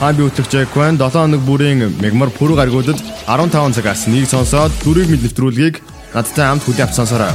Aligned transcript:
Аа 0.00 0.14
би 0.16 0.24
өтлөгч 0.24 0.72
Кван 0.72 0.96
7 0.96 1.12
хоног 1.12 1.42
бүрийн 1.44 1.92
мегмар 2.00 2.30
пүр 2.32 2.54
гаргуудад 2.56 2.96
15 3.28 3.76
цагаас 3.76 4.06
нэг 4.08 4.24
сонсоод 4.32 4.72
дөрвийг 4.80 5.12
мэд 5.12 5.28
нэвтрүүлгийг 5.28 5.76
надтай 6.16 6.48
хамт 6.48 6.64
хүлээн 6.64 6.88
авч 6.88 6.96
сонсороо. 6.96 7.28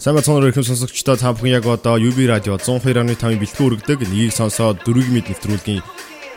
Самбай 0.00 0.24
цонор 0.24 0.48
ихэм 0.48 0.64
сонсогчдоо 0.64 1.20
та 1.20 1.36
бүхэн 1.36 1.60
яг 1.60 1.68
одоо 1.68 2.00
UB 2.00 2.16
радио 2.32 2.56
102.5 2.56 3.36
бэлтгэн 3.36 3.66
өргөдөг 3.68 4.08
нэгийг 4.08 4.32
сонсоод 4.32 4.80
дөрвийг 4.88 5.12
мэд 5.12 5.36
нэвтрүүлгийн 5.36 5.84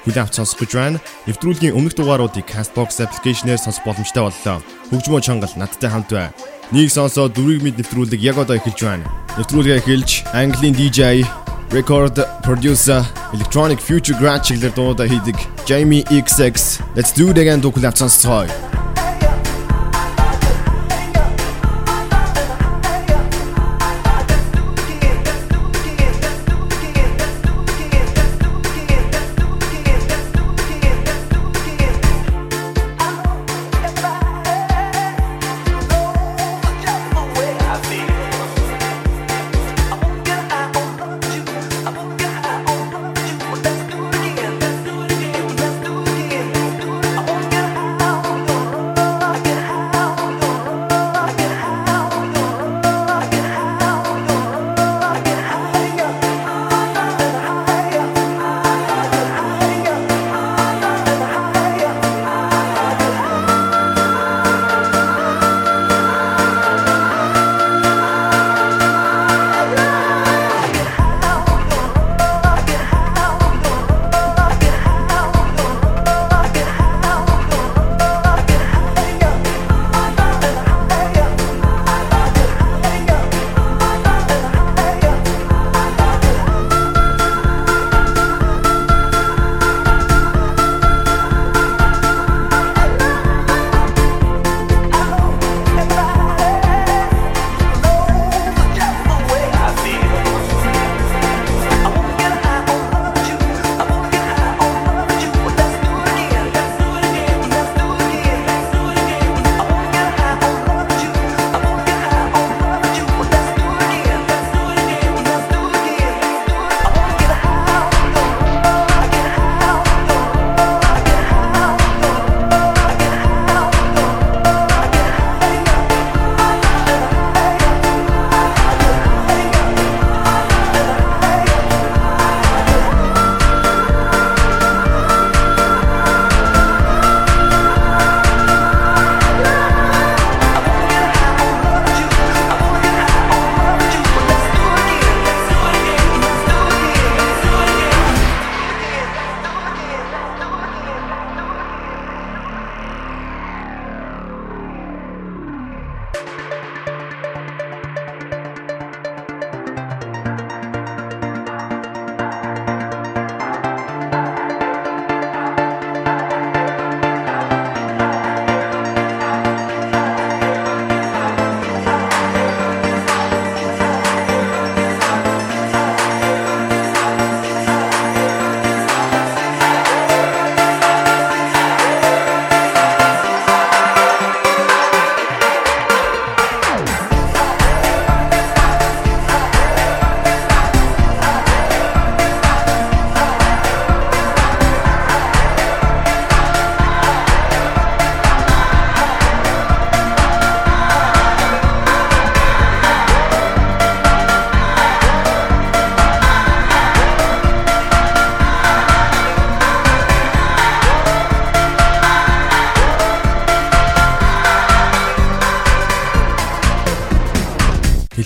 хүлээн 0.04 0.24
авч 0.28 0.44
сонсох 0.44 0.60
гэж 0.60 0.72
байна. 0.76 1.00
Нэвтрүүлгийн 1.32 1.72
өмнөх 1.72 1.96
дугааруудыг 1.96 2.52
Castbox 2.52 3.00
аппликейшнээр 3.00 3.64
сонсох 3.64 3.88
боломжтой 3.88 4.28
боллоо. 4.28 4.60
Хөгжмөө 4.92 5.24
чонгол 5.24 5.56
надтай 5.56 5.88
хамт 5.88 6.12
бай. 6.12 6.36
Нэг 6.76 6.92
сонсоод 6.92 7.32
дөрвийг 7.32 7.64
мэд 7.64 7.80
нэвтрүүлэг 7.80 8.20
яг 8.20 8.44
одоо 8.44 8.60
эхэлж 8.60 8.80
байна. 8.84 9.08
Нэвтрүүлгээ 9.40 9.80
эхэлж 9.80 10.28
Английн 10.36 10.76
DJ 10.76 11.24
record 11.71 12.15
producer 12.43 13.05
electronic 13.33 13.81
future 13.81 14.17
grad 14.19 14.43
чиглэлээр 14.43 14.75
дуудаа 14.75 15.07
хийдэг 15.07 15.37
Jamie 15.67 16.05
XX 16.11 16.81
Let's 16.97 17.13
do 17.13 17.31
it 17.31 17.39
again 17.39 17.61
дуу 17.61 17.73
коллаборацсон. 17.73 18.80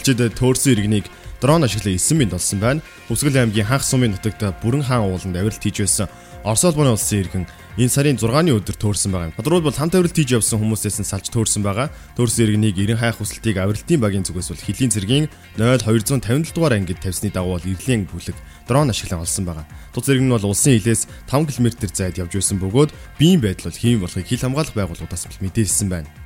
Хилчэд 0.06 0.38
төөрсөн 0.38 0.78
иргэнийг 0.78 1.10
дрон 1.42 1.66
ашиглан 1.66 1.98
9 1.98 2.14
минут 2.14 2.38
болсон 2.38 2.60
байна. 2.62 2.82
Хүсгэл 3.10 3.42
аймгийн 3.42 3.66
ханх 3.66 3.82
сумын 3.82 4.14
нутагт 4.14 4.38
Бүрэн 4.62 4.86
хаан 4.86 5.10
ууланд 5.10 5.34
авиралт 5.34 5.58
хийж 5.58 5.82
байсан 5.82 6.06
Орос 6.46 6.62
улбаны 6.62 6.94
улсын 6.94 7.26
иргэн 7.26 7.50
энэ 7.74 7.90
сарын 7.90 8.22
6-ны 8.22 8.54
өдөр 8.54 8.78
төөрсөн 8.78 9.10
байгаа 9.10 9.34
юм. 9.34 9.38
Тодорхойлбол 9.42 9.74
хамт 9.74 9.98
авиралт 9.98 10.14
хийж 10.14 10.38
явсан 10.38 10.62
хүмүүсээс 10.62 11.02
нь 11.02 11.10
салж 11.10 11.34
төөрсөн 11.34 11.66
байгаа. 11.66 11.90
Төөрсөн 12.14 12.46
иргэнийг 12.46 12.78
90 12.78 13.02
хайх 13.02 13.18
хүсэлтийг 13.18 13.58
авиралтын 13.58 13.98
багийн 13.98 14.26
зүгээс 14.30 14.54
бол 14.54 14.62
хөлийн 14.62 14.94
цэргийн 14.94 15.26
0257 15.58 16.54
дугаар 16.54 16.78
ангид 16.78 17.02
тавьсны 17.02 17.34
дагуу 17.34 17.58
бол 17.58 17.66
ирлийн 17.66 18.06
бүлэг 18.06 18.38
дрон 18.70 18.94
ашиглан 18.94 19.26
олсон 19.26 19.50
байгаа. 19.50 19.66
Туц 19.90 20.06
зэрэг 20.06 20.22
нь 20.22 20.30
бол 20.30 20.46
улсын 20.46 20.78
хилээс 20.78 21.10
5 21.34 21.50
км 21.50 21.90
зайд 21.90 22.22
явж 22.22 22.38
байсан 22.38 22.62
бөгөөд 22.62 22.94
биеийн 23.18 23.42
байдал 23.42 23.74
бол 23.74 23.82
хийм 23.82 24.06
болохыг 24.06 24.30
хил 24.30 24.46
хамгаалах 24.46 24.78
байгууллагуудаас 24.78 25.42
мэдээлсэн 25.42 25.90
байна. 25.90 26.25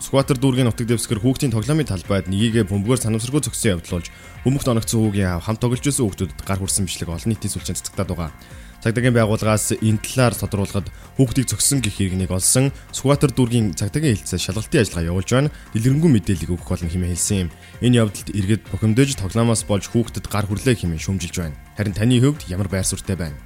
Скватер 0.00 0.40
дүүргийн 0.40 0.64
нутаг 0.64 0.88
дэвсгэр 0.88 1.20
хүүхдийн 1.20 1.52
тоглоомын 1.52 1.84
талбайд 1.84 2.32
нёгийгэ 2.32 2.64
бөмбөгөөр 2.72 3.04
санамсаргүй 3.04 3.44
зөксөн 3.44 3.76
явдал 3.76 4.00
болж 4.00 4.08
хүмүүст 4.48 4.68
оногдсон 4.72 5.00
хүүгийн 5.04 5.44
хамт 5.44 5.60
тоглож 5.60 5.84
байсан 5.84 6.04
хүүхдүүдэд 6.08 6.40
гар 6.40 6.56
хүрсэн 6.56 6.88
бичлэг 6.88 7.12
олон 7.12 7.28
нийтийн 7.28 7.52
сүлжээнд 7.52 7.78
цацагтаад 7.84 8.08
байгаа. 8.08 8.32
Цагдаагийн 8.80 9.12
байгууллагаас 9.12 9.76
энэ 9.76 10.00
талаар 10.00 10.32
тодруулахад 10.32 10.88
хүүхдийг 11.20 11.52
зөксөн 11.52 11.84
гэх 11.84 12.00
хэрэгнийг 12.00 12.32
олсон 12.32 12.72
Скватер 12.96 13.28
дүүргийн 13.28 13.76
цагдаагийн 13.76 14.16
хэлцээ 14.16 14.40
шалгалтын 14.40 14.80
ажиллагаа 14.80 15.10
явуулж 15.12 15.30
байна. 15.36 15.52
Дэлгэрэнгүй 15.76 16.10
мэдээллийг 16.16 16.50
өгөх 16.56 16.64
болно 16.64 16.88
хэмээн 16.88 17.12
хэлсэн 17.12 17.40
юм. 17.44 17.52
Энэ 17.84 18.00
явдалд 18.00 18.28
иргэд 18.32 18.62
бохимдож 18.72 19.20
тоглоомоос 19.20 19.68
болж 19.68 19.84
хүүхдэд 19.92 20.32
гар 20.32 20.48
хүрлээ 20.48 20.80
хэмээн 20.80 21.04
шүүмжилж 21.04 21.36
байна. 21.36 21.60
Харин 21.76 21.92
таны 21.92 22.16
хувьд 22.24 22.48
ямар 22.48 22.72
байр 22.72 22.88
суурьтай 22.88 23.20
байна? 23.20 23.36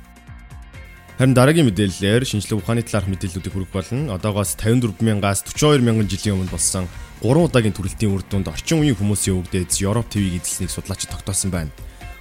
Харин 1.14 1.30
дараагийн 1.30 1.70
мэдээллээр 1.70 2.26
шинжлэх 2.26 2.58
ухааны 2.58 2.82
талаарх 2.82 3.06
мэдээллүүдийг 3.06 3.54
хүргэх 3.54 3.70
болно. 3.70 4.18
Одоогоос 4.18 4.58
54 4.58 4.98
мянгаас 4.98 5.46
42 5.46 5.78
мянган 5.78 6.10
жилийн 6.10 6.34
өмнө 6.34 6.50
болсон 6.50 6.90
3 7.22 7.38
удаагийн 7.38 7.70
төрөлтийн 7.70 8.10
үр 8.10 8.26
дүнд 8.26 8.50
орчин 8.50 8.82
үеийн 8.82 8.98
хүмүүсийн 8.98 9.38
өвгдөөд 9.38 9.70
Европ 9.78 10.10
ТV-г 10.10 10.42
эзэлснийг 10.42 10.74
судлаачид 10.74 11.14
тогтоосон 11.14 11.54
байна. 11.54 11.70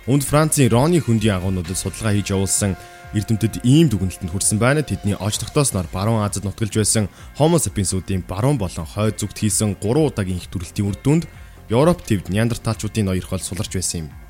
Үнд 0.06 0.22
Францын 0.22 0.70
Рони 0.70 1.02
хөндийн 1.02 1.42
агуунуудад 1.42 1.74
судалгаа 1.74 2.14
хийж 2.14 2.38
явуулсан 2.38 2.78
эрдэмтэд 3.18 3.66
ийм 3.66 3.90
дүгнэлтэнд 3.90 4.30
хүрсэн 4.30 4.62
байна. 4.62 4.86
Тэдний 4.86 5.18
олж 5.18 5.42
тогтоосноор 5.42 5.90
баруун 5.90 6.22
Азид 6.22 6.46
нутгалж 6.46 6.78
байсан 6.78 7.10
Homo 7.42 7.58
sapiens-уудын 7.58 8.22
баруун 8.30 8.62
болон 8.62 8.86
хойд 8.86 9.18
зүгт 9.18 9.42
хийсэн 9.42 9.74
3 9.82 10.06
удаагийн 10.06 10.38
их 10.38 10.54
төрөлтийн 10.54 10.94
үр 10.94 10.98
дүнд 11.02 11.26
Европ 11.74 11.98
төвд 12.06 12.30
Неандерталчуудын 12.30 13.10
ноёрх 13.10 13.26
хол 13.26 13.42
суларч 13.42 13.74
байсан 13.74 14.06
юм. 14.06 14.23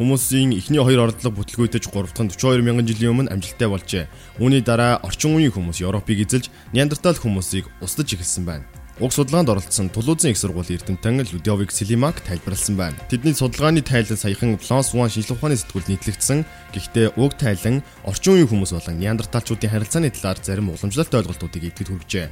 Хүмүүсийн 0.00 0.56
эхний 0.56 0.80
хоёр 0.80 1.12
ордлого 1.12 1.44
бүтлгүүтэж 1.44 1.92
3 1.92 2.16
дахь 2.16 2.40
42 2.40 2.64
мянган 2.64 2.88
жилийн 2.88 3.12
өмнө 3.12 3.36
амжилттай 3.36 3.68
болжээ. 3.68 4.08
Үүний 4.40 4.64
дараа 4.64 4.96
орчин 5.04 5.36
үеийн 5.36 5.52
хүмүүс 5.52 5.84
Европыг 5.84 6.24
эзэлж 6.24 6.48
Неандертал 6.72 7.20
хүмүүсийг 7.20 7.68
устдаж 7.84 8.16
эхэлсэн 8.16 8.48
байна. 8.48 8.64
Уг 8.96 9.12
судалгаанд 9.12 9.52
оролцсон 9.52 9.92
Тулузын 9.92 10.32
их 10.32 10.40
сургуулийн 10.40 10.80
эрдэмтэн 10.80 11.20
Людовик 11.36 11.68
Силимак 11.68 12.24
тайлбарласан 12.24 12.80
байна. 12.80 12.96
Тэдний 13.12 13.36
судалгааны 13.36 13.84
тайлан 13.84 14.16
саяхан 14.16 14.56
Florence 14.56 14.96
One 14.96 15.12
шинжилгээ 15.12 15.36
ухааны 15.36 15.60
сэтгүүлд 15.60 15.88
нийтлэгдсэн. 15.92 16.48
Гэхдээ 16.72 17.20
уг 17.20 17.36
тайлан 17.36 17.84
орчин 18.08 18.40
үеийн 18.40 18.48
хүмүүс 18.48 18.72
болон 18.72 18.96
Неандерталчуудын 19.04 19.68
харилцааны 19.68 20.08
талаар 20.16 20.40
зарим 20.40 20.72
уламжлалт 20.72 21.12
ойлголтуудыг 21.12 21.60
идэвхтэй 21.68 21.92
хүргжээ. 21.92 22.28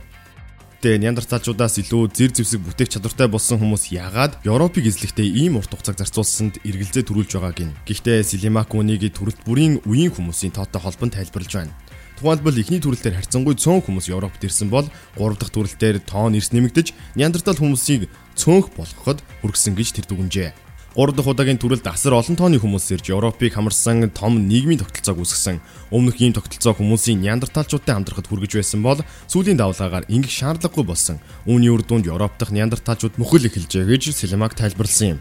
Гэхдээ 0.79 1.03
Неандерталчуудаас 1.03 1.83
илүү 1.83 2.15
зэр 2.15 2.31
зэвсэг 2.39 2.63
бүтээх 2.63 2.95
чадвартай 2.95 3.27
болсон 3.27 3.59
хүмүүс 3.59 3.91
яагаад 3.91 4.39
Европыг 4.47 4.87
эзлэхдээ 4.87 5.27
ийм 5.27 5.59
урт 5.59 5.75
хугацааг 5.75 5.99
зарцуулсанд 5.99 6.63
эргэлзээ 6.63 7.03
төрүүлж 7.03 7.35
байгааг 7.35 7.59
нь. 7.67 7.75
Гэхдээ 7.83 8.23
Силимак 8.23 8.71
үнийг 8.79 9.03
төрөлт 9.11 9.43
бүрийн 9.43 9.83
үеийн 9.83 10.15
хүмүүсийн 10.15 10.55
тоотой 10.55 10.79
холбонд 10.79 11.19
тайлбарлаж 11.19 11.51
байна. 11.51 11.75
Тухайлбал 12.23 12.55
эхний 12.63 12.79
төрөлтөөр 12.79 13.19
харьцангуй 13.19 13.59
цөөн 13.59 13.83
хүмүүс 13.91 14.07
Европт 14.07 14.39
ирсэн 14.39 14.71
бол 14.71 14.87
3 15.19 15.35
дахь 15.35 15.51
төрөлтөөр 15.51 15.99
тоон 16.07 16.39
эрс 16.39 16.55
нэмэгдэж 16.55 16.95
Неандертал 17.19 17.59
хүмүүсийг 17.59 18.07
цөөнх 18.39 18.71
болгоход 18.79 19.19
хүргэсэн 19.43 19.75
гэж 19.75 19.99
тэр 19.99 20.07
дүгнжээ. 20.07 20.68
3 20.99 21.15
дахь 21.15 21.31
удаагийн 21.31 21.63
төрөлд 21.63 21.87
асар 21.87 22.19
олон 22.19 22.35
тооны 22.35 22.59
хүмүүс 22.59 22.91
ирж 22.91 23.15
Европыг 23.15 23.55
хамарсан 23.55 24.11
том 24.11 24.51
нийгмийн 24.51 24.83
тогтолцоог 24.83 25.23
үүсгэсэн. 25.23 25.63
Өмнөх 25.95 26.19
ийм 26.19 26.35
тогтолцоо 26.35 26.75
хүмүүсийн 26.75 27.23
Неандерталчуудтай 27.23 27.95
хамтрахад 27.95 28.27
хүргэж 28.27 28.59
байсан 28.59 28.83
бол 28.83 28.99
сүүлийн 29.31 29.63
давлгаагаар 29.63 30.11
ингэх 30.11 30.35
шаардлагагүй 30.35 30.83
болсон. 30.83 31.23
Үүний 31.47 31.71
үр 31.71 31.87
дүнд 31.87 32.11
Европ 32.11 32.35
дахь 32.35 32.51
Неандерталчууд 32.51 33.15
мөхөл 33.15 33.47
эхэлжээ 33.47 33.87
гэж 33.87 34.11
Селемак 34.11 34.59
тайлбарлсан 34.59 35.15
юм. 35.15 35.19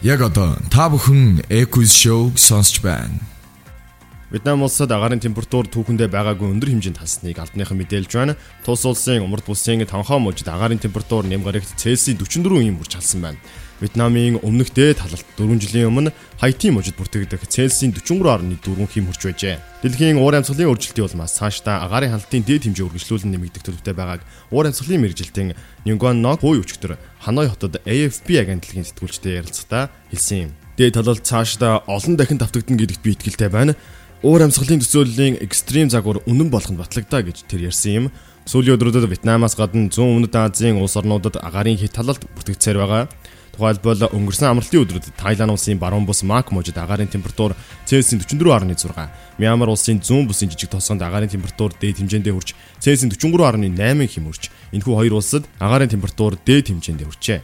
Яг 0.00 0.24
одоо 0.24 0.56
та 0.72 0.88
бүхэн 0.88 1.52
Equus 1.52 1.92
Show 1.92 2.32
сонсч 2.32 2.80
байна. 2.80 3.33
Вьетнам 4.34 4.64
улсад 4.66 4.90
агаарын 4.90 5.22
температур 5.22 5.68
түүхэндээ 5.70 6.10
байгаагүй 6.10 6.50
өндөр 6.50 6.74
хэмжээнд 6.74 6.98
тасныг 6.98 7.38
албаныхан 7.38 7.78
мэдээлж 7.78 8.12
байна. 8.18 8.34
Тус 8.66 8.82
улсын 8.82 9.22
умард 9.22 9.46
бүсийн 9.46 9.86
тонхоо 9.86 10.18
мужид 10.18 10.50
агаарын 10.50 10.82
температур 10.82 11.22
нэмгарагт 11.22 11.78
Цельсийн 11.78 12.18
44 12.18 12.66
юм 12.66 12.82
хүрч 12.82 12.98
халсан 12.98 13.22
байна. 13.22 13.38
Вьетнамын 13.78 14.42
өмнөх 14.42 14.74
дээд 14.74 15.06
талалт 15.06 15.22
4 15.38 15.54
жилийн 15.62 15.86
өмнө 15.86 16.10
Хаити 16.42 16.74
мужид 16.74 16.98
бүртгэгдэх 16.98 17.46
Цельсийн 17.46 17.94
43.4 17.94 18.58
хэм 18.58 19.06
хүрч 19.06 19.22
байжээ. 19.22 19.62
Дэлхийн 19.86 20.18
уур 20.18 20.34
амьсгалын 20.34 20.66
өөрчлөлтийн 20.66 21.06
улмаас 21.14 21.38
цаашдаа 21.38 21.86
агаарын 21.86 22.18
хяналтын 22.18 22.42
дээд 22.42 22.66
хэмжээ 22.66 22.86
үргэлжлүүлэн 22.90 23.30
нэмэгдэх 23.38 23.62
төлөвтэй 23.62 23.94
байгааг 23.94 24.26
уур 24.50 24.66
амьсгалын 24.66 24.98
мэрэгжилтийн 24.98 25.54
Ньюгон 25.86 26.18
Нок 26.26 26.42
буй 26.42 26.58
өчтөр 26.58 26.98
Ханой 27.22 27.46
хотод 27.46 27.78
AFP 27.86 28.42
агентлагийн 28.42 28.82
сэтгүүлчтэй 28.82 29.38
ярилцлагаа 29.38 29.94
хэлсэн 30.10 30.50
юм. 30.50 30.52
Дээд 30.74 30.98
талалт 30.98 31.22
цаашдаа 31.22 31.86
олон 31.86 32.18
дахин 32.18 32.38
давтагдана 32.42 32.82
гэдэгт 32.82 33.02
би 33.04 33.14
итгэлтэй 33.14 33.46
байна 33.46 33.78
уур 34.24 34.40
амьсгалын 34.40 34.80
төсөөллийн 34.80 35.34
экстрим 35.44 35.90
загвар 35.92 36.24
үнэн 36.24 36.48
болох 36.48 36.72
нь 36.72 36.80
батлагдаа 36.80 37.20
гэж 37.20 37.44
тэр 37.44 37.68
ярьсан 37.68 37.92
юм. 37.92 38.06
Сүүлийн 38.48 38.80
өдрүүдэд 38.80 39.04
Вьетнамаас 39.12 39.52
гадна 39.52 39.92
зүүн 39.92 40.24
өмнөд 40.24 40.32
Азийн 40.32 40.80
улс 40.80 40.96
орнуудад 40.96 41.36
агаарын 41.44 41.76
хит 41.76 41.92
талалт 41.92 42.24
бүртгэгдсээр 42.32 42.80
байгаа. 42.80 43.04
Тухайлбал 43.52 44.08
өнгөрсөн 44.16 44.48
амралтын 44.48 44.80
өдрүүдэд 44.80 45.20
Тайланд 45.20 45.52
улсын 45.52 45.76
баруун 45.76 46.08
бус 46.08 46.24
Мак 46.24 46.56
мужид 46.56 46.80
агаарын 46.80 47.12
температур 47.12 47.52
Цельсийн 47.84 48.24
44.6, 48.24 49.12
Мьянмар 49.36 49.68
улсын 49.68 50.00
зүүн 50.00 50.24
бусын 50.24 50.48
жижиг 50.48 50.72
тосгонд 50.72 51.04
агаарын 51.04 51.28
температур 51.28 51.76
дээд 51.76 52.00
хэмжээндээ 52.00 52.32
хүрч 52.32 52.56
Цельсийн 52.80 53.12
43.8 53.12 53.76
хэм 54.08 54.24
хүрч 54.24 54.48
энэхүү 54.72 54.94
хоёр 55.04 55.20
улсад 55.20 55.44
агаарын 55.60 55.92
температур 55.92 56.40
дээд 56.40 56.72
хэмжээндээ 56.72 57.06
хүрчээ. 57.06 57.40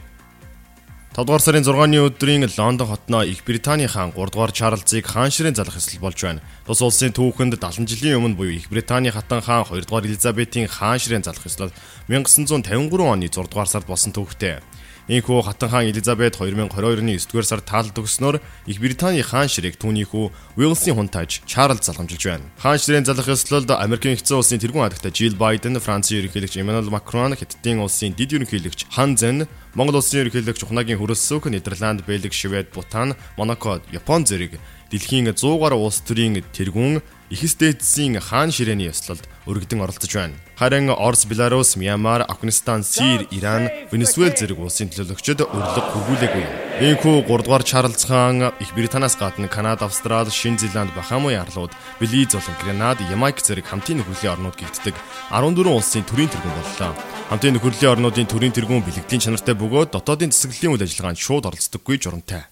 5 1.11 1.25
дугаар 1.27 1.43
сарын 1.43 1.65
6-ны 1.67 1.99
өдрийн 2.07 2.47
Лондон 2.57 2.87
хотноо 2.87 3.23
Их 3.27 3.43
Британий 3.43 3.87
хаан 3.87 4.13
3 4.15 4.31
дугаар 4.31 4.53
Чарльзыг 4.55 5.05
хаан 5.05 5.27
ширээ 5.27 5.51
залах 5.51 5.75
эсэл 5.75 5.99
болж 5.99 6.15
байна. 6.23 6.39
Тус 6.63 6.79
улсын 6.79 7.11
түүхэнд 7.11 7.59
70 7.59 7.83
жилийн 7.83 8.15
өмнө 8.15 8.39
буюу 8.39 8.55
Их 8.55 8.71
Британий 8.71 9.11
хатан 9.11 9.43
хаан 9.43 9.67
2 9.67 9.83
дугаар 9.83 10.07
Элизабетийн 10.07 10.71
хаан 10.71 11.03
ширээ 11.03 11.19
залах 11.27 11.43
эсэл 11.43 11.75
1953 12.07 12.95
оны 13.03 13.27
6 13.27 13.43
дугаар 13.43 13.67
сард 13.67 13.91
болсон 13.91 14.15
түүхтэй. 14.15 14.63
Ийхүү 15.09 15.41
хатан 15.41 15.69
хаан 15.69 15.89
Элизабет 15.89 16.37
2022 16.37 17.01
оны 17.01 17.17
9 17.17 17.25
дугаар 17.33 17.45
сард 17.45 17.65
таалд 17.65 17.97
өгснөөр 17.97 18.37
Их 18.69 18.77
Британий 18.77 19.25
хаан 19.25 19.49
ширээг 19.49 19.81
түүний 19.81 20.05
хүү 20.05 20.29
Уилсын 20.61 20.93
хунтааж 20.93 21.41
Чарльз 21.49 21.89
залгамжилж 21.89 22.21
байна. 22.21 22.45
Хаан 22.61 22.77
ширээн 22.77 23.09
залах 23.09 23.25
ёслолд 23.25 23.73
Америкийн 23.73 24.13
нэгдсэн 24.13 24.37
улсын 24.37 24.61
тэргүүн 24.61 24.93
хадагтай 24.93 25.09
Жил 25.09 25.33
Байден, 25.33 25.81
Францын 25.81 26.21
ерөнхийлөгч 26.21 26.61
Эммануэл 26.61 26.93
Макрон, 26.93 27.33
Хятадын 27.33 27.81
улсын 27.81 28.13
дэд 28.13 28.45
ерөнхийлөгч 28.45 28.93
Хан 28.93 29.17
Зэн, 29.17 29.49
Монгол 29.73 29.97
улсын 29.97 30.21
ерөнхийлөгч 30.29 30.69
Ухнагийн 30.69 31.01
хөрөлсөөх 31.01 31.49
Нидерланд, 31.49 32.05
Бельги, 32.05 32.29
Швед, 32.29 32.69
Бутан, 32.69 33.17
Монако, 33.41 33.81
Япон 33.89 34.29
зэрэг 34.29 34.61
дэлхийн 34.93 35.33
100 35.33 35.57
гаруй 35.57 35.81
улс 35.81 36.05
төрийн 36.05 36.45
тэргүүн 36.53 37.01
Ихс 37.31 37.55
дээдсийн 37.55 38.19
хаан 38.19 38.51
ширээний 38.51 38.91
ёслолд 38.91 39.23
өргөдөн 39.47 39.79
оролцож 39.79 40.11
байна. 40.11 40.35
Харин 40.59 40.91
Орос, 40.91 41.23
Беларусь, 41.23 41.79
Мьянмар, 41.79 42.27
Афганистан, 42.27 42.83
Сир, 42.83 43.23
Иран, 43.31 43.71
Венесуэл 43.87 44.35
зэрэг 44.35 44.59
улсын 44.59 44.91
төлөөлөгчд 44.91 45.39
өрлөг 45.39 45.85
хүргүүлээгүй. 45.95 46.45
Ийхүү 46.91 47.23
3 47.31 47.47
дугаар 47.47 47.63
Чарльз 47.63 48.03
хаан 48.03 48.51
Их 48.59 48.75
Британаас 48.75 49.15
гадна 49.15 49.47
Канада, 49.47 49.87
Австрали, 49.87 50.27
Шинэ 50.27 50.59
Зеланд, 50.59 50.91
Бахамын 50.91 51.39
арлууд, 51.39 51.71
Белиз 52.03 52.35
болон 52.35 52.55
Гренад, 52.59 52.99
Ямайк 52.99 53.39
зэрэг 53.39 53.63
хамтын 53.63 54.03
нөхөрлөлийн 54.03 54.35
орнууд 54.35 54.59
гэгддэг 54.59 54.95
14 55.31 55.71
улсын 55.71 56.03
төрийн 56.03 56.27
тэргүүн 56.35 56.51
боллоо. 56.51 56.91
Хамтын 57.31 57.55
нөхөрлөлийн 57.55 57.93
орнуудын 57.95 58.27
төрийн 58.27 58.51
тэргүүн 58.51 58.83
бэлгэдлийн 58.83 59.23
чанартай 59.23 59.55
бөгөөд 59.55 59.95
дотоодын 59.95 60.35
засаглалын 60.35 60.75
үйл 60.75 60.83
ажиллагаанд 60.83 61.23
шууд 61.23 61.47
оролцдоггүй 61.47 61.95
журамтай. 61.95 62.43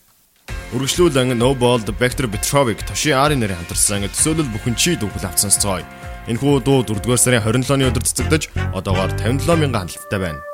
Үргэлжлүүлэн 0.74 1.34
Nobold 1.34 1.90
Vector 1.98 2.30
Petrovic 2.30 2.86
Toshi 2.86 3.10
Ari 3.16 3.36
нэрийн 3.40 3.58
хамтарсан 3.58 4.06
төсөөлөл 4.06 4.52
бүхэн 4.54 4.76
чи 4.78 4.94
дүүхэл 5.02 5.26
авсан 5.26 5.50
цой. 5.50 5.82
Энэхүү 6.30 6.62
дуу 6.62 6.86
4-р 6.86 7.18
сарын 7.18 7.42
27-ны 7.42 7.90
өдөр 7.90 8.06
цэцэгдэж 8.06 8.44
одоогоор 8.78 9.10
57 9.18 9.50
мянган 9.58 9.90
хандлттай 9.90 10.20
байна. 10.22 10.46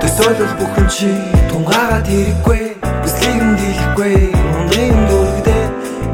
Төсөөлөл 0.00 0.54
бүхэн 0.56 0.88
чи 0.88 1.10
тунгаагаад 1.52 2.08
хэрэггүй, 2.08 2.62
бүслийг 3.04 3.42
нь 3.44 3.56
дийлэхгүй, 3.60 4.14
ундрын 4.32 4.98
дүүргдээ 5.10 5.64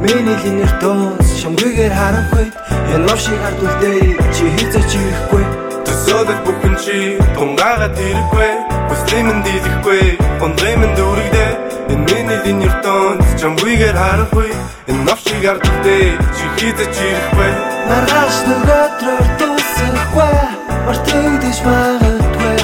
миний 0.02 0.38
линер 0.42 0.72
тоос 0.82 1.28
шамгүйгээр 1.40 1.94
харахгүй, 1.94 2.46
энэ 2.92 3.06
новшиг 3.06 3.38
хардулдээ 3.38 4.00
чи 4.34 4.44
хийцэж 4.58 4.90
ирэхгүй. 4.98 5.44
Төсөөлөл 5.86 6.42
бүхэн 6.44 6.74
чи 6.82 6.96
тунгаагаад 7.38 7.94
хэрэггүй, 7.96 8.50
бүслийг 8.88 9.26
нь 9.36 9.44
дийлэхгүй, 9.46 10.04
ундрын 10.44 10.82
дүүргдээ 10.96 11.68
Энэ 11.88 12.04
миний 12.12 12.38
линер 12.44 12.74
тон 12.84 13.16
чамгүйгээр 13.40 13.96
харахгүй. 13.96 14.52
Энэ 14.92 15.02
навшиг 15.08 15.44
ардтай 15.52 16.04
чи 16.36 16.44
хийдэж 16.56 16.94
ирэхгүй 17.08 17.50
Маргааш 17.88 18.36
нөгөөдрөөр 18.48 19.26
дуусахгүй 19.40 20.36
Мартагдаж 20.84 21.58
магадгүй. 21.64 22.58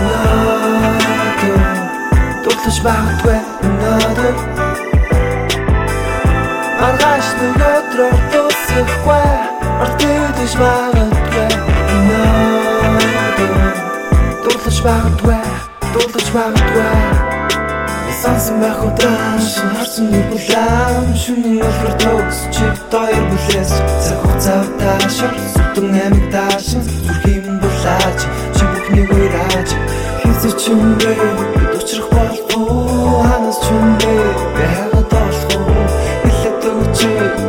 Надад 0.00 1.60
Дутлаж 2.44 2.78
магадгүй. 2.86 3.38
Надад. 3.82 4.38
Маргааш 6.80 7.28
нөгөөдрөөр 7.40 8.18
дуусахгүй 8.32 9.28
Мартагдаж 9.80 10.52
магадгүй. 10.64 11.48
Надад 12.08 13.56
Дутлаж 14.44 14.78
магадгүй 14.88 15.59
Дутлаж 16.00 16.28
магадгүй. 16.32 17.30
Сансан 18.22 18.60
байх 18.60 18.80
удаан 18.84 19.40
шин 19.40 19.68
харсан 19.76 20.06
нүр 20.12 20.26
булаан 20.32 21.06
Шүнийн 21.22 21.60
олгор 21.68 21.94
төгс 22.02 22.38
чи 22.54 22.64
дойр 22.92 23.24
бүлээс 23.30 23.72
Цаг 24.04 24.18
хугацаа 24.20 24.64
таашар 24.80 25.32
Сүтэн 25.52 25.88
амиг 26.04 26.26
таашин 26.32 26.82
Зүрхийн 26.84 27.60
булаач 27.62 28.20
Чи 28.56 28.64
бүхнийг 28.72 29.10
уйрааж. 29.16 29.70
Хийсэ 30.20 30.50
ч 30.60 30.62
юм 30.72 30.82
бэ? 31.00 31.12
Бид 31.56 31.72
учрах 31.80 32.08
болох 32.12 32.48
уу? 32.56 33.24
Ханаас 33.28 33.58
ч 33.64 33.66
юм 33.72 33.88
бэ? 34.00 34.12
Би 34.56 34.64
хайгаад 34.72 35.08
болох 35.12 35.48
уу? 35.56 35.84
Илээд 36.28 36.64
өгч 36.72 36.98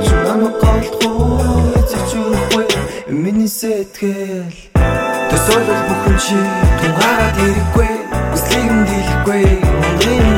Чи 0.03 0.13
намайг 0.27 0.63
уу? 1.03 1.75
Эцэг 1.79 2.03
ч 2.09 2.11
үрхгүй 2.15 2.65
Миний 3.11 3.51
сэтгэл. 3.51 4.55
Төсөөлөл 5.29 5.83
бүхэн 5.87 6.17
чи 6.23 6.37
Тунгаагаад 6.79 7.37
ирэхгүй 7.43 8.00
Хүслийг 8.31 8.69
нь 8.71 8.85
дийлэхгүй 8.87 9.43
Ундрын 9.87 10.31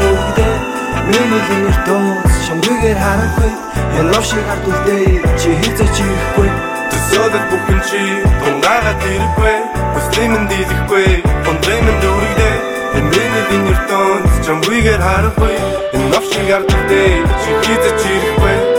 Миний 1.13 1.41
линер 1.49 1.77
доос 1.85 2.33
шамгүйгээр 2.47 2.97
харахгүй. 3.05 3.51
Энэ 3.99 4.09
лав 4.13 4.23
шиг 4.25 4.45
ард 4.53 4.65
үлдээ 4.71 5.05
чи 5.39 5.49
хийцэж 5.61 5.95
ирэхгүй 6.01 6.49
Төсөөлөл 6.89 7.45
бүхэн 7.51 7.79
чи 7.89 8.01
тунгаагаад 8.41 9.03
ирэхгүй 9.13 9.55
Хүслэмэн 9.93 10.45
дийлэхгүй 10.49 11.09
Хондрэмэн 11.45 11.97
дүүрэгдээ 12.01 12.55
Энэ 12.97 13.09
миний 13.11 13.43
линер 13.51 13.79
доос 13.89 14.31
шамгүйгээр 14.47 15.01
харахгүй. 15.05 15.55
Энэ 15.95 16.09
лав 16.13 16.25
шиг 16.31 16.49
ард 16.55 16.69
үлдээ 16.71 17.11
чи 17.41 17.49
хийцэж 17.61 17.99
ирэхгүй 18.15 18.72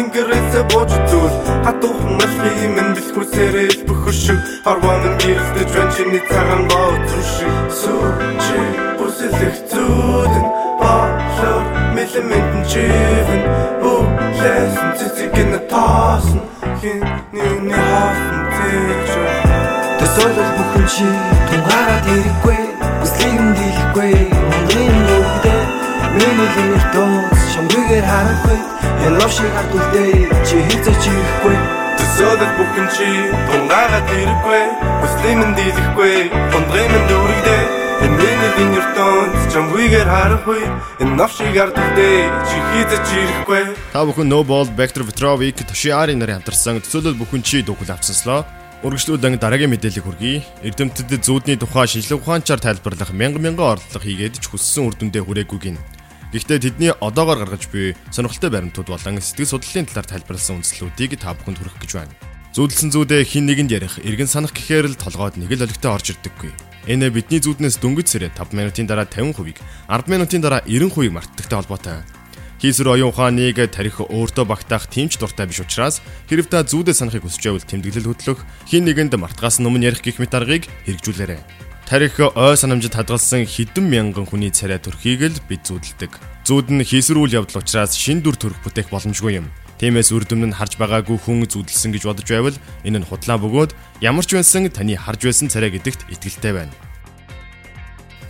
гингэрээсээ 0.00 0.64
бууж 0.72 0.90
үзвэл 0.96 1.36
хатуухан 1.64 2.12
малхи 2.16 2.66
минь 2.76 2.92
бэлхүүсээрээ 2.96 3.70
бөхөшөг 3.84 4.40
харван 4.64 5.02
гэрэлдэж 5.20 5.70
байна 5.76 5.92
чиний 5.92 6.22
цагаан 6.30 6.62
бооцсон 6.72 7.24
шиг. 7.32 7.54
Сүүчи 7.80 8.60
бүсэлэх 8.96 9.56
зүудэн 9.70 10.46
болоо 10.80 11.58
мэлэмэнтэн 11.94 12.64
чивэн 12.70 13.42
үлээсэн 13.84 14.88
цэцэг 14.96 15.30
гэнэ 15.36 15.60
таасан 15.68 16.40
хин 16.80 17.04
нүний 17.36 17.76
хаасан 17.76 18.40
зэж 18.56 19.10
Төсөөлөл 20.00 20.52
бүхэн 20.56 20.86
чи 20.94 21.08
тунгараад 21.48 22.06
ирэхгүй 22.14 22.60
Хүслийг 23.04 23.40
нь 23.44 23.52
дийлэхгүй 23.58 24.12
Ундрын 24.56 24.96
нүгдээ 25.08 25.62
Миний 26.16 26.48
лимит 26.56 26.86
дууц 26.94 27.40
Шамгүйгээр 27.52 28.06
харахгүй 28.08 28.79
Энэ 29.06 29.16
лав 29.20 29.32
шиг 29.32 29.52
ард 29.56 29.72
үлдээ 29.72 30.12
Чи 30.44 30.56
хийцээ 30.68 30.96
чи 31.02 31.10
ирэхгүй 31.10 31.56
Төсөөлөл 31.98 32.54
бүхэн 32.56 32.88
чи 32.94 33.08
тунгагаад 33.48 34.08
ирэхгүй 34.12 34.62
Хүслийн 35.00 35.38
минь 35.40 35.56
дийлэхгүй 35.56 36.14
Хондрын 36.52 36.90
минь 36.92 37.08
дүүрэгдээ 37.08 37.62
Энэ 38.00 38.16
миний 38.20 38.52
лин 38.56 38.70
ертөнд 38.80 39.34
Чамгүйгээр 39.52 40.08
харахгүй 40.08 40.62
Энэ 41.00 41.14
нав 41.16 41.30
шиг 41.32 41.56
ард 41.56 41.76
үлдээ 41.80 42.18
Чи 42.48 42.56
хийцээ 42.72 43.00
чи 43.08 43.16
ирэхгүй 43.24 43.64
Та 43.92 44.04
бүхэн 44.04 44.28
No 44.28 44.44
Ball, 44.44 44.68
Vector 44.76 45.04
Petrovik, 45.08 45.64
Toshiari 45.64 46.14
нарын 46.14 46.40
хамтарсан 46.40 46.84
төсөөлөл 46.84 47.18
бүхэн 47.20 47.42
чи 47.42 47.64
дүүхэл 47.64 47.96
авцsanслоо. 47.96 48.44
Үргэлжлүүлэн 48.80 49.36
дараагийн 49.36 49.68
мэдээллийг 49.76 50.06
хүргэе. 50.08 50.40
Эрдэмтэд 50.64 51.20
зүүдний 51.20 51.60
тухай 51.60 51.84
шинжлэх 51.84 52.24
ухаанчаар 52.24 52.64
тайлбарлах 52.64 53.12
мянган 53.12 53.44
мянган 53.44 53.76
орлого 53.76 54.00
хийгээд 54.00 54.40
ч 54.40 54.48
хүссэн 54.48 54.88
үр 54.88 54.96
дүндээ 54.96 55.20
хүрээгүй 55.20 55.60
гин. 55.60 55.76
Гэхдээ 56.30 56.58
тэдний 56.62 56.94
одоогоор 56.94 57.42
гаргаж 57.42 57.66
буй 57.74 57.98
сонирхолтой 58.14 58.54
баримтууд 58.54 58.86
болон 58.86 59.18
сэтгэл 59.18 59.50
судлалын 59.58 59.90
талаар 59.90 60.06
тайлбарласан 60.06 60.62
үндслүүдийг 60.62 61.18
та 61.18 61.34
бүхэнд 61.34 61.58
хүргэх 61.58 61.82
гэж 61.82 61.92
байна. 61.98 62.14
Зүүдэлсэн 62.54 62.94
зүүдээ 62.94 63.26
хин 63.26 63.50
нэгэнд 63.50 63.74
ярих, 63.74 63.98
эргэн 63.98 64.30
санах 64.30 64.54
гэхээр 64.54 64.94
л 64.94 64.98
толгойд 64.98 65.42
нэг 65.42 65.50
л 65.50 65.66
олигтой 65.66 65.90
орж 65.90 66.14
ирдэггүй. 66.14 66.54
Энэ 66.86 67.10
бидний 67.10 67.42
зүүднээс 67.42 67.82
дөнгөж 67.82 68.06
сэрээ 68.14 68.30
5 68.38 68.54
минутын 68.54 68.86
дараа 68.86 69.10
50%, 69.10 69.58
10 69.90 70.06
минутын 70.06 70.42
дараа 70.42 70.62
90% 70.70 71.10
мартдагтай 71.10 71.56
холбоотой. 71.58 72.06
Хийсвэр 72.62 72.94
оюун 72.94 73.10
ухааныг 73.10 73.58
тарих 73.74 73.98
өөртөө 73.98 74.46
багтаах 74.46 74.86
тимч 74.86 75.18
дуртай 75.18 75.50
биш 75.50 75.66
учраас 75.66 75.98
хэрв 76.30 76.46
та 76.46 76.62
зүүдээ 76.62 76.94
санахыг 76.94 77.26
хүсч 77.26 77.42
байвал 77.42 77.66
тэмдэглэл 77.66 78.10
хөтлөх, 78.14 78.46
хин 78.70 78.86
нэгэнд 78.86 79.18
мартгаас 79.18 79.58
өмнө 79.58 79.90
ярих 79.90 80.04
гих 80.04 80.22
мэт 80.22 80.34
аргыг 80.36 80.68
хэрэгжүүлээрэй. 80.86 81.69
Тарих 81.90 82.20
ой 82.22 82.54
санамжид 82.54 82.94
хадгалсан 82.94 83.42
хэдэн 83.50 83.82
мянган 83.82 84.22
хүний 84.22 84.54
царай 84.54 84.78
төрхийг 84.78 85.26
л 85.26 85.42
бид 85.50 85.66
зүүдэлдэг. 85.66 86.22
Зүүд 86.46 86.70
нь 86.70 86.86
хийсвэр 86.86 87.18
үйл 87.18 87.42
явдал 87.42 87.66
учраас 87.66 87.98
шин 87.98 88.22
дүр 88.22 88.38
төрх 88.38 88.62
бүтээх 88.62 88.94
боломжгүй 88.94 89.42
юм. 89.42 89.50
Тиймээс 89.82 90.14
үр 90.14 90.22
дүн 90.22 90.46
нь 90.46 90.54
харж 90.54 90.78
байгаагүй 90.78 91.18
хүн 91.18 91.50
зүүдэлсэн 91.50 91.90
гэж 91.90 92.06
бодож 92.06 92.30
байвал 92.30 92.54
энэ 92.86 93.02
нь 93.02 93.08
худлаа 93.10 93.42
бөгөөд 93.42 93.74
ямар 94.06 94.22
ч 94.22 94.38
байсан 94.38 94.70
таны 94.70 94.94
харж 94.94 95.34
байсан 95.34 95.50
царай 95.50 95.74
гэдэгт 95.74 96.06
итгэлтэй 96.14 96.62
байна. 96.62 96.74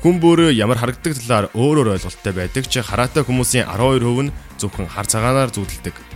Хүн 0.00 0.24
бүр 0.24 0.56
ямар 0.56 0.80
харагддаг 0.80 1.20
талаар 1.20 1.52
өөр 1.52 1.84
өөр 1.84 2.00
ойлголттой 2.00 2.32
байдаг 2.32 2.64
ч 2.64 2.80
хараатай 2.80 3.28
хүмүүсийн 3.28 3.68
12% 3.68 4.24
нь 4.24 4.34
зөвхөн 4.56 4.88
хар 4.88 5.04
цагаанаар 5.04 5.52
зүүдэлдэг. 5.52 6.09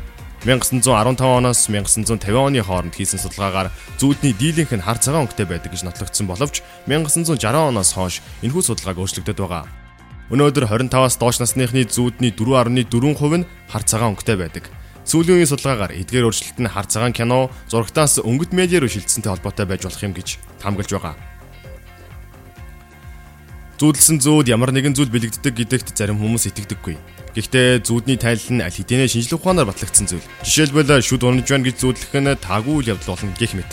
1915 0.44 1.24
оноос 1.24 1.68
1950 1.72 2.36
оны 2.36 2.60
хооронд 2.60 2.92
хийсэн 2.92 3.16
судалгаагаар 3.16 3.72
зүүдний 3.96 4.36
дийлэнх 4.36 4.76
нь 4.76 4.84
хар 4.84 5.00
цагаан 5.00 5.24
өнгөтэй 5.24 5.48
байдаг 5.48 5.72
гэж 5.72 5.88
нотлогдсон 5.88 6.28
боловч 6.28 6.60
1960 6.84 7.40
оноос 7.48 7.96
хойш 7.96 8.20
энэхүү 8.44 8.60
судалгааг 8.60 9.00
өөрчлөгдөд 9.00 9.40
байгаа. 9.40 9.64
Өнөөдөр 10.28 10.68
25-аас 10.68 11.16
доош 11.16 11.40
насныхны 11.40 11.88
зүүдний 11.88 12.28
4.4% 12.36 13.40
нь 13.40 13.48
хар 13.72 13.82
цагаан 13.88 14.12
өнгөтэй 14.12 14.36
байдаг. 14.36 14.68
Сүүлийн 15.08 15.40
үеийн 15.40 15.48
судалгаагаар 15.48 15.96
эдгээр 15.96 16.28
өөрчлөлт 16.28 16.60
нь 16.60 16.68
хар 16.68 16.88
цагаан 16.92 17.16
кино, 17.16 17.48
зурагтаас 17.72 18.20
өнгөт 18.20 18.52
медиа 18.52 18.84
руу 18.84 18.92
шилжсэнтэй 18.92 19.32
холбоотой 19.32 19.64
байж 19.64 19.88
болох 19.88 20.04
юм 20.04 20.12
гэж 20.12 20.36
хамгаалж 20.60 20.92
байгаа. 20.92 21.33
Зүүдэлсэн 23.84 24.16
зүүд 24.24 24.48
ямар 24.48 24.72
нэгэн 24.72 24.96
зүйл 24.96 25.12
бэлэгддэг 25.12 25.60
гэдэгт 25.60 25.92
зарим 25.92 26.16
хүмүүс 26.16 26.48
итгэдэггүй. 26.48 26.96
Гэхдээ 27.36 27.84
зүүдний 27.84 28.16
тайлал 28.16 28.56
нь 28.56 28.64
аль 28.64 28.72
хэдийнэ 28.72 29.12
шинжлэх 29.12 29.44
ухаанаар 29.44 29.68
батлагдсан 29.68 30.08
зүйл. 30.08 30.24
Жишээлбэл 30.40 31.04
шүд 31.04 31.20
унаж 31.20 31.44
байна 31.44 31.68
гэж 31.68 31.84
зүүдлэх 31.84 32.16
нь 32.16 32.32
таагүй 32.40 32.80
үйл 32.80 32.96
явдал 32.96 33.12
болно 33.12 33.36
гэх 33.36 33.52
мэт. 33.52 33.68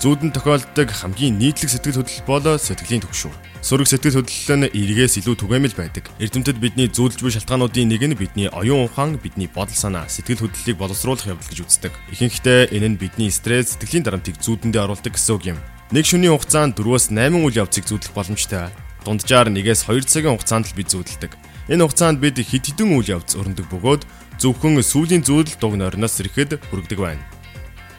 Зүүдэн 0.00 0.32
тохиолддог 0.32 0.88
хамгийн 0.88 1.36
нийтлэг 1.36 1.68
сэтгэл 1.76 2.00
хөдлөл 2.00 2.24
бол 2.24 2.56
сэтгэлийн 2.56 3.04
түгшүүр. 3.04 3.36
Сөрөг 3.60 3.84
сэтгэл 3.84 4.24
хөдлөл 4.24 4.56
нь 4.64 4.72
эргээс 4.72 5.20
илүү 5.20 5.36
түгээмэл 5.36 5.76
байдаг. 5.76 6.08
Эрдэмтэд 6.16 6.56
бидний 6.56 6.88
зүүдэлж 6.88 7.20
буй 7.20 7.32
шалтгаануудын 7.36 7.84
нэг 7.92 8.00
нь 8.00 8.16
бидний 8.16 8.48
оюун 8.48 8.88
ухаан, 8.88 9.20
бидний 9.20 9.52
бодол 9.52 9.76
санаа, 9.76 10.08
сэтгэл 10.08 10.48
хөдлөлийг 10.48 10.80
боловсруулах 10.80 11.36
явдал 11.36 11.52
гэж 11.52 11.68
үздэг. 11.68 11.92
Ихэнхдээ 12.16 12.72
энэ 12.72 12.96
нь 12.96 13.00
бидний 13.02 13.28
стресс, 13.28 13.76
сэтгэлийн 13.76 14.08
дарамтыг 14.08 14.40
зүүдэндээ 14.40 14.88
оруулдаг 14.88 15.12
гэсэн 15.20 15.36
үг 15.36 15.52
юм. 15.52 15.60
Нэг 15.92 16.08
шөнийн 16.08 16.32
хугацаанд 16.32 16.80
4-8 16.80 17.36
үйл 17.44 17.60
явцыг 17.60 17.84
зүүдлэх 17.84 18.16
боломжтой. 18.16 18.72
Дунджаар 19.04 19.48
1-ээс 19.48 19.88
2 19.88 20.04
цагийн 20.04 20.36
хугацаанд 20.36 20.68
л 20.68 20.76
бид 20.76 20.92
зүүдэлдэг. 20.92 21.32
Энэ 21.72 21.84
хугацаанд 21.88 22.20
бид 22.20 22.36
хэд 22.36 22.76
хэдэн 22.76 22.92
үйл 22.92 23.16
явц 23.16 23.32
өрнөдөг 23.32 23.66
бөгөөд 23.72 24.02
зөвхөн 24.36 24.76
сүүлийн 24.84 25.24
зүүдэл 25.24 25.56
дуг 25.56 25.74
нойрноос 25.80 26.20
ирэхэд 26.20 26.60
хүргэдэг 26.68 27.00
байна. 27.00 27.24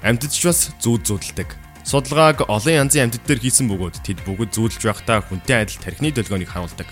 Амьтд 0.06 0.30
ч 0.30 0.46
бас 0.46 0.70
зүүд 0.78 1.02
зүүдэлдэг. 1.06 1.50
Судалгааг 1.82 2.46
олон 2.46 2.86
янзын 2.86 3.10
амьтд 3.10 3.26
дээр 3.26 3.42
хийсэн 3.42 3.66
бөгөөд 3.66 4.06
тэд 4.06 4.22
бүгд 4.22 4.54
зүүдэлж 4.54 4.84
байхдаа 4.86 5.26
хүнтэй 5.26 5.66
адил 5.66 5.82
тархины 5.82 6.14
долгионыг 6.14 6.50
харуулдаг. 6.54 6.86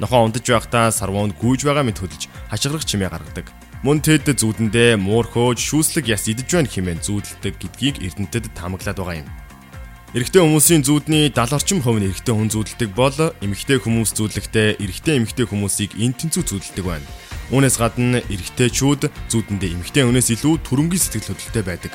Нохоо 0.00 0.28
ундаж 0.28 0.44
байхдаа 0.44 0.92
сарвуунд 0.92 1.32
гүйж 1.40 1.64
байгаа 1.64 1.84
мэт 1.88 2.00
хөдөлж 2.04 2.28
хашгирах 2.52 2.84
чимээ 2.84 3.08
гаргадаг. 3.08 3.48
Мөн 3.84 4.00
тэд 4.04 4.28
зүүдэндээ 4.28 5.00
муурхөөж 5.00 5.60
шүүслэг 5.60 6.08
яс 6.12 6.24
идэж 6.28 6.48
байна 6.48 6.68
хэмээн 6.68 7.04
зүүдэлдэг 7.04 7.54
гэдгийг 7.60 7.96
эрдэнтэд 8.00 8.52
таамаглаад 8.56 8.96
байгаа 8.96 9.20
юм. 9.20 9.28
Эрэгтэй 10.14 10.46
хүмүүсийн 10.46 10.86
зүүдний 10.86 11.26
70 11.26 11.58
орчим 11.58 11.82
хувь 11.82 11.98
нь 11.98 12.06
эрэгтэй 12.06 12.30
хүн 12.38 12.46
зүүдэлдэг 12.46 12.94
бол 12.94 13.34
эмэгтэй 13.42 13.82
хүмүүс 13.82 14.14
зүүдлэхдээ 14.14 14.78
эрэгтэй 14.78 15.18
эмэгтэй 15.18 15.42
хүмүүсийг 15.50 15.98
эн 15.98 16.14
тэнцүү 16.14 16.54
зүүдэлдэг 16.54 16.86
байна. 16.86 17.02
Үүнээс 17.50 17.82
гадна 17.82 18.22
эрэгтэйчүүд 18.30 19.10
зүүдэндээ 19.10 19.74
эмэгтэй 19.74 20.06
хүнээс 20.06 20.38
илүү 20.38 20.54
түрэмгийн 20.62 21.02
сэтгэл 21.02 21.34
хөдлөлтэй 21.34 21.64
байдаг. 21.66 21.92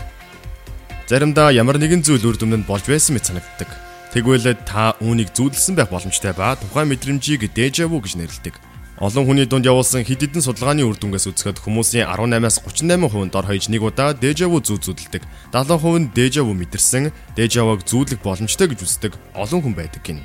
Заримдаа 1.07 1.55
ямар 1.55 1.79
нэгэн 1.79 2.03
зүйл 2.03 2.27
үр 2.27 2.35
дүнд 2.35 2.67
болж 2.67 2.83
байсан 2.91 3.15
мэт 3.15 3.31
санагддаг. 3.31 3.71
Тэгвэл 4.11 4.51
та 4.67 4.99
үүнийг 4.99 5.31
зүүдэлсэн 5.31 5.79
байх 5.79 5.87
боломжтой 5.87 6.35
ба 6.35 6.59
тухайн 6.59 6.91
мэдрэмжийг 6.91 7.47
дежаву 7.55 8.03
гэж 8.03 8.19
нэрлэдэг. 8.19 8.68
Олон 8.99 9.23
хүний 9.23 9.47
дунд 9.47 9.63
явуулсан 9.63 10.03
хэд 10.03 10.27
хэдэн 10.27 10.43
судалгааны 10.43 10.83
үр 10.83 10.99
дүнгээс 10.99 11.31
үзэхэд 11.31 11.63
хүмүүсийн 11.63 12.03
18-аас 12.03 12.59
38% 12.67 13.31
дор 13.31 13.47
хаяж 13.47 13.71
нэг 13.71 13.79
удаа 13.79 14.11
дежаву 14.11 14.59
зүү 14.59 14.75
зүүдэлдэг. 14.75 15.23
70% 15.55 16.03
нь 16.03 16.11
дежаву 16.11 16.51
мэдэрсэн, 16.51 17.15
дежавуг 17.31 17.87
зүүдлэх 17.87 18.19
боломжтой 18.19 18.67
гэж 18.67 18.83
үздэг 18.83 19.15
олон 19.39 19.63
хүн 19.63 19.75
байдаг 19.79 20.03
гин. 20.03 20.19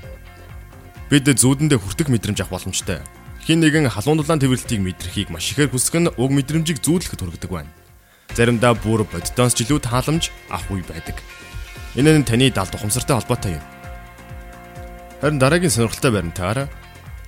Бид 1.07 1.23
зүүдэндээ 1.23 1.79
хүртэх 1.79 2.11
мэдрэмж 2.11 2.43
авах 2.43 2.59
боломжтой. 2.59 2.99
Хин 3.47 3.63
нэгэн 3.63 3.95
халуун 3.95 4.19
дулаан 4.19 4.43
тэмрэлтийг 4.43 4.83
мэдрахийг 4.83 5.31
маш 5.31 5.55
ихээр 5.55 5.71
хүсэх 5.71 5.95
нь 5.95 6.11
уг 6.11 6.35
мэдрэмжийг 6.35 6.83
зүүдлэхэд 6.83 7.23
хүргэдэг 7.23 7.51
байна. 7.55 7.71
Заримдаа 8.35 8.75
бүр 8.75 9.07
бодитоос 9.07 9.55
ч 9.55 9.63
илүү 9.63 9.87
тааламж 9.87 10.35
авах 10.51 10.75
үе 10.75 10.83
байдаг. 10.83 11.23
Энэ 11.95 12.19
нь 12.19 12.27
таны 12.27 12.51
далд 12.51 12.75
ухамсартай 12.75 13.23
холбоотой 13.23 13.55
юм. 13.55 13.65
Харин 15.23 15.39
дараагийн 15.39 15.71
сонирхолтой 15.71 16.11
баримтаар 16.11 16.67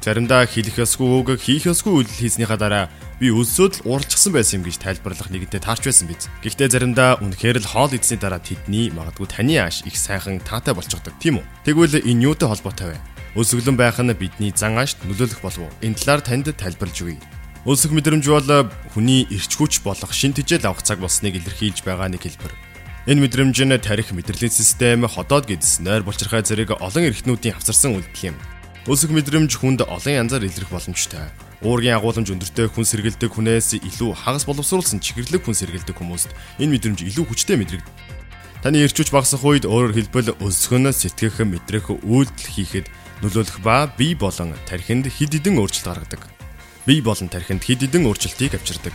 Заримдаа 0.07 0.47
хэлэх 0.47 0.87
ёсгүй 0.87 1.19
үг 1.19 1.43
хийх 1.43 1.67
ёсгүй 1.67 2.07
үйлдэл 2.07 2.23
хийснийхаа 2.31 2.55
дараа 2.55 2.87
би 3.19 3.27
өлсөд 3.35 3.83
л 3.83 3.99
ууралчихсан 3.99 4.31
байсан 4.31 4.63
юм 4.63 4.71
гэж 4.71 4.79
тайлбарлах 4.79 5.35
нэгэнтээ 5.35 5.59
таарч 5.59 5.83
байсан 5.83 6.07
биз. 6.07 6.31
Гэхдээ 6.47 6.71
заримдаа 6.71 7.19
үнэхээр 7.19 7.59
л 7.59 7.67
хоол 7.67 7.91
идсний 7.91 8.15
дараа 8.15 8.39
тэдний 8.39 8.95
магадгүй 8.95 9.27
таны 9.27 9.59
ааш 9.59 9.83
их 9.83 9.99
сайхан 9.99 10.39
таатай 10.47 10.79
болчихдог 10.79 11.11
тийм 11.19 11.43
үү? 11.43 11.47
Тэгвэл 11.67 12.07
энэ 12.07 12.23
юутай 12.23 12.47
холбоотой 12.47 12.95
вэ? 12.95 13.03
Өсөглөн 13.35 13.75
байх 13.75 13.99
нь 13.99 14.15
бидний 14.15 14.55
зан 14.55 14.79
аашд 14.79 15.03
нөлөөлөх 15.11 15.43
болов 15.43 15.67
уу? 15.67 15.75
Энэ 15.83 15.99
талаар 15.99 16.23
танд 16.23 16.55
тайлбарлаж 16.55 16.99
өгье. 17.03 17.19
Өсөх 17.67 17.91
мэдрэмж 17.91 18.31
бол 18.31 18.71
хүний 18.95 19.27
эрч 19.27 19.59
хүч 19.59 19.83
болох 19.83 20.15
шин 20.15 20.31
тэжээл 20.39 20.71
авах 20.71 20.87
цаг 20.87 21.03
болсныг 21.03 21.35
илэрхийлж 21.35 21.83
байгаа 21.83 22.07
нэг 22.15 22.23
хэлбэр. 22.23 22.55
Энэ 23.11 23.27
мэдрэмж 23.27 23.59
нь 23.59 23.75
тарих 23.83 24.15
мэдрэлийн 24.15 24.55
систем, 24.55 25.03
ходоод 25.11 25.51
гэдс 25.51 25.83
нойр 25.83 26.07
булчирхай 26.07 26.47
зэрэг 26.47 26.79
олон 26.79 27.11
эрхтнүүдийн 27.11 27.59
авсарсан 27.59 27.99
үйлдэл 27.99 28.31
юм. 28.31 28.39
Өсөх 28.87 29.11
мэдрэмж 29.11 29.51
хүнд 29.59 29.83
олон 29.83 30.15
янзаар 30.15 30.47
илэрх 30.47 30.71
боломжтой. 30.71 31.27
Уургийн 31.59 31.99
агуулмж 31.99 32.31
өндөртэй 32.31 32.71
хүн 32.71 32.87
сэргэлдэг 32.87 33.35
хүнээс 33.35 33.83
илүү 33.83 34.15
хагас 34.15 34.47
боловсруулсан 34.47 35.03
чихэрлэг 35.03 35.43
хүн 35.43 35.59
сэргэлдэг 35.59 35.99
хүмүүст 35.99 36.31
энэ 36.63 36.79
мэдрэмж 36.79 37.03
илүү 37.03 37.27
хүчтэй 37.27 37.59
мэдрэгд. 37.59 37.83
Таны 38.63 38.87
эрчүүч 38.87 39.11
багасах 39.11 39.43
үед 39.43 39.67
өөрөөр 39.67 39.91
хэлбэл 39.91 40.39
өсгөн 40.39 40.95
сэтгэх 40.95 41.43
мэдрэх 41.43 41.99
үйлдэл 41.99 42.47
хийхэд 42.55 42.87
нөлөөлөх 43.27 43.59
ба 43.67 43.91
бие 43.91 44.15
болон 44.15 44.55
тархинд 44.71 45.11
хид 45.11 45.35
хідэн 45.35 45.59
өөрчлөлт 45.59 45.91
гаргадаг. 45.91 46.23
Бие 46.87 47.03
болон 47.03 47.27
тархинд 47.27 47.67
хид 47.67 47.83
хідэн 47.83 48.07
өөрчлөлтийг 48.07 48.55
авчирдаг. 48.55 48.95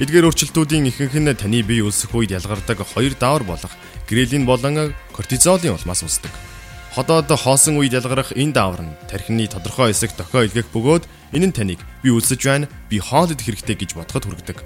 Эдгээр 0.00 0.24
өөрчлөлтүүдийн 0.24 0.88
ихэнх 0.88 1.20
нь 1.20 1.36
таны 1.36 1.60
бие 1.60 1.84
өсөх 1.84 2.16
үед 2.16 2.32
ялгардаг 2.32 2.80
хоёр 2.80 3.12
даавар 3.12 3.44
болох 3.44 3.76
грелин 4.08 4.48
болон 4.48 4.96
кортизолын 5.12 5.76
улмаас 5.76 6.00
үүсдэг. 6.00 6.32
Ходоод 6.98 7.30
хоосон 7.30 7.78
үед 7.78 7.94
ялгарх 7.94 8.34
энэ 8.34 8.58
даавар 8.58 8.82
нь 8.82 8.98
тархины 9.06 9.46
тодорхой 9.46 9.94
хэсэг 9.94 10.18
дохио 10.18 10.50
илгээх 10.50 10.66
бөгөөд 10.74 11.06
энэ 11.30 11.46
нь 11.46 11.54
таныг 11.54 11.78
би 12.02 12.10
үлсэж 12.10 12.42
байна, 12.42 12.66
би 12.90 12.98
хоол 12.98 13.30
идэх 13.30 13.46
хэрэгтэй 13.46 13.78
гэж 13.78 13.90
бодоход 13.94 14.26
хүргэдэг. 14.26 14.58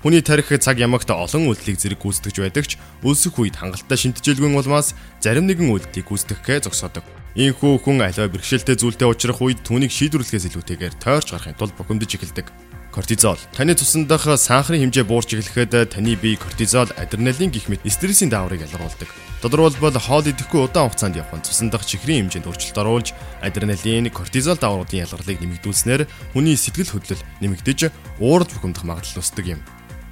Хүний 0.00 0.24
тарих 0.24 0.48
цаг 0.56 0.80
ямагт 0.80 1.12
олон 1.12 1.52
үйлдэлийг 1.52 1.76
зэрэг 1.76 2.00
гүйцэтгэж 2.00 2.36
байдаг 2.40 2.64
ч 2.64 2.80
өлсөх 3.04 3.36
үед 3.36 3.60
хангалттай 3.60 3.92
шинтжилгүй 4.08 4.56
улмаас 4.56 4.96
зарим 5.20 5.44
нэгэн 5.52 5.68
үйлдэлийг 5.68 6.08
гүйцэтгэхээ 6.08 6.64
зогсоодог. 6.64 7.04
Ийхүү 7.36 7.84
хүн 7.84 8.00
аливаа 8.00 8.32
бэрхшээлтэй 8.32 8.80
зүйлтэй 8.80 9.12
уулзрах 9.12 9.44
үед 9.44 9.60
түүнийг 9.60 9.92
шийдвэрлэхээс 9.92 10.48
илүүтэйгээр 10.48 10.96
тойрч 10.96 11.36
гарахын 11.36 11.60
тулд 11.60 11.76
бухимдаж 11.76 12.08
эхэлдэг. 12.08 12.48
Кортизол. 12.96 13.36
Таны 13.52 13.76
цуснд 13.76 14.08
дах 14.08 14.24
сахарын 14.24 14.88
хэмжээ 14.88 15.04
буурч 15.04 15.36
эхлэхэд 15.36 15.92
таны 15.92 16.16
бие 16.16 16.40
кортизол, 16.40 16.88
адреналин 16.96 17.52
гэх 17.52 17.68
мэт 17.68 17.84
стрессийн 17.84 18.32
дааврыг 18.32 18.64
ялгаруулдаг. 18.64 19.12
Тодорхойлбол 19.44 20.00
хоол 20.00 20.24
идэхгүй 20.24 20.64
удаан 20.64 20.88
хугацаанд 20.88 21.20
явах 21.20 21.36
нь 21.36 21.44
цуснд 21.44 21.76
дах 21.76 21.84
чихрийн 21.84 22.32
хэмжээнд 22.32 22.48
өөрчлөлт 22.48 22.80
оруулж 22.80 23.12
адреналин, 23.44 24.08
кортизол 24.08 24.56
даавруудын 24.56 25.04
ялгарлыг 25.04 25.44
нэмэгдүүлснээр 25.44 26.08
хүний 26.32 26.56
сэтгэл 26.56 26.96
хөдлөл 26.96 27.20
нэмэгдэж 27.44 27.92
уурд 28.16 28.48
бухимдах 28.56 28.88
магадлал 28.88 29.20
өсдөг 29.20 29.44
юм. 29.44 29.60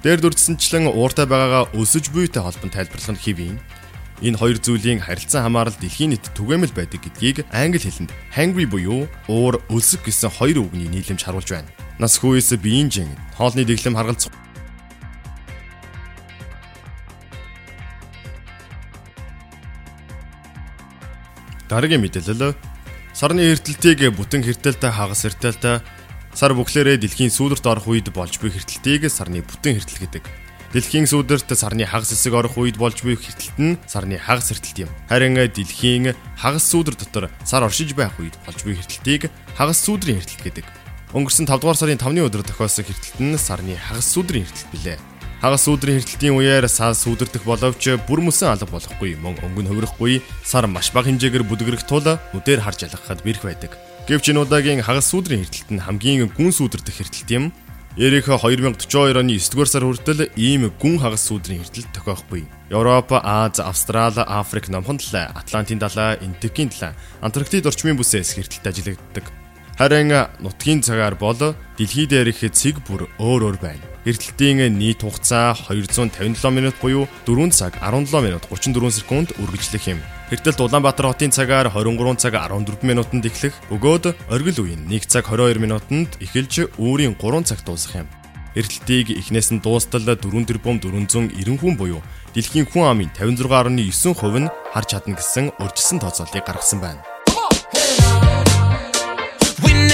Дээр 0.05 0.21
дүрцсэнчлэн 0.21 0.85
ууртай 0.93 1.25
байгаагаа 1.25 1.73
өсөж 1.73 2.13
буйтай 2.13 2.45
холбон 2.45 2.69
тайлбарлах 2.69 3.17
нь 3.17 3.23
хэвийн. 3.25 3.57
Энэ 4.23 4.39
хоёр 4.39 4.57
зүйлийн 4.63 5.03
харилцан 5.03 5.43
хамаарал 5.43 5.75
дэлхийн 5.75 6.15
нийт 6.15 6.31
түгээмэл 6.31 6.71
байдаг 6.71 7.03
гэдгийг 7.03 7.43
англи 7.51 7.83
хэлэнд 7.83 8.15
hungry 8.31 8.63
буюу 8.63 9.11
уур 9.27 9.59
өлсөх 9.67 10.07
гэсэн 10.07 10.31
хоёр 10.31 10.63
үгний 10.63 10.87
нийлэмж 10.87 11.19
харуулж 11.19 11.51
байна. 11.51 11.67
Нас 11.99 12.15
хүйс 12.23 12.55
биеийн 12.55 12.87
жин 12.87 13.11
хоолны 13.35 13.67
дэглэм 13.67 13.99
харгалзах 13.99 14.31
Дараагийн 21.67 21.99
мэдээлэл 21.99 22.55
сарны 23.11 23.51
эрдэлтийг 23.51 24.15
бүтэн 24.15 24.45
хэртэлтэй 24.45 24.91
хагас 24.95 25.25
эртэлтэй 25.25 25.81
сар 26.31 26.51
бүхлээрээ 26.53 27.01
дэлхийн 27.01 27.33
сүүлрт 27.33 27.65
орох 27.65 27.89
үед 27.89 28.13
болж 28.13 28.37
буй 28.37 28.53
хэртэлтийг 28.53 29.09
сарны 29.09 29.41
бүтэн 29.41 29.81
хэртэл 29.81 30.03
гэдэг. 30.05 30.44
Дэлхийн 30.75 31.07
сүүдэрт 31.07 31.55
сарны 31.55 31.87
хагас 31.87 32.11
хэсэг 32.11 32.35
орох 32.35 32.59
үед 32.59 32.75
болж 32.75 32.99
буй 32.99 33.15
хэртэлт 33.15 33.55
нь 33.63 33.79
сарны 33.87 34.19
хагас 34.19 34.51
хэртэлт 34.51 34.83
юм. 34.83 34.91
Харин 35.07 35.39
дэлхийн 35.39 36.11
хагас 36.35 36.67
сүүдэр 36.67 36.99
дотор 36.99 37.31
сар 37.47 37.63
оршиж 37.63 37.95
байх 37.95 38.11
үед 38.19 38.35
болж 38.43 38.59
буй 38.67 38.75
хэртэлтийг 38.75 39.31
хагас 39.55 39.79
сүүдрийн 39.87 40.19
хэртэлт 40.19 40.43
гэдэг. 40.43 40.67
Өнгөрсөн 41.15 41.47
5 41.47 41.63
дугаар 41.63 41.79
сарын 41.79 41.95
5-ны 41.95 42.27
өдөр 42.27 42.43
тохиолсон 42.43 42.91
хэртэлт 42.91 43.19
нь 43.23 43.39
сарны 43.39 43.79
хагас 43.79 44.03
сүүдрийн 44.11 44.43
хэртэлт 44.43 44.71
билээ. 44.75 44.99
Хагас 45.39 45.63
өдрийн 45.71 46.03
хэртэлтийн 46.03 46.35
үеэр 46.35 46.67
сар 46.67 46.91
сүдэрдэх 46.91 47.47
боловч 47.47 47.83
бүр 48.03 48.19
мөсөн 48.19 48.51
алга 48.51 48.67
болохгүй 48.67 49.15
мөн 49.15 49.39
өнгөн 49.47 49.71
хувирахгүй 49.71 50.19
сар 50.43 50.67
маш 50.67 50.91
бага 50.91 51.07
хэмжээгээр 51.07 51.47
бүдгэрэх 51.47 51.87
тул 51.87 52.03
нүдээр 52.35 52.59
харж 52.59 52.83
ялгахад 52.83 53.23
бэрх 53.23 53.47
байдаг. 53.47 53.71
Гэвч 54.11 54.35
энэ 54.35 54.43
удаагийн 54.43 54.83
хагас 54.83 55.07
сүдрийн 55.07 55.47
хэртэлт 55.47 55.71
нь 55.71 55.79
хамгийн 55.87 56.27
гүн 56.35 56.51
сүдэрдэх 56.51 56.99
хэртэлт 56.99 57.31
юм. 57.31 57.55
Эрих 57.97 58.27
2042 58.27 59.15
оны 59.15 59.39
9-р 59.39 59.69
сар 59.71 59.87
хүртэл 59.87 60.27
ийм 60.35 60.67
гүн 60.67 60.99
хагас 60.99 61.31
сүдрийн 61.31 61.63
хэртэлт 61.63 61.95
тохиохгүй. 61.95 62.43
Европ, 62.67 63.23
Аз, 63.23 63.63
Австрали, 63.63 64.19
Африк 64.19 64.67
номхон 64.67 64.99
талаа, 64.99 65.31
Атлантын 65.31 65.79
далай, 65.79 66.19
Энтекийн 66.19 66.67
талай, 66.67 66.91
Антарктид 67.23 67.63
орчмын 67.63 67.95
бүсээс 67.95 68.35
хэртэлт 68.35 68.67
ажиллагддаг. 68.67 69.31
Харин 69.79 70.11
нутгийн 70.43 70.83
цагаар 70.83 71.15
бол 71.15 71.39
дэлхий 71.79 72.03
дээрх 72.03 72.43
цэг 72.51 72.83
бүр 72.83 73.07
өөр 73.15 73.55
өөр 73.55 73.57
байна. 73.63 73.87
Эрдэлтийн 74.03 74.75
нийт 74.75 74.99
хугацаа 74.99 75.55
257 75.55 76.35
минут 76.51 76.75
буюу 76.83 77.07
4 77.23 77.47
цаг 77.55 77.79
17 77.79 78.11
минут 78.19 78.43
34 78.51 78.91
секунд 78.91 79.31
үргэлжлэх 79.39 79.87
юм. 79.95 80.03
Эрдэлт 80.33 80.59
Улаанбаатар 80.59 81.05
хотын 81.13 81.29
цагаар 81.29 81.69
23 81.69 82.17
цаг 82.17 82.33
14 82.33 82.81
минутанд 82.81 83.29
эхлэх 83.29 83.53
бөгөөд 83.69 84.17
оргил 84.33 84.65
үеийн 84.65 84.89
1 84.89 85.05
цаг 85.05 85.29
22 85.29 85.61
минутанд 85.61 86.17
эхэлж 86.17 86.73
өөрийн 86.81 87.13
3 87.13 87.45
цаг 87.45 87.61
дуусах 87.61 88.01
юм. 88.01 88.07
Эрдэлтийг 88.57 89.13
эхнээс 89.21 89.53
нь 89.53 89.61
дуустал 89.61 90.01
4 90.01 90.17
тэрбум 90.49 90.81
490 90.81 91.61
хүн 91.61 91.77
буюу 91.77 92.01
дэлхийн 92.33 92.65
хүн 92.65 92.89
амын 92.89 93.13
56.9% 93.13 94.41
нь 94.41 94.49
харж 94.73 94.87
чадна 94.89 95.13
гэсэн 95.13 95.53
урьдчилсан 95.61 96.01
тооцоолыг 96.01 96.41
гаргасан 96.41 96.81
байна. 96.81 97.05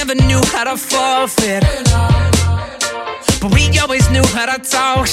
Never 0.01 0.15
knew 0.15 0.41
how 0.51 0.63
to 0.63 0.77
forfeit. 0.77 1.61
But 3.41 3.53
we 3.53 3.69
always 3.77 4.09
knew 4.09 4.25
how 4.33 4.47
to 4.49 4.57
talk. 4.57 5.07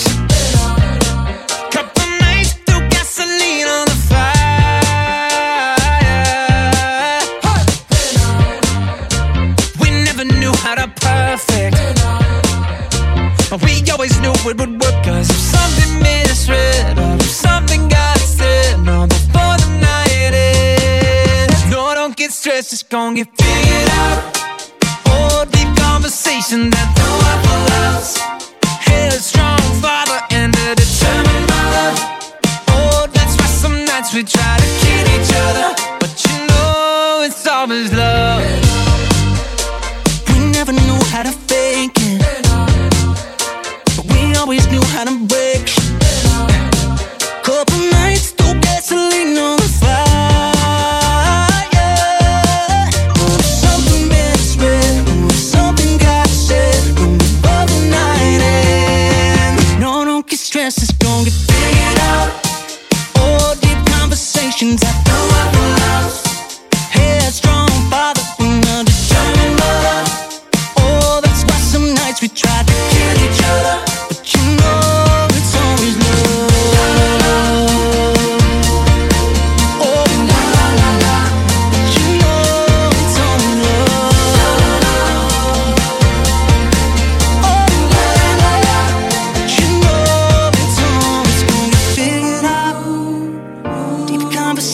Couple 1.75 2.11
nights 2.25 2.55
threw 2.65 2.81
gasoline 2.89 3.69
on 3.69 3.88
how 10.63 10.75
to 10.75 10.89
perfect. 11.01 11.77
But 13.51 13.63
we 13.65 13.83
always 13.91 14.19
knew 14.21 14.33
it 14.33 14.59
would 14.59 14.81
work. 14.83 15.05
Cause 15.05 15.31
if 15.31 15.37
something 15.37 15.89
or 16.49 17.15
if 17.17 17.31
something 17.31 17.89
got 17.89 18.17
us 18.17 18.39
said, 18.39 18.81
no, 18.81 19.07
before 19.07 19.57
the 19.63 19.69
night 19.81 20.33
ends. 20.33 21.71
No, 21.71 21.93
don't 21.95 22.17
get 22.17 22.33
stressed, 22.33 22.73
it's 22.73 22.83
gonna 22.83 23.17
get 23.17 23.29
figured 23.37 23.91
out. 23.91 24.19
Oh, 25.07 25.45
deep 25.51 25.69
conversation 25.77 26.71
that 26.71 26.89
don't 26.97 27.23
have 27.29 27.45
a 27.53 27.59
loss. 27.71 28.19
Headstrong 28.89 29.61
father 29.83 30.21
and 30.31 30.55
a 30.57 30.75
determined 30.75 31.47
mother. 31.53 31.89
Oh, 32.69 33.07
that's 33.13 33.37
why 33.39 33.47
some 33.47 33.85
nights 33.85 34.15
we 34.15 34.25
try 34.25 34.57
to 34.57 34.69
kill 34.81 35.07
each 35.17 35.33
other. 35.47 35.69
But 36.01 36.13
you 36.25 36.47
know 36.49 37.23
it's 37.27 37.47
always 37.47 37.93
love. 37.93 38.68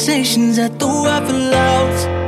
conversations 0.05 0.59
at 0.59 0.79
the 0.79 0.87
waffle 0.87 1.53
house 1.53 2.24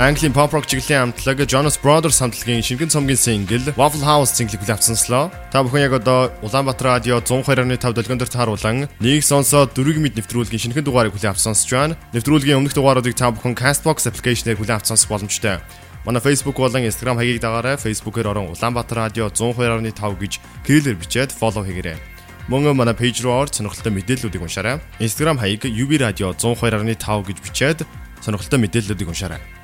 Английн 0.00 0.32
pop 0.32 0.48
rock 0.56 0.64
чиглэлийн 0.64 1.12
хамтлаг 1.12 1.44
Jonas 1.44 1.76
Brothers 1.76 2.24
хамтлагийн 2.24 2.64
шингэн 2.64 2.88
цомгийн 2.88 3.20
single 3.20 3.68
Waffle 3.76 4.00
House 4.00 4.32
single-ийг 4.32 4.64
хүлээвцэнслөө. 4.64 5.52
Та 5.52 5.60
бүхэн 5.60 5.92
яг 5.92 6.00
одоо 6.00 6.32
Улаанбаатар 6.40 7.04
радио 7.04 7.20
102.5 7.20 7.92
долгион 7.92 8.16
дээр 8.16 8.32
тааруулан 8.32 8.88
нэг 8.96 9.20
сонсоод 9.20 9.76
дөрвийг 9.76 10.00
мэд 10.00 10.16
нэвтрүүлгийн 10.16 10.72
шинэхэн 10.72 10.88
дугаарыг 10.88 11.12
хүлээвч 11.12 11.44
сонсож 11.44 11.68
байна. 11.68 12.00
Нэвтрүүлгийн 12.16 12.56
өмнөх 12.64 12.72
дугааруудыг 12.72 13.12
та 13.12 13.28
бүхэн 13.28 13.52
Castbox 13.52 14.08
application-ээр 14.08 14.56
хүлээвч 14.56 14.88
сонсох 14.88 15.12
боломжтой. 15.12 15.60
Манай 16.08 16.24
Facebook 16.24 16.56
болон 16.56 16.80
Instagram 16.80 17.20
хаягийг 17.20 17.44
дагаарай. 17.44 17.76
Facebook-ээр 17.76 18.32
орон 18.32 18.56
Улаанбаатар 18.56 19.04
радио 19.04 19.28
102.5 19.28 20.16
гэж 20.16 20.32
кириллээр 20.64 20.96
бичээд 20.96 21.28
follow 21.28 21.60
хийгээрэй. 21.60 22.00
Мөн 22.48 22.72
манай 22.72 22.96
пэйж 22.96 23.20
руу 23.20 23.36
ор 23.36 23.52
сонирхолтой 23.52 23.92
мэдээллүүдийг 23.92 24.40
уншаарай. 24.48 24.80
Instagram 24.96 25.36
хаяг 25.36 25.68
UB 25.68 25.92
радио 26.00 26.32
102.5 26.32 26.88
гэж 27.28 27.36
бичээд 27.44 27.78
сонирхолтой 28.24 28.64
мэдээллүүдийг 28.64 29.12
уншаарай. 29.12 29.59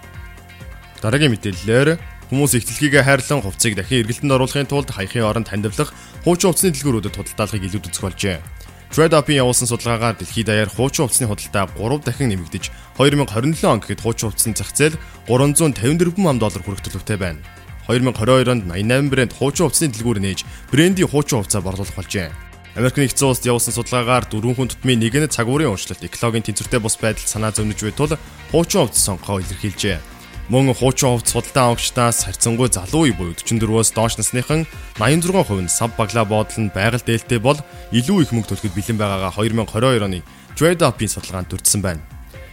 Дараагийн 1.03 1.33
мэдээллээр 1.35 1.99
Хүмүүс 2.27 2.59
ихтлгийгээ 2.59 3.07
хайрлан 3.07 3.39
хувцсыг 3.39 3.79
дахин 3.79 4.03
эргэлтэнд 4.03 4.35
оруулахын 4.35 4.67
тулд 4.67 4.91
хаяхын 4.91 5.23
оронд 5.31 5.47
хандивлах 5.47 5.95
хуучин 6.27 6.51
хувцсны 6.51 6.75
дэлгүүрүүдэд 6.75 7.15
худалдаалахыг 7.15 7.63
илүүд 7.71 7.87
үзэх 7.87 8.03
болжээ. 8.03 8.43
TradeUp-ийн 8.91 9.47
явуулсан 9.47 9.71
судалгаагаар 9.71 10.19
дэлхийд 10.19 10.51
даяар 10.51 10.67
хуучин 10.67 11.07
хувцсны 11.07 11.31
худалдаа 11.31 11.71
3 11.79 12.03
дахин 12.03 12.35
нэмэгдэж 12.35 12.65
2027 12.99 13.63
он 13.71 13.79
гэхэд 13.79 14.03
хуучин 14.03 14.27
хувцсны 14.35 14.59
зах 14.59 14.75
зээл 14.75 14.99
354 15.31 16.27
ам 16.27 16.39
доллар 16.43 16.63
хүрэх 16.67 16.83
төлөвтэй 16.83 17.15
байна. 17.15 17.39
2022 17.87 18.51
онд 18.51 18.67
88 18.67 19.07
брэнд 19.07 19.33
хуучин 19.39 19.71
хувцсны 19.71 19.95
дэлгүүр 19.95 20.19
нээж 20.19 20.43
брендийн 20.75 21.07
хуучин 21.07 21.47
хувцаа 21.47 21.63
борлуулах 21.63 21.95
болжээ. 21.95 22.35
Америк 22.75 22.99
нэгдсэн 22.99 23.31
улсад 23.31 23.47
явуулсан 23.47 23.75
судалгаагаар 23.75 24.27
дөрвөн 24.27 24.59
хүн 24.59 24.71
тутмын 24.75 24.99
нэг 24.99 25.15
нь 25.15 25.31
цагуурын 25.31 25.71
уншлалт 25.71 26.03
экологийн 26.03 26.43
тэнцвэртэй 26.43 26.83
бус 26.83 26.99
байдал 26.99 27.23
санаа 27.23 27.55
зовниж 27.55 27.79
буй 27.87 27.95
тул 27.95 28.19
хуучин 28.51 28.83
хувцас 28.83 29.07
сонгохоо 29.07 29.41
илэрхийлжээ. 29.41 30.16
Мөн 30.47 30.71
хуучин 30.79 31.11
хувцас 31.11 31.33
судалдаан 31.35 31.75
авагчдаас 31.75 32.23
харьцангуй 32.23 32.71
залуу 32.71 33.11
үе 33.11 33.13
буюу 33.19 33.35
44-өөс 33.35 33.91
доош 33.91 34.15
насныхан 34.15 34.63
86% 34.95 35.67
нь 35.67 35.67
сав 35.67 35.91
баглаа 35.99 36.23
боодлол 36.23 36.71
нь 36.71 36.71
байгаль 36.71 37.03
дээлтэй 37.03 37.43
бол 37.43 37.59
илүү 37.91 38.23
их 38.23 38.31
мөнгө 38.31 38.55
төлөхөд 38.55 38.79
бэлэн 38.79 38.95
байгаагаа 38.95 39.35
2022 39.43 40.07
оны 40.07 40.23
TradeUp-ийн 40.55 41.11
судалгаанд 41.11 41.51
дурдсан 41.51 41.83
байна. 41.83 42.07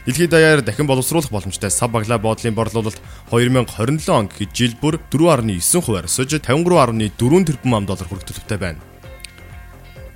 Дэлхийд 0.10 0.34
даяар 0.34 0.65
дахин 0.65 0.89
боловсруулах 0.89 1.29
боломжтой 1.29 1.69
сав 1.69 1.93
баглаа 1.93 2.17
боодлын 2.17 2.58
борлуулалт 2.58 2.97
2027 3.29 4.10
он 4.10 4.25
гэхэд 4.25 4.58
жил 4.58 4.73
бүр 4.82 4.97
4.9%-аар 5.13 6.10
өсөж 6.10 6.41
53.4 6.41 7.13
тэрбум 7.45 7.77
ам 7.77 7.86
доллар 7.86 8.10
хүрэх 8.10 8.25
төлөвтэй 8.25 8.58
байна. 8.58 8.82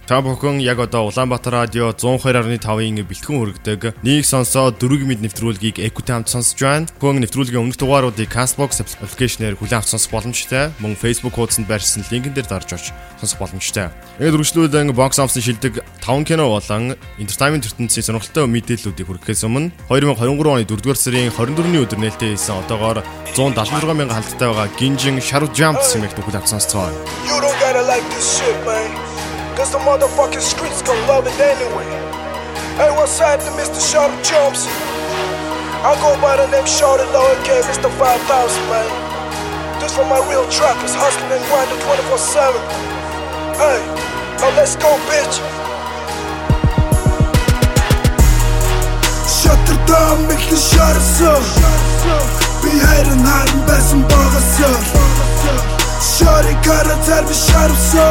Та 0.07 0.21
бүхэн 0.23 0.63
яг 0.63 0.79
одоо 0.79 1.11
Улаанбаатар 1.11 1.67
радио 1.67 1.91
102.5-ын 1.91 3.03
бэлтгэн 3.03 3.35
хүргэдэг 3.43 3.81
нэг 4.07 4.23
сонсоо 4.23 4.71
дөрөв 4.71 5.03
мэд 5.03 5.19
нэвтрүүлгийг 5.19 5.83
Equity 5.83 6.15
хамт 6.15 6.31
сонсож 6.31 6.55
байна. 6.63 6.87
Хүн 7.03 7.19
нэвтрүүлгийн 7.27 7.59
өмнөх 7.59 7.75
дугааруудыг 7.75 8.31
Castbox 8.31 8.79
аппликейшнээр 8.87 9.59
хүлээн 9.59 9.83
авч 9.83 9.91
сонсох 9.91 10.15
боломжтой. 10.15 10.71
Мөн 10.79 10.95
Facebook 10.95 11.35
хуудсанд 11.35 11.67
байршсан 11.67 12.07
линкэн 12.07 12.31
дээр 12.31 12.47
дарж 12.47 12.71
орж 12.79 12.95
сонсох 13.19 13.35
боломжтой. 13.35 13.91
Тэгээд 14.15 14.31
үргэлжлүүлэн 14.31 14.95
бокс 14.95 15.19
оффсын 15.19 15.43
шилдэг 15.43 15.83
5 15.99 16.23
кино 16.23 16.55
болон 16.55 16.95
entertainment 17.19 17.67
ертөнцийн 17.67 18.07
сонирхолтой 18.07 18.47
мэдээллүүдийг 18.47 19.11
хүргэхээс 19.11 19.43
өмнө 19.43 19.75
2023 19.91 20.23
оны 20.55 20.63
4-р 20.63 20.95
сарын 20.95 21.35
24-ний 21.35 21.83
өдөр 21.83 21.99
нээлттэй 21.99 22.31
хийсэн 22.31 22.63
одоогоор 22.63 23.03
176 23.35 23.91
мянган 23.91 24.23
хальттай 24.23 24.47
байгаа 24.55 24.71
Ginjin 24.79 25.19
Shadow 25.19 25.51
Jump 25.51 25.83
хэмээх 25.83 26.15
түүхийг 26.15 26.39
авч 26.39 26.55
сонсцгоо. 26.55 26.95
You 27.27 27.43
don't 27.43 27.59
gotta 27.59 27.83
like 27.83 28.07
this 28.15 28.39
shit, 28.39 28.55
man. 28.63 28.96
Cause 29.56 29.70
the 29.72 29.78
motherfucking 29.78 30.40
streets 30.40 30.82
gon' 30.82 31.06
love 31.06 31.26
it 31.26 31.38
anyway. 31.38 31.84
Hey, 32.80 32.90
what's 32.90 33.18
happening, 33.18 33.52
Mr. 33.54 33.80
Shorty 33.80 34.16
Jumps? 34.24 34.66
I 35.84 35.92
go 36.00 36.14
by 36.22 36.36
the 36.36 36.46
name 36.48 36.64
Shorty 36.64 37.04
Lower 37.12 37.36
K, 37.44 37.60
Mr. 37.68 37.90
5000, 37.90 38.68
man. 38.70 38.88
This 39.80 39.94
for 39.96 40.04
my 40.04 40.18
real 40.30 40.48
trappers, 40.48 40.94
hustling 40.94 41.32
and 41.32 41.44
grinding 41.50 41.80
24 41.82 42.18
7. 42.18 42.54
Hey, 43.58 43.82
now 44.38 44.56
let's 44.56 44.76
go, 44.76 44.94
bitch. 45.10 45.36
Шатардан 49.26 50.26
мэхлэн 50.28 50.60
шарсан 50.70 51.42
Би 52.62 52.70
хайрын 52.78 53.22
харан 53.26 53.60
байсан 53.66 54.00
багасаа 54.10 54.78
Shorty 55.97 56.53
got 56.61 56.85
a 56.85 56.95
tell 57.05 57.23
me 57.25 57.33
shut 57.33 57.71
up 57.71 57.77
so 57.77 58.05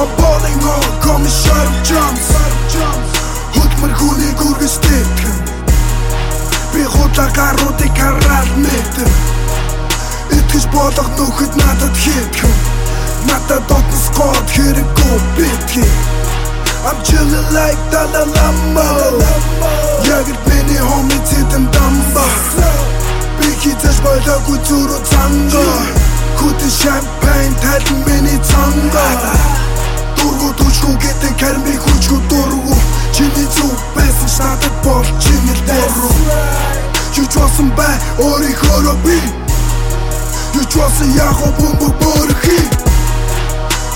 I'm 0.00 0.08
balling 0.16 0.60
on, 0.64 1.00
call 1.04 1.18
me 1.18 1.28
shut 1.28 1.52
up 1.52 1.76
jumps 1.84 2.32
Хөдмөр 3.52 3.92
хүнийг 4.00 4.40
үргэж 4.40 4.74
тэтгэн 4.80 5.36
Би 6.72 6.82
худаа 6.88 7.28
гаруудыг 7.36 7.92
хараад 7.92 8.50
мэтэн 8.56 9.12
Итгэж 10.32 10.64
болох 10.72 11.08
нөхөд 11.20 11.52
надад 11.60 11.96
хийтгэн 11.96 12.56
Надад 13.28 13.62
дотн 13.68 13.98
скот 14.00 14.48
хэрэггүй 14.48 15.16
битгий 15.36 15.92
I'm 16.86 17.02
chillin' 17.02 17.50
like 17.52 17.80
Dalai 17.90 18.24
Lama. 18.30 18.88
Яг 20.06 20.28
л 20.30 20.38
миний 20.46 20.80
homie 20.80 21.20
зэдэн 21.28 21.68
дамба 21.68 22.26
Би 23.40 23.48
хизэж 23.60 24.00
болоогүй 24.00 24.58
зүрх 24.64 25.02
цанга 25.04 26.15
Хүтэн 26.38 26.70
шампань 26.70 27.54
тайлан 27.62 27.98
миний 28.06 28.40
цанга 28.48 29.06
Дургу 30.16 30.50
түчгүү 30.58 30.94
гэдэг 31.02 31.34
карми 31.40 31.76
хүчгүү 31.84 32.20
дургу 32.30 32.76
Чиний 33.16 33.48
зүг 33.56 33.78
байсан 33.96 34.28
ч 34.28 34.38
надад 34.40 34.74
бол 34.84 35.06
чиний 35.22 35.58
дургу 35.68 36.10
Юу 37.16 37.26
ч 37.26 37.34
болсон 37.38 37.70
бай 37.78 37.96
өөрийнхөө 38.20 38.94
би 39.04 39.18
Юу 40.56 40.64
ч 40.64 40.72
болсон 40.76 41.14
яг 41.16 41.40
о 41.40 41.52
бомбо 41.60 41.88
борхи 42.02 42.60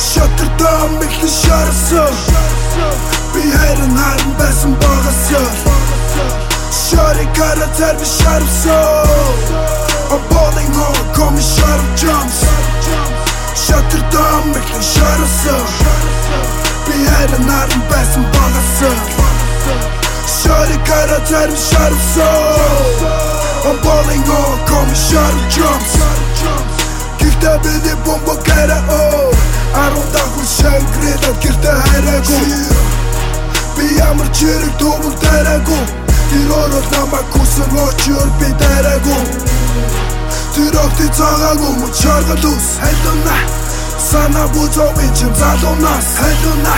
Шатардан 0.00 0.96
мэхлэн 1.00 1.35
шарсан 1.40 2.14
Би 3.35 3.42
хайрын 3.53 3.96
харан 3.96 4.33
байсан 4.38 4.72
багасаа 4.81 5.81
Shorty 6.90 7.24
got 7.37 7.59
a 7.59 7.66
tell 7.76 7.94
me 7.94 9.89
shut 10.11 10.18
up 10.18 10.18
so 10.18 10.18
I'm 10.18 10.29
balling 10.31 10.75
on, 10.75 11.14
call 11.14 11.31
me 11.31 11.40
shut 11.40 11.81
up 11.81 11.96
jumps 11.96 12.42
Шатардан 13.55 14.42
мэхлэн 14.53 14.83
шарсан 14.83 15.66
Би 16.87 17.07
хайрын 17.07 17.44
харан 17.49 17.83
байсан 17.90 18.25
багасаа 18.35 18.94
Shorty 20.27 20.79
got 20.87 21.11
a 21.11 21.18
tell 21.29 21.49
me 21.49 21.57
shut 21.57 21.92
up 21.92 22.01
so 22.14 22.29
I'm 23.68 23.77
balling 23.85 24.27
on, 24.27 24.66
call 24.66 24.85
me 24.87 24.94
shut 24.94 25.35
up 25.35 25.51
jumps 25.55 25.94
Гэхдээ 27.20 27.59
бидний 27.62 27.96
бомбо 28.05 28.35
гэра 28.46 28.79
оо 28.88 29.31
Арун 29.75 30.09
дахин 30.12 30.46
шангрээд 30.57 31.25
гэртэ 31.42 31.73
хайраагүй 31.87 32.49
Би 33.77 33.87
ямар 33.99 34.29
чирэг 34.35 34.75
төвөг 34.81 35.14
тараагүй 35.20 35.85
Тэр 36.31 36.51
орол 36.51 36.87
намайг 36.94 37.27
хүсэн 37.35 37.70
очор 37.85 38.29
би 38.40 38.49
тараагүй 38.59 39.60
Тэр 40.54 40.76
огти 40.85 41.06
цагаагүй 41.16 41.72
мөн 41.80 41.92
чаргал 41.94 42.46
ус 42.50 42.68
хайлуна 42.83 43.38
Сана 44.11 44.46
бузоо 44.54 44.90
би 44.98 45.06
чим 45.18 45.33
залуунаас 45.35 46.09
хайлуна 46.20 46.76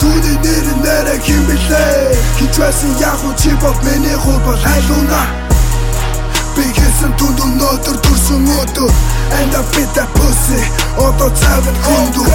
Түүний 0.00 0.36
нэр 0.44 0.66
нэрэ 0.84 1.16
хим 1.24 1.42
билээ 1.46 2.16
Хичвэсэн 2.38 2.98
яг 3.00 3.20
уу 3.24 3.34
чи 3.38 3.50
бол 3.62 3.76
миний 3.86 4.18
хул 4.24 4.38
бол 4.46 4.58
хайлуна 4.64 5.22
Би 6.56 6.64
хийсэн 6.76 7.14
түнд 7.16 7.38
өнөөдөр 7.40 7.96
төрсөн 8.04 8.44
өдөр. 8.60 8.90
And 9.40 9.56
I 9.56 9.62
beat 9.72 9.88
that 9.96 10.10
pussy. 10.12 10.60
Одоо 11.00 11.30
цавын 11.32 11.78
хүнду 11.86 12.26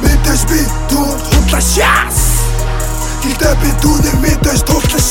Мэдээж 0.00 0.46
би 0.48 0.62
түнд 0.88 1.20
хутлаа 1.28 1.60
шаас 1.60 2.22
Гэхдээ 3.20 3.54
би 3.60 3.70
түүнийг 3.84 4.16
мэдээж 4.24 4.64
тутлаа 4.64 5.04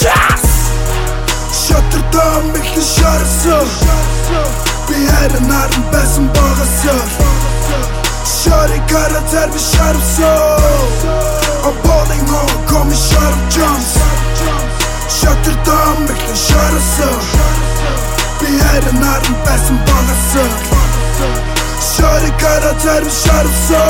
шаас 1.54 1.68
Шатардан 1.68 2.44
мэхлэн 2.54 2.86
шарсан 2.96 3.68
Би 4.88 4.96
хайрын 5.08 5.50
харан 5.52 5.84
байсан 5.94 6.28
багасаа 6.36 7.06
Shorty 8.26 8.80
got 8.90 9.12
a 9.12 9.22
tell 9.32 9.50
me 9.54 9.60
shut 9.60 9.96
up 9.96 10.04
so 10.16 10.32
I'm 11.68 11.76
balling 11.86 12.28
on, 12.40 12.50
call 12.68 12.86
me 12.86 12.96
shut 12.96 13.34
up 13.38 13.44
jumps 13.54 13.94
Шатардан 15.18 15.98
мэхлэн 16.08 16.40
шарсан 16.48 17.20
Би 18.40 18.50
хайрын 18.62 18.98
харан 19.04 19.36
байсан 19.46 19.78
багасаа 19.88 20.50
Shorty 21.94 22.32
got 22.42 22.64
a 22.64 22.74
tell 22.84 23.04
me 23.06 23.12
shut 23.24 23.46
up 23.46 23.56
so 23.68 23.84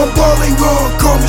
I'm 0.00 0.10
balling 0.16 0.58
on, 0.72 0.98
call 0.98 1.18
me 1.20 1.28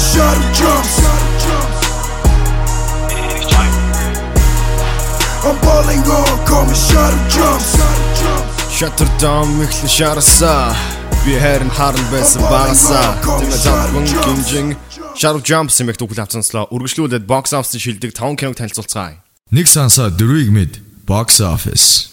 I'm 5.43 5.59
balling 5.59 5.99
on, 6.07 6.45
call 6.47 6.63
me 6.63 6.71
up 6.71 7.15
jumps 7.27 7.75
Шатардан 8.71 9.47
мэхлэн 9.59 9.91
шарсан 9.91 10.71
би 11.25 11.35
хайрын 11.35 11.67
харан 11.67 12.05
байсан 12.11 12.41
багасаа 12.47 13.19
тийм 13.19 13.51
завгүй 13.51 14.07
гинжин. 14.23 14.67
Shadow 15.19 15.43
Jumps 15.43 15.75
хэмээх 15.83 15.99
түүхийг 15.99 16.23
авцанслаа. 16.23 16.71
Үргэлжлүүлээд 16.71 17.27
box 17.27 17.51
office 17.51 17.75
шилдэг 17.75 18.15
5 18.15 18.39
киног 18.39 18.55
танилцуулцгаая. 18.55 19.19
Нэг 19.51 19.67
сансаа 19.67 20.07
дөрвийг 20.15 20.47
мэд 20.47 20.79
box 21.03 21.43
office. 21.43 22.07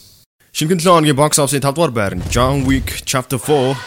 Шинэхэн 0.50 0.82
7 0.82 0.90
хоногийн 0.98 1.14
box 1.14 1.38
office-ийн 1.38 1.62
5 1.62 1.78
дугаар 1.78 1.94
байр 1.94 2.14
нь 2.18 2.26
John 2.34 2.66
Wick 2.66 3.06
Chapter 3.06 3.38
4 3.38 3.78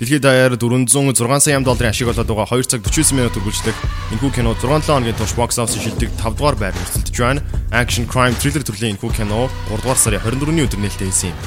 Дэлхийд 0.00 0.22
даяар 0.22 0.56
406 0.56 1.44
сая 1.44 1.56
ам 1.60 1.64
долларын 1.64 1.92
ашиг 1.92 2.08
олоод 2.08 2.24
байгаа 2.24 2.56
2 2.56 2.64
цаг 2.72 2.80
49 2.80 3.20
минут 3.20 3.36
үргэлжлэх 3.36 3.76
энэхүү 4.16 4.30
кино 4.32 4.56
6 4.56 4.64
7 4.64 4.88
хоногийн 4.88 5.12
турш 5.12 5.36
box 5.36 5.60
office 5.60 5.76
шилдэг 5.76 6.08
5 6.16 6.40
дугаар 6.40 6.56
байр 6.56 6.72
өрсөлдөж 6.72 7.16
байна. 7.20 7.44
Action 7.68 8.08
crime 8.08 8.32
thriller 8.40 8.64
төрлийн 8.64 8.96
энэхүү 8.96 9.12
кино 9.12 9.52
3 9.68 9.84
дугаар 9.84 10.00
сарын 10.00 10.24
24-ний 10.24 10.64
өдөр 10.64 10.80
нээлттэй 10.80 11.12
хийсэн 11.12 11.36
юм. 11.36 11.38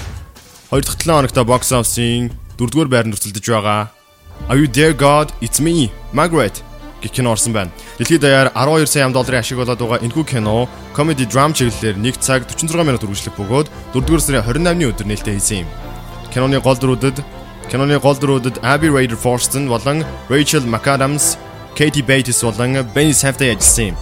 2 0.70 0.86
дахь 0.86 1.02
7 1.02 1.18
хоногт 1.18 1.38
box 1.50 1.74
office-ийн 1.74 2.30
4 2.62 2.70
дугаар 2.70 2.90
байранд 2.94 3.18
өрсөлдөж 3.18 3.42
байгаа 3.42 3.90
Are 4.46 4.58
You 4.62 4.70
There 4.70 4.94
God? 4.94 5.34
It's 5.42 5.58
Me. 5.58 5.90
Margaret 6.14 6.62
гэх 7.02 7.10
кино 7.10 7.34
орсон 7.34 7.58
байна. 7.58 7.74
Дэлхийд 7.98 8.22
даяар 8.22 8.54
12 8.54 8.86
сая 8.86 9.10
долларын 9.10 9.42
ашиг 9.42 9.58
болоод 9.58 9.82
байгаа 9.82 10.06
энэхүү 10.06 10.30
кино 10.30 10.70
comedy 10.94 11.26
drum 11.26 11.58
чиглэлээр 11.58 11.98
1 11.98 12.22
цаг 12.22 12.46
46 12.46 12.86
минут 12.86 13.02
үргэлжлэх 13.02 13.34
бөгөөд 13.34 13.98
4-р 13.98 14.22
сарын 14.22 14.46
28-ны 14.46 14.94
өдөр 14.94 15.10
нээлттэй 15.10 15.42
хийсэн 15.42 15.66
юм. 15.66 15.70
Киноны 16.30 16.62
гол 16.62 16.78
дүрүүдэд 16.78 17.43
киноны 17.72 18.00
гол 18.00 18.18
дүрүүдэд 18.18 18.62
Abby 18.64 18.90
Ryder 18.94 19.20
Forston 19.20 19.68
болон 19.72 20.04
Rachel 20.30 20.66
McAdams, 20.68 21.38
Katie 21.76 22.06
Bates 22.06 22.44
болон 22.44 22.80
Benny 22.94 23.14
Safdie 23.14 23.54
ажилласан 23.54 23.94
юм. 23.94 23.98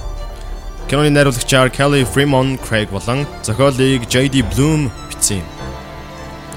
Киноны 0.90 1.10
найруулагчаар 1.10 1.70
Kelly 1.70 2.04
Fremon 2.04 2.60
Craig 2.60 2.90
болон 2.92 3.26
зохиолыг 3.44 4.10
JD 4.10 4.44
Bloom 4.52 4.90
бичсэн 5.10 5.40
юм. 5.40 5.48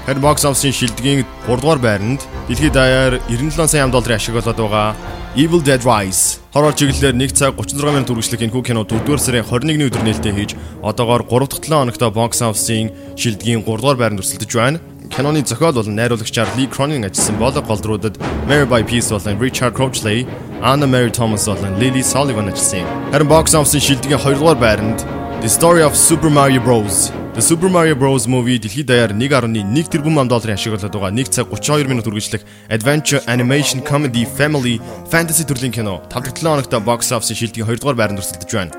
Харин 0.05 0.21
бокс 0.21 0.45
офисын 0.45 0.71
шилдэгийн 0.71 1.25
3 1.47 1.61
дугаар 1.61 1.79
байранд 1.79 2.21
дэлхийд 2.47 2.73
даяар 2.73 3.21
97 3.27 3.67
сая 3.67 3.87
долларын 3.87 4.17
ашиг 4.21 4.35
болоод 4.35 4.57
байгаа 4.57 4.95
Evil 5.35 5.65
Dead 5.65 5.81
Rise 5.81 6.37
хоррор 6.53 6.77
чиглэлээр 6.77 7.15
1 7.15 7.33
цаг 7.33 7.57
36 7.57 7.89
минут 7.89 8.11
үргэлжлэх 8.13 8.45
энэхүү 8.45 8.63
кино 8.69 8.85
4-р 8.85 9.19
сарын 9.19 9.43
21-ний 9.43 9.89
өдөр 9.89 10.03
нээлттэй 10.05 10.33
хийж 10.37 10.51
одоогоор 10.85 11.25
3 11.25 11.49
дахь 11.49 11.65
7 11.65 11.73
хоногт 11.73 12.03
бокс 12.13 12.39
офисын 12.45 12.93
шилдэгийн 13.17 13.65
3 13.65 13.81
дугаар 13.81 13.97
байранд 13.97 14.21
өрсөлдөж 14.21 14.51
байна. 14.53 14.79
Киноны 15.09 15.45
зохиол 15.45 15.73
болон 15.73 15.95
найруулагчаар 15.95 16.47
Lee 16.57 16.69
Cronin 16.69 17.05
ажилласан 17.05 17.37
бол 17.37 17.51
голдруудад 17.51 18.17
Mary 18.47 18.65
by 18.67 18.83
Peace 18.83 19.09
болон 19.09 19.39
Richard 19.39 19.73
Crochley, 19.73 20.27
Anna 20.61 20.87
Mary 20.87 21.11
Thomas 21.11 21.45
болон 21.45 21.79
Lily 21.79 22.03
Sullivan 22.03 22.49
ажилласан 22.49 22.79
юм. 22.79 23.11
Харин 23.11 23.27
бокс 23.27 23.53
офисын 23.55 23.81
шилдэгийн 23.81 24.19
2 24.19 24.39
дугаар 24.39 24.57
байранд 24.57 24.99
The 25.41 25.49
Story 25.49 25.83
of 25.83 25.93
Super 25.95 26.29
Mario 26.29 26.61
Bros 26.63 27.11
The 27.35 27.41
Super 27.41 27.69
Mario 27.69 27.95
Bros 27.95 28.25
movie 28.27 28.59
дэлхийд 28.59 28.87
даяар 28.87 29.11
1.1 29.11 29.89
тэрбум 29.91 30.19
ам 30.19 30.27
долларын 30.27 30.55
ашиг 30.55 30.73
болоод 30.73 30.91
байгаа 30.91 31.11
1 31.11 31.29
цаг 31.29 31.47
32 31.51 31.87
минут 31.87 32.07
үргэлжлэх 32.07 32.41
adventure 32.69 33.21
animation 33.27 33.83
comedy 33.83 34.25
family 34.25 34.81
fantasy 35.11 35.45
төрлийн 35.45 35.71
кино 35.71 36.01
5 36.09 36.23
дахь 36.23 36.39
7 36.39 36.43
хоногт 36.43 36.73
box 36.85 37.11
office 37.11 37.35
шилдэгийн 37.35 37.67
2 37.67 37.79
дугаар 37.79 37.95
байранд 37.95 38.19
өрсөлдөж 38.19 38.51
байна. 38.55 38.71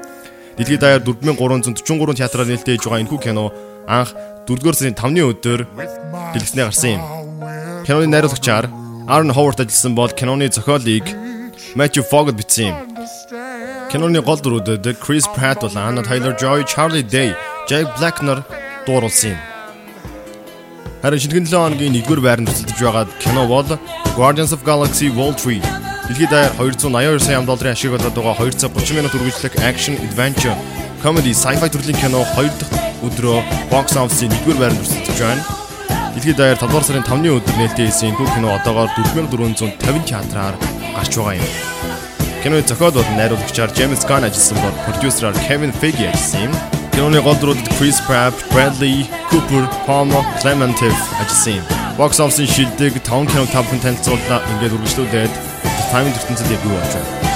Дэлхийд 0.57 0.81
даяар 0.81 1.03
4343 1.05 2.17
театраар 2.17 2.49
нээлттэй 2.49 2.81
байгаа 2.81 3.01
энэхүү 3.05 3.21
кино 3.21 3.53
анх 3.87 4.17
4-р 4.47 4.75
сарын 4.79 4.95
5-ны 4.95 5.23
өдөр 5.27 5.61
дэлгэснээр 6.35 6.71
гарсан 6.71 6.91
юм. 6.97 7.03
Киноны 7.87 8.07
найруулагчаар 8.07 8.71
Aaron 9.11 9.35
Howard 9.35 9.59
ажилласан 9.59 9.95
бол 9.99 10.11
киноны 10.11 10.47
зохиолыг 10.49 11.07
Matthew 11.75 12.07
Fogg 12.07 12.31
бичсэн 12.31 12.71
юм. 12.71 12.77
Киноны 13.91 14.23
гол 14.23 14.39
дүрүүдэд 14.39 15.03
Chris 15.03 15.27
Pratt 15.35 15.63
болон 15.63 15.83
Anna 15.83 16.03
Taylor-Joy, 16.07 16.67
Charlie 16.71 17.03
Day 17.03 17.35
Jack 17.69 17.91
Black 17.99 18.23
нар 18.23 18.47
дууруулсан 18.87 19.35
юм. 19.35 19.41
Харин 21.03 21.21
шинэхэн 21.23 21.47
7 21.47 21.55
хоногийн 21.67 21.95
1-р 21.99 22.21
байранд 22.23 22.51
төсөлдөж 22.51 22.79
байгаа 22.83 23.07
кино 23.23 23.47
бол 23.51 23.67
Guardians 24.15 24.55
of 24.55 24.63
Galaxy 24.63 25.11
Vol 25.11 25.35
3. 25.35 25.59
Дэлхийд 26.07 26.31
даяар 26.31 26.55
282 26.55 27.19
сая 27.19 27.43
долларын 27.43 27.75
ашиг 27.75 27.91
болоод 27.95 28.15
байгаа 28.15 28.47
2 28.47 28.63
цаг 28.63 28.71
30 28.75 28.95
минут 28.99 29.15
үргэлжлэх 29.15 29.59
action 29.63 29.99
adventure 30.07 30.55
comedy 31.07 31.31
sci-fi 31.31 31.69
төрлийн 31.71 31.99
кино 32.03 32.21
2 32.35 32.51
дахь 32.59 32.73
өдрөө 33.07 33.39
box 33.71 33.95
office-ийн 33.95 34.33
1-р 34.43 34.57
байранд 34.59 34.81
төсөлдөж 34.83 35.19
байна. 35.23 35.45
Дэлхийд 36.17 36.39
даяар 36.41 36.59
5 36.59 36.67
дугаар 36.67 36.87
сарын 36.89 37.07
5-ны 37.07 37.31
өдөр 37.31 37.59
нээлттэй 37.61 37.87
хийсэн 37.87 38.11
энэ 38.11 38.35
кино 38.35 38.49
одоогоор 38.57 38.91
4450 38.99 40.03
театраар 40.11 40.59
гарч 40.97 41.15
байгаа 41.15 41.39
юм. 41.39 41.53
Киноны 42.43 42.67
зохиол 42.67 42.99
бол 42.99 43.13
найруулагчаар 43.15 43.71
James 43.79 44.03
Gunn 44.03 44.27
ажилласан 44.27 44.59
бол 44.65 44.75
продюсераар 44.83 45.39
Kevin 45.47 45.71
Feige 45.79 46.11
ажилласан 46.11 46.51
юм. 46.51 46.59
Киноны 46.91 47.23
гол 47.23 47.39
дүрүүдэд 47.39 47.71
Chris 47.79 48.03
Pratt, 48.11 48.35
Bradley 48.51 49.07
Cooper, 49.31 49.63
Palmer 49.87 50.27
Clementif 50.43 50.99
ажилласан 51.23 51.63
юм. 51.63 51.65
Box 52.03 52.19
office-ийн 52.19 52.51
шилдэг 52.51 52.99
5 53.07 53.31
кино 53.31 53.47
тавхан 53.55 53.79
танилцууллаа 53.79 54.43
ингээд 54.59 54.75
үргэлжлүүлээд 54.75 55.33
таймын 55.95 56.19
ертөнцид 56.19 56.51
болж 56.67 56.91
байна. 56.99 57.36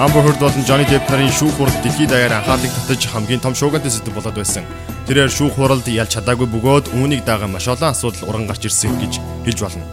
Amber 0.00 0.22
Heard 0.24 0.40
болон 0.40 0.64
Johnny 0.64 0.86
Depp 0.88 1.10
нарын 1.12 1.28
шүүх 1.28 1.58
хурал 1.60 1.76
дэлхийд 1.84 2.08
даяар 2.08 2.32
анхаарлыг 2.32 2.72
татаж 2.72 3.04
хамгийн 3.04 3.44
том 3.44 3.52
шуугантай 3.52 3.92
сэдв 3.92 4.16
болоод 4.16 4.32
байсан. 4.32 4.64
Тэрээр 5.04 5.28
шүүх 5.28 5.60
хуралд 5.60 5.84
ялж 5.92 6.16
чадаагүй 6.16 6.48
бөгөөд 6.48 6.96
үүнийг 6.96 7.20
дагаа 7.28 7.52
маш 7.52 7.68
олон 7.68 7.92
асуудал 7.92 8.32
уран 8.32 8.48
гарч 8.48 8.64
ирсэн 8.64 8.96
гэж 8.96 9.20
хэлж 9.44 9.60
болно. 9.60 9.84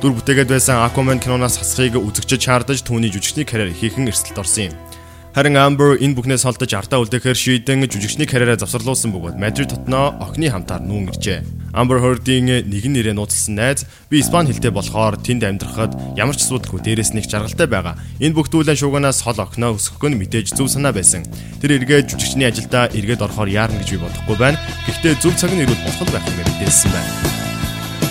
Дүр 0.00 0.16
бүтээгээд 0.16 0.48
байсан 0.48 0.80
Aquaman 0.80 1.20
киноноос 1.20 1.60
хасахыг 1.60 2.00
үзэгчид 2.00 2.40
шаардаж 2.40 2.80
түүний 2.88 3.12
жүжигчний 3.12 3.44
карьер 3.44 3.76
хийхэн 3.76 4.08
эрсдэлд 4.08 4.40
орсон 4.40 4.72
юм. 4.72 4.74
Харин 5.34 5.58
Amber 5.58 5.98
энэ 5.98 6.14
бүхнээс 6.14 6.46
холдож 6.46 6.70
артаа 6.78 7.02
үлдээхээр 7.02 7.34
шийдэн 7.34 7.90
жүжигчний 7.90 8.22
карьераа 8.22 8.54
завсарлуулсан 8.54 9.10
бөгөөд 9.10 9.34
Madrid 9.34 9.66
дотноо 9.66 10.14
охины 10.22 10.46
хамтаар 10.46 10.86
нүүн 10.86 11.10
иржээ. 11.10 11.42
Amber 11.74 11.98
Heard-ийн 11.98 12.70
нэгэн 12.70 12.94
нэрээ 12.94 13.18
нууцлсан 13.18 13.58
найз 13.58 13.82
би 14.06 14.22
испани 14.22 14.54
хэлтэй 14.54 14.70
болохоор 14.70 15.18
тэнд 15.18 15.42
амьдрахад 15.42 15.98
ямар 16.14 16.38
ч 16.38 16.46
асуудалгүй 16.46 16.86
дээрээс 16.86 17.18
нэг 17.18 17.26
жаргалтай 17.26 17.66
байгаа. 17.66 17.98
Энэ 18.22 18.30
бүх 18.38 18.46
дүүлэн 18.46 18.78
шууганаас 18.78 19.26
хол 19.26 19.42
охиноо 19.42 19.74
өсгөх 19.74 20.06
нь 20.06 20.22
мэдээж 20.22 20.54
зөв 20.54 20.70
санаа 20.70 20.94
байсан. 20.94 21.26
Тэр 21.58 21.82
эргээд 21.82 22.14
жүжигчний 22.14 22.46
ажилдаа 22.46 22.94
эргээд 22.94 23.26
орохоор 23.26 23.50
яарна 23.50 23.82
гэж 23.82 23.90
би 23.90 24.06
бодохгүй 24.06 24.38
байна. 24.38 24.62
Гэхдээ 24.86 25.18
зөв 25.18 25.34
цаг 25.34 25.50
нь 25.50 25.66
ирвэл 25.66 25.82
болох 25.82 26.14
байх 26.14 26.30
юм 26.30 26.46
мэдээлсэн 26.46 26.94
байна. 26.94 27.43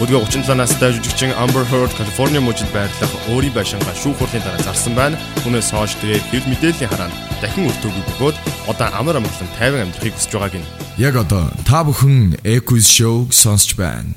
Өдгөө 0.04 0.26
37 0.28 0.58
настай 0.60 0.92
жүжигчин 0.92 1.32
Amber 1.40 1.64
Heard 1.70 1.94
Калифорни 1.96 2.42
мужид 2.44 2.68
байрлах 2.76 3.14
өөрийн 3.32 3.54
байшингаа 3.56 3.96
шүүх 3.96 4.18
хурлын 4.20 4.44
дараа 4.44 4.60
зарсан 4.60 4.98
байна. 5.00 5.20
Түүнээс 5.48 5.72
хойш 5.72 5.96
тэрээр 6.02 6.20
хэвлэл 6.28 6.52
мэдээллийн 6.52 6.92
хараанд 6.92 7.16
дахин 7.40 7.70
өртөөгүй 7.72 8.04
бөгөөд 8.10 8.38
одоо 8.68 8.88
амар 9.00 9.22
амгалан 9.24 9.56
тайван 9.56 9.88
амьдрахыг 9.88 10.12
хүсэж 10.20 10.34
байгааг 10.36 10.60
нь. 10.60 10.68
Яг 11.00 11.16
одоо 11.16 11.48
та 11.64 11.88
бүхэн 11.88 12.36
Equiz 12.44 12.92
Show-г 12.92 13.32
сонсч 13.32 13.80
байна. 13.80 14.12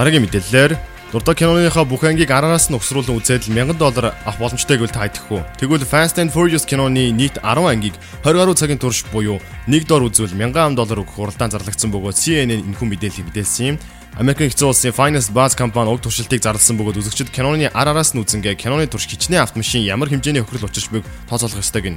Дараагийн 0.00 0.24
мэдээллээр 0.24 0.80
Дуртай 1.12 1.36
киноныхаа 1.36 1.84
бүх 1.84 2.08
ангийг 2.08 2.32
араас 2.32 2.72
нь 2.72 2.76
өгсрүүлэн 2.80 3.20
үзээд 3.20 3.52
1000 3.52 3.76
доллар 3.76 4.16
авах 4.24 4.40
боломжтой 4.40 4.80
гэвэл 4.80 4.96
та 4.96 5.12
уу? 5.28 5.44
Тэгвэл 5.60 5.84
Fast 5.84 6.16
and 6.16 6.32
Furious 6.32 6.64
киноны 6.64 7.12
нийт 7.12 7.36
10 7.36 7.68
ангийг 7.68 7.92
20 8.24 8.40
гаруй 8.40 8.56
цагийн 8.56 8.80
турш 8.80 9.04
буюу 9.12 9.36
1 9.68 9.84
дор 9.84 10.08
үзвэл 10.08 10.32
1000 10.32 10.72
доллар 10.72 11.04
өгөх 11.04 11.12
хуралдаан 11.12 11.52
зарлагдсан 11.52 11.92
бөгөөд 11.92 12.16
CNN 12.16 12.64
энэхүү 12.64 12.88
мэдээллийг 12.88 13.28
мэдээлсэн 13.28 13.68
юм. 13.68 13.78
Америкийн 14.20 14.52
хэцүү 14.52 14.68
улсын 14.68 14.92
Finance 14.92 15.32
Buzz 15.32 15.56
компани 15.56 15.88
уг 15.88 16.02
туршилтыг 16.04 16.44
зарласан 16.44 16.76
бөгөөд 16.76 17.00
үзэгчид 17.00 17.32
киноны 17.32 17.72
ар 17.72 17.88
араас 17.88 18.12
нь 18.12 18.20
үзэнгээ 18.20 18.60
киноны 18.60 18.84
турш 18.84 19.08
хичнээн 19.08 19.40
автомашин 19.40 19.88
ямар 19.88 20.12
хэмжээний 20.12 20.44
хохирол 20.44 20.68
учирч 20.68 20.92
байгааг 20.92 21.08
тооцоолох 21.32 21.64
ёстой 21.64 21.80
гин. 21.80 21.96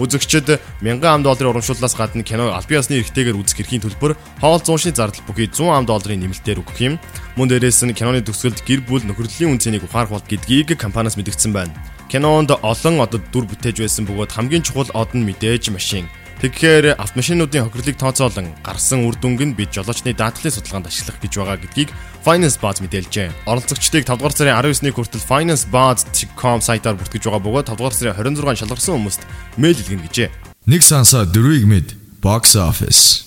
Үзэгчид 0.00 0.56
1000 0.80 1.04
ам 1.04 1.20
долларын 1.20 1.52
урамшууллаас 1.52 2.00
гадна 2.00 2.24
кино 2.24 2.48
аль 2.56 2.64
биесны 2.64 2.96
эрхтэйгээр 2.96 3.36
үзэх 3.36 3.60
эрхийн 3.60 3.84
төлбөр 3.84 4.16
хоол 4.40 4.56
100 4.56 4.88
шний 4.88 4.96
зардал 4.96 5.20
бүхий 5.28 5.52
100 5.52 5.68
ам 5.68 5.84
долларын 5.84 6.24
нэмэлтээр 6.24 6.64
өгөх 6.64 6.80
юм. 6.80 6.96
Мөн 7.36 7.52
дээрээс 7.52 7.84
нь 7.84 7.92
киноны 7.92 8.24
төгсгөлд 8.24 8.64
гэр 8.64 8.80
бүл 8.88 9.04
нөхөрлөлийн 9.04 9.52
үнцнийг 9.52 9.84
ухаарах 9.84 10.16
бол 10.16 10.24
гэдгийг 10.24 10.80
компаниас 10.80 11.20
мэдгдсэн 11.20 11.52
байна. 11.52 11.76
Кинонд 12.08 12.56
олон 12.56 13.04
одод 13.04 13.20
дүр 13.28 13.44
бүтээж 13.52 13.84
байсан 13.84 14.08
бөгөөд 14.08 14.32
хамгийн 14.32 14.64
чухал 14.64 14.88
од 14.96 15.12
нь 15.12 15.28
мэдээж 15.28 15.76
машин. 15.76 16.08
Тэгэхээр 16.44 17.00
автомашинуудын 17.00 17.72
хохирлыг 17.72 17.96
тооцоолон 17.96 18.52
гарсан 18.60 19.08
үр 19.08 19.16
дүнг 19.16 19.40
нь 19.40 19.56
бид 19.56 19.72
жолоочны 19.72 20.12
даатгалын 20.12 20.52
судалгаанд 20.52 20.92
ашиглах 20.92 21.16
гэж 21.24 21.40
байгаа 21.40 21.56
гэдгийг 21.56 21.88
Finance 22.20 22.60
Buzz 22.60 22.84
мэдээлжээ. 22.84 23.48
Оролцогчдыг 23.48 24.04
5 24.04 24.20
дугаар 24.20 24.36
сарын 24.36 24.60
19-ний 24.60 24.92
хүртэл 24.92 25.24
financebuzz.com 25.24 26.60
сайтаар 26.60 27.00
бүртгэж 27.00 27.32
байгаа 27.32 27.40
бөгөөд 27.48 27.68
5 27.72 27.80
дугаар 27.80 27.96
сарын 27.96 28.36
26-нд 28.36 28.60
шалгарсан 28.60 28.92
хүмүүст 28.92 29.22
мэйл 29.56 29.80
илгэнэ 29.88 30.04
гэжээ. 30.04 30.28
Нэг 30.68 30.84
сансаа 30.84 31.24
дөрвийг 31.24 31.64
мэд 31.64 31.96
box 32.20 32.60
office 32.60 33.24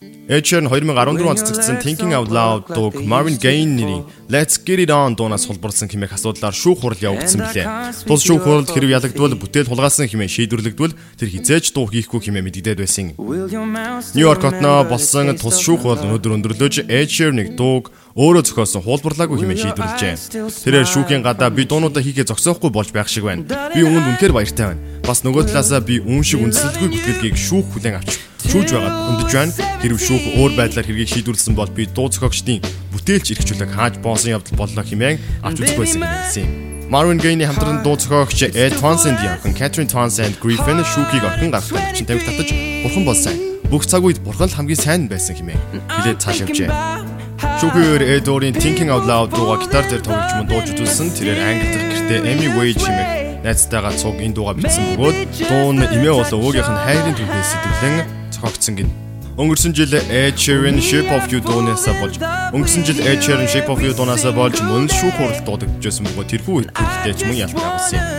Sheeran 0.00 0.68
2014 0.68 1.24
онд 1.24 1.40
цэгцсэн 1.40 1.80
Thinking 1.80 2.12
Out 2.12 2.28
Loud 2.28 2.68
дууг 2.68 3.00
Marvin 3.00 3.40
Gaye 3.40 3.64
нэрийн 3.64 4.04
Let's 4.28 4.60
Get 4.60 4.76
It 4.76 4.92
On 4.92 5.16
дуунаас 5.16 5.48
холборлсон 5.48 5.88
хэмээх 5.88 6.12
асуудлаар 6.12 6.52
шүүх 6.52 6.84
хурал 6.84 7.00
явагдсан 7.00 7.40
билээ. 7.40 7.66
Тус 8.04 8.20
шүүх 8.28 8.44
хуралд 8.44 8.68
хэрэг 8.68 8.92
ялагдвал 8.92 9.32
бүтээл 9.40 9.72
хулгайлсан 9.72 10.04
хэмээн 10.04 10.28
шийдвэрлэгдвэл 10.28 10.98
тэр 11.16 11.28
хизээч 11.32 11.72
дуу 11.72 11.88
хийхгүй 11.88 12.28
хэмээн 12.28 12.44
мэдэгдээд 12.44 12.76
байсан. 12.84 13.16
Нью-Йорк 13.16 14.42
хотноо 14.44 14.84
болсон 14.84 15.32
тус 15.32 15.64
шүүх 15.64 15.80
хурал 15.80 16.04
өнөөдөр 16.04 16.36
өндөрлөж 16.44 16.74
Sheeran-ыг 16.84 17.56
дууг 17.56 17.88
өөрөө 18.16 18.48
зохиосон 18.48 18.80
хуулбарлаагүй 18.80 19.44
хэмээн 19.44 19.60
шийдвэрлэжээ. 19.60 20.16
Тэрээр 20.64 20.88
шүүхийн 20.88 21.20
гадаа 21.20 21.52
би 21.52 21.68
дуунуудаа 21.68 22.00
хийхээ 22.00 22.24
зогсоохгүй 22.32 22.72
болж 22.72 22.88
байх 22.88 23.12
шиг 23.12 23.28
байна. 23.28 23.44
Би 23.76 23.84
үүнд 23.84 24.16
үнэхээр 24.16 24.32
баяртай 24.32 24.72
байна. 24.72 24.80
Бас 25.04 25.20
нөгөө 25.20 25.52
талаасаа 25.52 25.84
би 25.84 26.00
үн 26.00 26.24
шиг 26.24 26.40
үндэслэлгүй 26.40 26.96
бүтгэлгийг 26.96 27.36
шүүх 27.36 27.76
хүлээн 27.76 28.00
авч 28.00 28.16
шүүж 28.48 28.68
байгаад 28.72 28.96
өндөж 29.12 29.32
байна. 29.36 29.52
Хэрв 29.84 29.98
шүүх 30.00 30.24
өөр 30.40 30.52
байдлаар 30.56 30.86
хэргийг 30.88 31.12
шийдвэрлсэн 31.12 31.52
бол 31.60 31.68
би 31.68 31.84
дуу 31.92 32.08
зохиогчдын 32.08 32.64
бүтээлч 32.96 33.26
эрхчлөлөг 33.36 33.70
хааж 33.76 33.94
боосон 34.00 34.40
явдал 34.40 34.64
боллоо 34.64 34.84
хэмээн 34.88 35.20
авч 35.44 35.56
үзэх 35.60 35.76
байсан 35.76 36.00
гэсэн 36.00 36.48
юм. 36.48 36.50
Marvin 36.88 37.20
Gaye-ний 37.20 37.44
хамтран 37.44 37.84
дуу 37.84 38.00
зохиогч 38.00 38.48
Ed 38.48 38.80
Townsend 38.80 39.20
яхан 39.20 39.52
Catherine 39.52 39.92
Townsend 39.92 40.40
Griffin 40.40 40.80
шүүхийг 40.80 41.20
орхин 41.20 41.52
гаргахад 41.52 41.92
хүчин 41.92 42.08
тавих 42.08 42.24
татаж 42.24 42.48
бурхан 42.80 43.04
бол 43.04 43.18
сайн. 43.18 43.60
Бүх 43.68 43.84
цаг 43.84 44.08
үед 44.08 44.24
бурхан 44.24 44.48
л 44.48 44.56
хамгийн 44.56 44.80
сайн 44.80 45.04
байсан 45.10 45.36
хэмээн 45.36 45.60
хэлээд 45.84 46.22
цааш 46.22 46.46
явжээ. 46.46 47.05
Шүүхээр 47.36 48.02
Эдорийн 48.16 48.56
Thinking 48.56 48.88
Out 48.88 49.04
Loud 49.04 49.30
дууга 49.36 49.60
гитар 49.60 49.84
дээр 49.84 50.00
тоглож 50.00 50.32
мөн 50.40 50.48
дууж 50.48 50.72
үзүүлсэн. 50.72 51.12
Тэрээр 51.12 51.40
англи 51.40 51.68
дахь 51.68 51.88
гэртээ 51.92 52.20
Amy 52.24 52.48
Wade 52.56 52.80
хэмээх 52.80 53.44
найзтайгаа 53.44 53.92
цуг 53.92 54.16
энэ 54.24 54.36
дууга 54.36 54.56
бичсэн 54.56 54.96
бөгөөд 54.96 55.18
дуу 55.44 55.72
нь 55.76 55.84
эмээ 55.84 56.14
болон 56.16 56.40
өвгийнх 56.40 56.70
нь 56.72 56.82
хайрын 56.84 57.16
түүхээс 57.16 57.48
сэтгэлэн 57.52 57.96
зохиогдсон 58.32 58.74
гин. 58.80 58.90
Өнгөрсөн 59.36 59.76
жил 59.76 59.92
Ed 59.92 60.40
Sheeran 60.40 60.80
Shape 60.80 61.12
of 61.12 61.28
You 61.28 61.44
дуунаас 61.44 61.84
болж 62.00 62.16
өнгөрсөн 62.56 62.88
жил 62.88 63.04
Ed 63.04 63.20
Sheeran 63.20 63.44
Shape 63.44 63.68
of 63.68 63.84
You 63.84 63.92
дуунаас 63.92 64.24
болж 64.32 64.56
мөн 64.64 64.88
шүүх 64.88 65.12
хурал 65.20 65.40
дуудагдчихсан 65.44 66.08
бөгөөд 66.08 66.28
тэрхүү 66.32 66.54
үйлдэлтэй 66.56 67.12
ч 67.12 67.20
мөн 67.28 67.36
ялтай 67.44 67.60
болсон 67.60 68.00
юм. 68.00 68.16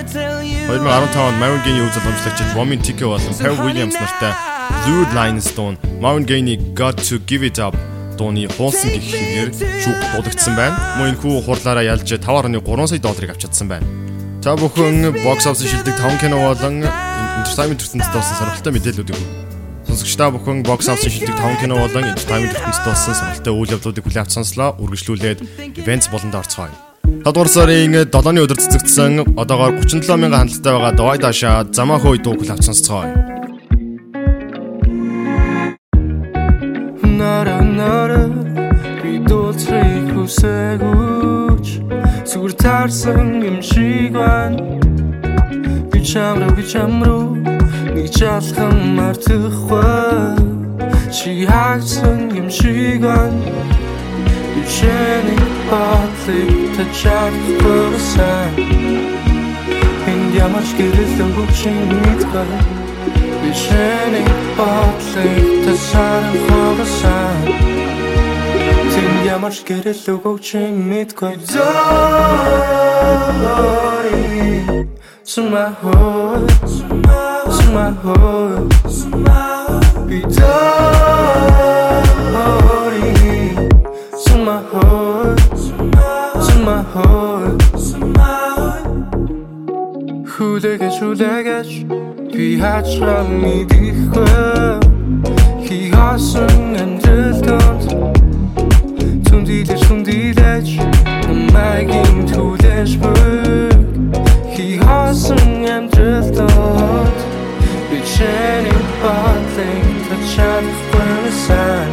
2015 0.69 1.17
он 1.17 1.35
Marvin 1.41 1.61
Gaye-ийн 1.65 1.89
үйл 1.89 1.97
ажиллагаач 1.97 2.53
Woman 2.53 2.81
Ticket 2.85 3.09
болон 3.09 3.33
Pharrell 3.33 3.65
Williams 3.65 3.97
нартай 3.97 4.37
Blue 4.85 5.09
Lines 5.17 5.49
дуун 5.57 5.81
Marvin 5.97 6.29
Gaye-ний 6.29 6.61
Got 6.77 7.01
to 7.09 7.17
Give 7.25 7.41
It 7.41 7.57
Up 7.57 7.73
дууны 8.17 8.49
хуулсан 8.57 8.89
гэх 8.91 9.05
хэвээр 9.05 9.49
шүүх 9.53 9.99
дуудагдсан 10.17 10.53
байна. 10.57 10.75
Мөн 10.97 11.13
энэ 11.13 11.21
хүү 11.21 11.45
хурлаараа 11.45 11.85
ялж 11.85 12.09
5.3 12.09 12.89
сая 12.89 12.99
долларыг 12.99 13.31
авч 13.31 13.41
чадсан 13.45 13.69
байна. 13.69 13.85
Та 14.41 14.57
бүхэн 14.57 15.13
бокс 15.23 15.45
офис 15.45 15.69
шилдэг 15.69 15.95
5 15.95 16.21
кино 16.21 16.37
болон 16.41 16.81
entertainment 16.81 17.81
ертөнцид 17.83 18.13
болсон 18.13 18.35
сонирхолтой 18.37 18.73
мэдээллүүдийг 18.73 19.19
сонсогч 19.87 20.13
та 20.17 20.29
бүхэн 20.31 20.63
бокс 20.63 20.87
офис 20.89 21.13
шилдэг 21.13 21.35
5 21.35 21.61
кино 21.61 21.75
болон 21.81 22.05
entertainment 22.11 22.53
ертөнцид 22.53 22.85
болсон 22.85 23.13
сонирхолтой 23.17 23.53
үйл 23.53 23.73
явдлуудыг 23.75 24.03
хүлээн 24.05 24.23
авч 24.23 24.31
сонслоо. 24.37 24.75
Үргэлжлүүлээд 24.81 25.39
events 25.81 26.07
болонд 26.13 26.35
орцгоё. 26.37 26.73
7 27.07 27.33
дугаар 27.33 27.49
сарын 27.51 27.93
7-ны 28.07 28.39
өдөр 28.45 28.59
цэцэгдсэн 28.61 29.39
одоогоор 29.39 29.79
37 29.79 30.15
мянган 30.15 30.47
хандлттай 30.47 30.73
байгаа 30.75 30.93
Давай 30.95 31.17
Даша 31.17 31.63
Замаа 31.71 31.99
хөөе 31.99 32.19
дуу 32.23 32.35
хүлээн 32.35 32.55
авч 32.59 32.67
сонсцгоё. 32.67 33.56
Нара 37.27 37.59
нара 37.79 38.23
би 39.01 39.13
дууцрыг 39.27 40.05
хүсэгүүч 40.15 41.67
Сүгэр 42.29 42.53
таарсан 42.63 43.27
юм 43.49 43.57
шиг 43.69 44.13
байна. 44.15 44.63
Би 45.91 45.99
чамруу 46.09 46.51
би 46.57 46.63
чамруу 46.71 47.25
нэг 47.95 48.07
жалхан 48.17 48.77
мартахгүй. 48.97 50.39
Чи 51.15 51.31
хаагсан 51.51 52.19
юм 52.39 52.47
шиг 52.57 53.01
байна. 53.03 53.43
Би 54.53 54.61
чэний 54.75 55.43
бодлыг 55.69 56.51
тачаахгүй 56.75 57.91
сан 58.11 58.51
Энд 60.11 60.31
ямар 60.45 60.63
ч 60.67 60.71
гэрэл 60.79 61.15
өгчин 61.43 61.77
мэдгүй 61.91 62.86
Би 63.47 63.53
чэний 63.53 64.27
бодлыг 64.57 65.63
тачаахгүй 65.63 66.71
Тэн 68.91 69.11
ямар 69.35 69.53
ч 69.55 69.57
гэрэл 69.63 70.03
өгчин 70.27 70.75
мэдгүй. 70.89 71.31
Sorry 71.47 71.79
Somehow 75.23 76.43
Somehow 77.55 78.67
Be 80.07 80.19
sorry 80.35 80.67
Somehow 84.27 85.39
Somehow 86.43 87.55
Хүлэгэж 90.35 90.95
хүлэгэж 90.99 91.96
би 92.37 92.53
хачрал 92.61 93.27
мэдихгүй 93.41 94.77
Хигасан 95.65 96.77
амжилтанд 96.83 97.81
Түндилэж 99.25 99.81
түндилэж 99.89 100.67
намайгийн 101.25 102.17
түлэж 102.29 102.91
бүг. 103.01 103.81
Хигасан 104.53 105.65
амжилтанд 105.77 107.17
би 107.89 107.99
чэний 108.13 108.81
бодлыг 109.01 109.97
тачаахгүй 110.07 111.25
сан 111.45 111.89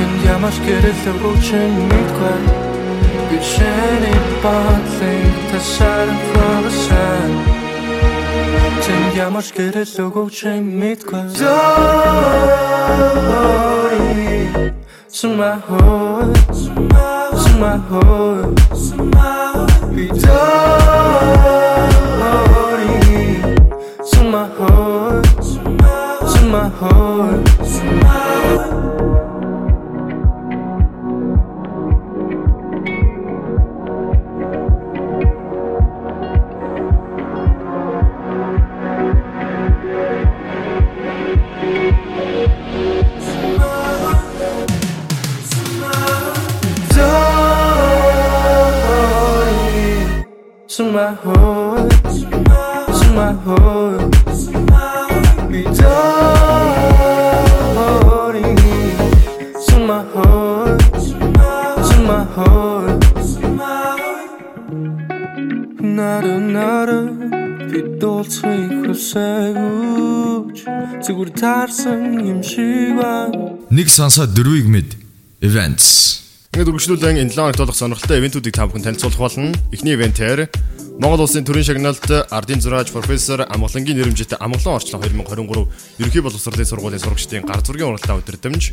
Энд 0.00 0.18
ямар 0.34 0.50
ч 0.50 0.58
гэрэл 0.66 1.02
өгөөч 1.14 1.46
мэдгүй. 1.90 2.38
Би 3.28 3.38
чэний 3.52 4.20
бодлыг 4.42 5.34
тачаахгүй 5.50 7.49
сан 9.10 9.16
Тэн 9.16 9.18
ямар 9.26 9.42
ч 9.42 9.50
гэрэл 9.58 9.94
өгөөч 10.06 10.38
мэдгүй 10.62 11.34
Sorry 11.34 11.66
Somehow 15.08 16.30
Somehow 17.34 18.54
Be 19.94 20.06
sorry 20.22 20.94
Somehow 24.06 25.22
Somehow 25.42 26.30
Sorry 26.30 27.49
Somehow 50.80 51.88
Somehow 53.00 54.00
Be 55.50 55.60
sorry 55.76 56.96
Somehow 59.68 60.78
Somehow 61.84 62.96
Нара 65.84 66.36
нара 66.40 67.00
би 67.68 67.80
дуулцгийг 68.00 68.72
хүсэгүүч 68.88 70.56
Зүгээр 71.04 71.30
таарсан 71.36 72.24
юм 72.24 72.40
шиг 72.40 72.96
байна 72.96 73.52
Нэг 73.68 73.92
сансаа 73.92 74.24
дөрвийг 74.24 74.64
мэд. 74.72 74.96
Events. 75.44 76.19
Ингээд 76.50 76.66
үргэлжлүүлэн 76.66 77.22
энэ 77.22 77.30
7 77.30 77.54
хоногт 77.54 77.62
болох 77.62 77.78
сонирхолтой 77.78 78.18
ивентүүдийг 78.18 78.58
та 78.58 78.66
бүхэн 78.66 78.82
танилцуулах 78.82 79.22
болно. 79.22 79.54
Эхний 79.70 79.94
ивентээр 79.94 80.50
Монгол 80.98 81.22
улсын 81.22 81.46
төрийн 81.46 81.62
шагналт 81.62 82.02
ардын 82.26 82.58
зураач 82.58 82.90
профессор 82.90 83.46
Амгалангийн 83.46 84.02
нэрэмжит 84.02 84.34
Амгалан 84.34 84.82
орчлон 84.82 84.98
2023 84.98 86.02
ерөнхий 86.02 86.20
боловсролын 86.26 86.66
сургуулийн 86.66 86.98
сурагчдын 86.98 87.46
гар 87.46 87.62
зургийн 87.62 87.94
уралдаан 87.94 88.18
өдрөмж 88.18 88.64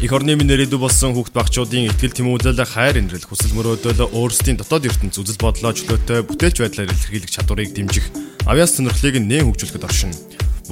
их 0.00 0.12
орны 0.16 0.32
минь 0.32 0.48
нэрээдүү 0.48 0.80
болсон 0.80 1.12
хүүхд 1.12 1.36
багчуудын 1.36 1.92
ихтгэл 1.92 2.16
тэмүүлэл 2.24 2.64
хайр 2.64 3.04
инрэл 3.04 3.28
хүсэл 3.28 3.52
мөрөөдөл 3.52 4.16
өөрсдийн 4.16 4.56
дотоод 4.56 4.88
ертөнц 4.88 5.20
үзэл 5.20 5.36
бодлоо 5.36 5.76
чөлөөтэй 5.76 6.24
бүтээлч 6.24 6.56
байдлаар 6.64 6.88
илэрхийлэх 6.88 7.30
чадварыг 7.36 7.70
дэмжих 7.76 8.08
авьяас 8.48 8.80
сонирхлыг 8.80 9.20
нээн 9.20 9.44
хөгжүүлэхэд 9.52 9.84
оршин. 9.84 10.16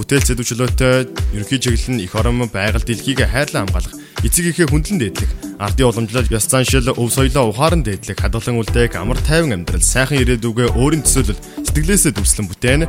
Бүтээл 0.00 0.27
зэдвчилөөтэй 0.33 1.12
ерөнхий 1.37 1.61
чиглэл 1.61 1.92
нь 1.92 2.03
их 2.09 2.16
орон 2.16 2.48
байгаль 2.48 2.83
дэлхийг 2.83 3.22
хайрлан 3.22 3.68
хамгаалах 3.68 4.03
эцэг 4.24 4.56
ихээ 4.56 4.72
хүндлэн 4.72 4.98
дээдлэх, 5.04 5.30
ардын 5.60 5.92
уламжлал, 5.92 6.32
ёс 6.32 6.48
заншил, 6.48 6.88
өв 6.96 7.12
соёлоо 7.12 7.52
ухаан 7.52 7.84
дээдлэх, 7.84 8.16
хадгалан 8.16 8.56
үлдээх, 8.56 8.96
амар 8.96 9.20
тайван 9.20 9.52
амьдрал, 9.52 9.84
сайхан 9.84 10.24
ирээдүгөө 10.24 10.72
өөрийн 10.80 11.04
төсөөлөл, 11.04 11.37
сэтгэлээсээ 11.60 12.16
дүрслэн 12.16 12.48
бүтээн, 12.48 12.82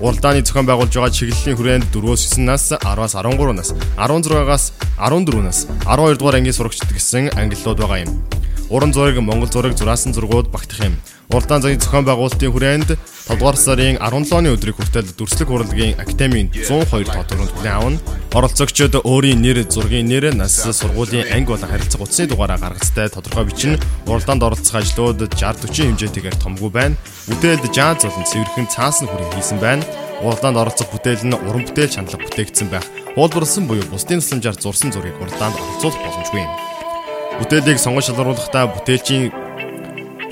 уралдааны 0.00 0.40
зохион 0.40 0.64
байгуулж 0.64 0.92
байгаа 0.96 1.12
чиглэлийн 1.12 1.56
хүрээнд 1.60 1.86
4-9 1.92 2.40
нас, 2.48 2.72
10-аас 2.72 3.12
13 3.20 3.52
нас, 3.52 3.68
16-аас 4.00 4.64
14 4.96 5.44
нас, 5.44 5.58
12 5.84 6.16
дугаар 6.16 6.40
ангийн 6.40 6.56
сурагчид 6.56 6.88
гэсэн 6.88 7.36
ангиллууд 7.36 7.78
байгаа 7.84 8.08
юм. 8.08 8.24
Уран 8.72 8.92
зураг, 8.96 9.20
Монгол 9.20 9.52
зураг, 9.52 9.76
зураасан 9.76 10.16
зургууд 10.16 10.48
багтах 10.48 10.88
юм. 10.88 10.96
Уралдаан 11.28 11.60
цагийн 11.60 11.80
зохион 11.80 12.08
байгуулалтын 12.08 12.52
хүрээнд 12.52 12.90
5 13.28 13.36
дугаар 13.36 13.58
сарын 13.60 14.00
17-ны 14.00 14.48
өдрийг 14.48 14.80
хүртэл 14.80 15.12
дүрслэг 15.12 15.52
урлагийн 15.52 16.00
академийн 16.00 16.48
102 16.56 17.04
тоо 17.04 17.24
төрөнд 17.28 17.52
хүлээн 17.52 17.76
авна. 17.76 18.00
Оролцогчид 18.32 18.96
өөрийн 18.96 19.44
нэр, 19.44 19.68
зургийн 19.68 20.08
нэр, 20.08 20.32
нас, 20.32 20.56
сургуулийн 20.56 21.28
анги 21.28 21.52
болон 21.52 21.68
харилцаа 21.68 22.00
утасны 22.00 22.32
дугаараа 22.32 22.56
гаргацтай 22.56 23.12
тодорхой 23.12 23.44
бичнэ. 23.44 23.76
Уралдаанд 24.08 24.40
оролцох 24.40 24.80
ажлууд 24.80 25.20
60-40 25.36 26.00
хэмжээтэйгээр 26.00 26.36
томгүй 26.40 26.72
байна. 26.72 26.96
Бүтээлд 27.28 27.76
жааз 27.76 28.08
болон 28.08 28.24
цэвэрхэн 28.24 28.72
цаасан 28.72 29.12
хүрээ 29.12 29.28
хийсэн 29.36 29.60
байна. 29.60 29.84
Уралдаанд 30.24 30.56
оролцох 30.56 30.88
бүтээл 30.88 31.28
нь 31.28 31.36
уран 31.36 31.68
бүтээл 31.68 31.92
чандлага 31.92 32.24
бүтээгдсэн 32.24 32.72
байх. 32.72 32.88
Хуулбарлсан 33.12 33.68
буюу 33.68 33.84
бусдын 33.92 34.24
тусламжаар 34.24 34.56
зурсан 34.56 34.96
зургийг 34.96 35.20
уралдаанд 35.20 35.60
оролцуулах 35.60 36.00
боломжгүй 36.08 36.40
юм. 36.40 36.52
Бүтээлийг 37.36 37.76
сонгож 37.76 38.08
шалгаруулахдаа 38.08 38.64
бүтээлчийн 38.72 39.47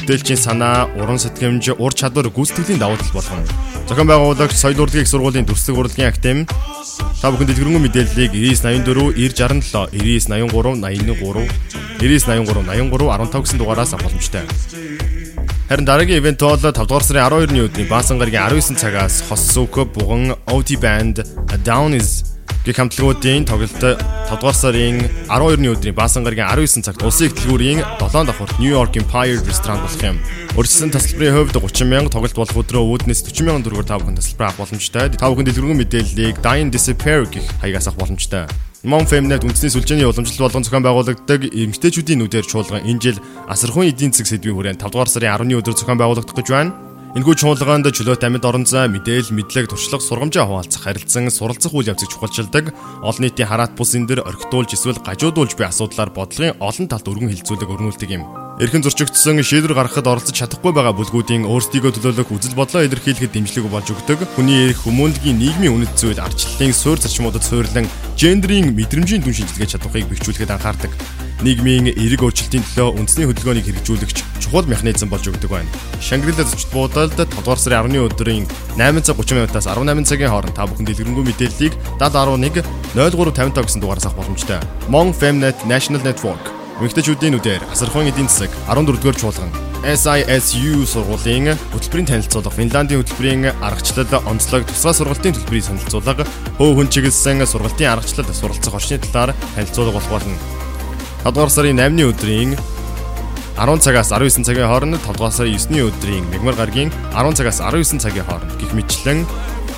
бүтээлчийн 0.06 0.38
санаа, 0.38 0.86
уран 1.02 1.18
сэтгэмж, 1.18 1.74
ур 1.82 1.90
чадвар, 1.90 2.30
гүйцэтгэлийн 2.30 2.78
давуу 2.78 2.94
тал 2.94 3.10
болгоно. 3.10 3.42
Зохион 3.90 4.06
байгуулагч 4.06 4.54
Соёл 4.54 4.86
урлагийн 4.86 5.02
их 5.02 5.10
сургуулийн 5.10 5.42
дүрслэг 5.42 5.74
урлагийн 5.74 6.14
академи 6.14 6.46
та 7.18 7.34
бүхэн 7.34 7.50
дэлгэрэнгүй 7.50 7.82
мэдээллийг 7.90 8.30
9984 8.30 9.18
983 9.18 9.90
8983 9.90 11.50
9983 11.98 12.70
83 12.70 13.02
15 13.02 13.42
гэсэн 13.42 13.58
дугаараас 13.58 13.98
авах 13.98 14.06
боломжтой. 14.06 14.46
Харин 15.66 15.86
дараагийн 15.90 16.22
ивент 16.22 16.38
бол 16.38 16.54
5 16.54 16.86
дугаар 16.86 17.02
сарын 17.02 17.26
12-ны 17.26 17.66
өдрийн 17.66 17.90
Баасан 17.90 18.22
гарагийн 18.22 18.46
19 18.46 18.78
цагаас 18.78 19.26
Хос 19.26 19.42
Сүк 19.50 19.90
Буган 19.90 20.38
OT 20.46 20.78
Band 20.78 21.26
A 21.50 21.58
Down 21.58 21.98
is 21.98 22.25
гэх 22.66 22.82
хамтлагуудын 22.82 23.46
тоглолт 23.46 23.78
5 23.78 24.42
дугаар 24.42 24.58
сарын 24.58 24.98
12-ны 25.30 25.70
өдрийн 25.70 25.94
Баасан 25.94 26.26
гарагийн 26.26 26.50
19 26.50 26.82
цагт 26.82 26.98
улсын 27.06 27.30
дэлгүүрийн 27.30 27.78
7 28.02 28.26
давхурт 28.26 28.58
New 28.58 28.74
York 28.74 28.98
Empire 28.98 29.38
ресторан 29.46 29.78
болох 29.86 30.02
юм. 30.02 30.18
Өрсөлдсөн 30.58 30.90
тасалбарын 30.90 31.46
хувьд 31.46 31.54
30 31.62 31.86
мянга 31.86 32.10
тоглолт 32.10 32.34
болох 32.34 32.58
өдрөө 32.58 33.06
үүднээс 33.06 33.22
40 33.22 33.46
мянган 33.46 33.62
төгрөгөөр 33.62 33.86
та 33.86 34.02
бүхэн 34.02 34.18
тасалбар 34.18 34.50
авах 34.50 34.66
боломжтой. 34.66 35.06
Та 35.14 35.30
бүхэн 35.30 35.46
дэлгэрэнгүй 35.46 35.78
мэдээллийг 35.78 36.42
Dine 36.42 36.74
Disappear 36.74 37.22
гэх 37.30 37.46
хаягаас 37.62 37.86
авах 37.86 38.02
боломжтой. 38.02 38.50
Mon 38.82 39.06
Femnet 39.06 39.46
үндэсний 39.46 39.70
сүлжээний 39.70 40.10
уламжлал 40.10 40.50
болгон 40.50 40.66
зохион 40.66 40.82
байгуулагддаг 40.82 41.46
эмэгтэйчүүдийн 41.54 42.18
нүдээр 42.18 42.46
чуулган 42.50 42.82
энэ 42.82 42.98
жил 42.98 43.18
асархуйн 43.46 43.94
эдийн 43.94 44.10
засаг 44.10 44.26
сэдвийн 44.26 44.58
хүрээнд 44.58 44.82
5 44.82 44.90
дугаар 44.90 45.10
сарын 45.10 45.38
10-ны 45.38 45.54
өдөр 45.62 45.74
зохион 45.78 45.98
байгуулагдах 46.02 46.34
гэж 46.34 46.48
байна. 46.50 46.74
Энэхүү 47.14 47.34
чуулгаанд 47.38 47.86
чөлөөт 47.94 48.26
амьд 48.26 48.42
орон 48.42 48.66
зай, 48.66 48.90
мэдээлэл, 48.90 49.30
мэдлэг, 49.30 49.70
туршлага, 49.70 50.02
сургамжаа 50.02 50.48
хуваалцах, 50.50 50.82
харилцан, 50.82 51.30
суралцах 51.30 51.70
үйл 51.70 51.94
явцыг 51.94 52.10
чухалчилдаг, 52.10 52.74
олон 53.06 53.22
нийтийн 53.22 53.46
хараат 53.46 53.78
бус 53.78 53.94
энэ 53.94 54.10
дэр 54.10 54.20
орхитуулж 54.26 54.74
эсвэл 54.74 54.98
гажуудуулж 54.98 55.54
буй 55.54 55.70
асуудлаар 55.70 56.10
бодлогын 56.10 56.58
олон 56.58 56.86
талт 56.90 57.06
өргөн 57.06 57.30
хилцүүлэг 57.30 57.70
өрнүүлдэг 57.70 58.10
юм. 58.10 58.26
Эрхэн 58.58 58.82
зөрчигдсөн 58.82 59.44
шийдвэр 59.44 59.76
гаргахад 59.76 60.08
оролцож 60.08 60.32
чадахгүй 60.32 60.72
байгаа 60.72 60.96
бүлгүүдийн 60.96 61.44
өөрсдийгөө 61.44 61.92
төлөөлөх 61.92 62.32
үзэл 62.32 62.56
бодлоо 62.56 62.88
илэрхийлэхэд 62.88 63.32
дэмжлэг 63.36 63.68
болж 63.68 63.88
өгдөг. 63.92 64.24
Хүний 64.32 64.72
эрх, 64.72 64.80
хүмүүнлэгийн 64.88 65.36
нийгмийн 65.36 65.76
үнэт 65.76 65.92
зүйл, 65.92 66.24
арчлалын 66.24 66.72
суурь 66.72 67.04
зарчмуудад 67.04 67.44
суйрлан 67.44 67.84
гендерийн 68.16 68.72
мэдрэмжийн 68.72 69.20
дүн 69.20 69.36
шинжилгээ 69.36 69.76
чадварыг 69.76 70.08
бэхжүүлэхэд 70.08 70.56
анхаардаг 70.56 70.92
нийгмийн 71.42 71.92
эерэг 71.92 72.22
өөрчлөлтийн 72.22 72.64
төлөө 72.64 72.96
үндэсний 72.96 73.26
хөдөлгөөнийг 73.28 73.66
хэрэгжүүлэгч 73.66 74.18
чухал 74.40 74.70
механизм 74.70 75.10
болж 75.10 75.26
өгдөг 75.28 75.50
байна. 75.50 75.68
Шангрила 76.00 76.44
зочд 76.44 76.70
буудалд 76.72 77.16
7 77.18 77.28
дугаар 77.36 77.60
сарын 77.60 77.92
10-ны 77.92 78.06
өдрийн 78.06 78.44
8 78.78 79.02
цаг 79.04 79.20
30 79.20 79.36
минутаас 79.36 79.66
18 79.66 80.08
цагийн 80.08 80.32
хооронд 80.32 80.56
та 80.56 80.64
бүхэн 80.64 80.86
дэлгэрэнгүй 80.86 81.24
мэдээллийг 81.28 81.74
7011 82.00 82.64
0355 82.96 83.66
гэсэн 83.66 83.80
дугаараас 83.82 84.06
авах 84.06 84.24
боломжтой. 84.24 84.60
Mon 84.88 85.12
Femnet 85.12 85.58
National 85.68 86.00
Network 86.06 86.56
Мэгтэйчүүдийн 86.76 87.40
үдээр 87.40 87.62
асархуйн 87.72 88.12
эдийн 88.12 88.28
засаг 88.28 88.52
14 88.68 89.00
дугаар 89.00 89.16
чуулган 89.16 89.48
SISU 89.86 90.84
сургуулийн 90.84 91.54
хөтөлбөрийн 91.72 92.10
танилцуулга, 92.10 92.50
Финландийн 92.50 93.00
хөтөлбөрийн 93.00 93.48
аргачлал, 93.62 94.10
онцлог, 94.26 94.66
тусгай 94.66 94.94
сургалтын 94.98 95.36
төлбөрийн 95.36 95.62
саналцуулга, 95.62 96.26
хөө 96.58 96.74
хүн 96.74 96.90
чиглэсэн 96.90 97.46
сургалтын 97.46 97.94
аргачлал, 97.94 98.28
суралцах 98.34 98.74
орчны 98.74 98.98
талаар 98.98 99.32
танилцуулга 99.54 99.94
болох 99.94 100.10
болно. 100.10 100.55
7 101.26 101.34
дугаар 101.34 101.50
сарын 101.50 101.80
8-ны 101.82 102.04
өдрийн 102.06 102.52
10 103.58 103.80
цагаас 103.82 104.12
19 104.14 104.46
цагийн 104.46 104.68
хооронд 104.70 104.94
5 104.94 105.16
дугаар 105.18 105.34
сарын 105.34 105.58
9-ний 105.58 105.82
өдрийн 105.82 106.22
мегмар 106.30 106.54
гарагийн 106.54 106.92
10 107.18 107.34
цагаас 107.34 107.58
19 107.58 107.98
цагийн 107.98 108.22
хооронд 108.28 108.54
гих 108.60 108.70
мэтчлэн 108.70 109.26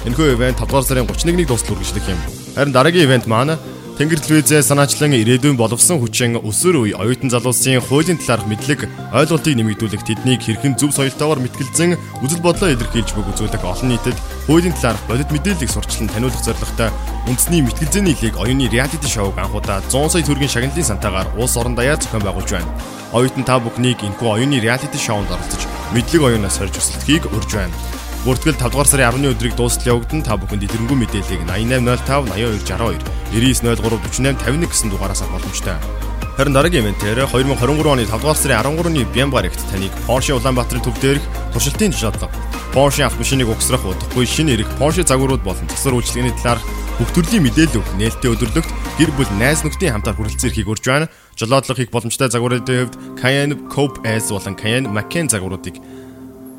энэхүү 0.05 0.36
ивент 0.36 0.61
5 0.61 0.68
дугаар 0.68 0.84
сарын 0.84 1.09
31-ний 1.09 1.49
дуустал 1.49 1.72
үргэлжлэх 1.72 2.05
юм. 2.12 2.20
Харин 2.53 2.76
дараагийн 2.76 3.09
ивент 3.09 3.24
маань 3.32 3.57
Тэнгэр 3.99 4.22
телевизээ 4.22 4.62
санаачлан 4.62 5.11
ирээдүйн 5.11 5.59
боловсон 5.59 5.99
хүчин 5.99 6.38
өсөр 6.38 6.86
үе 6.86 6.94
оюутан 6.94 7.34
залуусын 7.34 7.82
хуулийн 7.82 8.14
талаарх 8.22 8.46
мэдлэг 8.46 8.86
ойлголтыг 9.11 9.59
нэмэгдүүлэх 9.59 10.07
тэднийг 10.07 10.38
хэрхэн 10.38 10.78
зөв 10.78 10.94
соёлтойгоор 10.94 11.42
мэтгэлзэн 11.42 11.99
үзэл 12.22 12.38
бодлоо 12.38 12.70
илэрхийлж 12.78 13.11
бүг 13.18 13.26
үзүүлэх 13.34 13.59
олон 13.59 13.90
нийтэд 13.90 14.14
хуулийн 14.46 14.78
талаарх 14.78 15.03
бодит 15.11 15.34
мэдээллийг 15.34 15.66
сурчлан 15.66 16.07
таниулах 16.14 16.38
зорилготой 16.46 16.94
үндэсний 17.26 17.66
мэтгэлзээний 17.66 18.14
лиг 18.22 18.38
оюуны 18.38 18.70
реалити 18.70 19.09
шоуг 19.11 19.34
анхудаа 19.34 19.82
100 19.90 20.14
сая 20.14 20.22
төгрөгийн 20.22 20.55
шагналын 20.55 20.90
сантаагаар 20.94 21.34
улс 21.34 21.59
орон 21.59 21.74
даяар 21.74 21.99
зохион 21.99 22.22
байгуулж 22.22 22.55
байна. 22.55 22.70
Оюутан 23.11 23.42
та 23.42 23.59
бүхнийг 23.59 23.99
энэхүү 23.99 24.30
оюуны 24.30 24.62
реалити 24.62 24.94
шоунд 24.94 25.26
оролцож 25.26 25.66
мэдлэг 25.90 26.22
оюунаас 26.22 26.55
сорж 26.55 26.78
өсөлтөхийг 26.78 27.26
урьж 27.34 27.51
байна. 27.51 27.74
Бүртгэл 28.29 28.61
5 28.61 28.76
дугаар 28.76 28.85
сарын 28.85 29.24
10-ны 29.24 29.33
өдрийг 29.33 29.57
дуустал 29.57 29.97
явагдан 29.97 30.20
та 30.20 30.37
бүхэнд 30.37 30.61
дэлгэрэнгүй 30.61 31.01
мэдээллийг 31.01 31.49
8805 31.49 32.29
8260 32.37 33.01
9903 33.33 34.05
48 34.05 34.45
51 34.45 34.68
гэсэн 34.68 34.93
дугаараас 34.93 35.24
авах 35.24 35.41
боломжтой. 35.41 35.81
Харин 36.37 36.53
дараагийн 36.53 36.93
ивентээр 36.93 37.24
2023 37.24 37.89
оны 37.89 38.05
5 38.05 38.20
дугаар 38.20 38.37
сарын 38.37 38.76
13-ны 38.76 39.09
Бямбарагт 39.16 39.64
таныг 39.72 39.97
Porsche 40.05 40.37
Улаанбаатарын 40.37 40.85
төв 40.85 41.01
дээрх 41.01 41.24
туршилтын 41.57 41.97
жишээдлага 41.97 42.29
Porsche 42.76 43.09
автомашиныг 43.09 43.49
угсрах 43.49 43.89
удахгүй 43.89 44.29
шинэ 44.29 44.61
эрх 44.61 44.68
Porsche 44.76 45.09
загварууд 45.09 45.41
болон 45.41 45.64
засвар 45.72 45.97
үйлчилгээний 45.97 46.37
талаар 46.45 46.61
бүх 47.01 47.09
төрлийн 47.16 47.49
мэдээлэл 47.49 47.81
өгөх 47.81 47.97
нээлттэй 47.97 48.29
өдөрлөгт 48.29 48.70
гэр 49.01 49.11
бүл 49.16 49.33
найз 49.41 49.64
нөхдийн 49.64 49.97
хамтаар 49.97 50.20
хүрэлцэн 50.20 50.53
эрхийг 50.53 50.68
урьж 50.68 50.85
байна. 50.85 51.09
Жолоодлого 51.33 51.81
хийх 51.81 51.95
боломжтой 51.95 52.29
загваруудын 52.29 52.93
хувьд 52.93 52.95
Cayenne 53.16 53.57
Coupe 53.72 54.05
S 54.05 54.29
болон 54.29 54.59
Cayenne 54.59 54.91
Macan 54.93 55.33
загваруудыг 55.33 55.81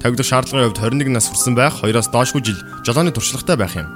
тавигдах 0.01 0.25
шаардлагын 0.25 0.71
хувьд 0.71 0.79
21 0.79 1.13
нас 1.13 1.27
хүрсэн 1.27 1.55
байх 1.55 1.83
2-оос 1.83 2.09
доошгүй 2.09 2.41
жил 2.43 2.59
жолооны 2.87 3.11
туршлагатай 3.11 3.55
байх 3.59 3.75
юм. 3.75 3.87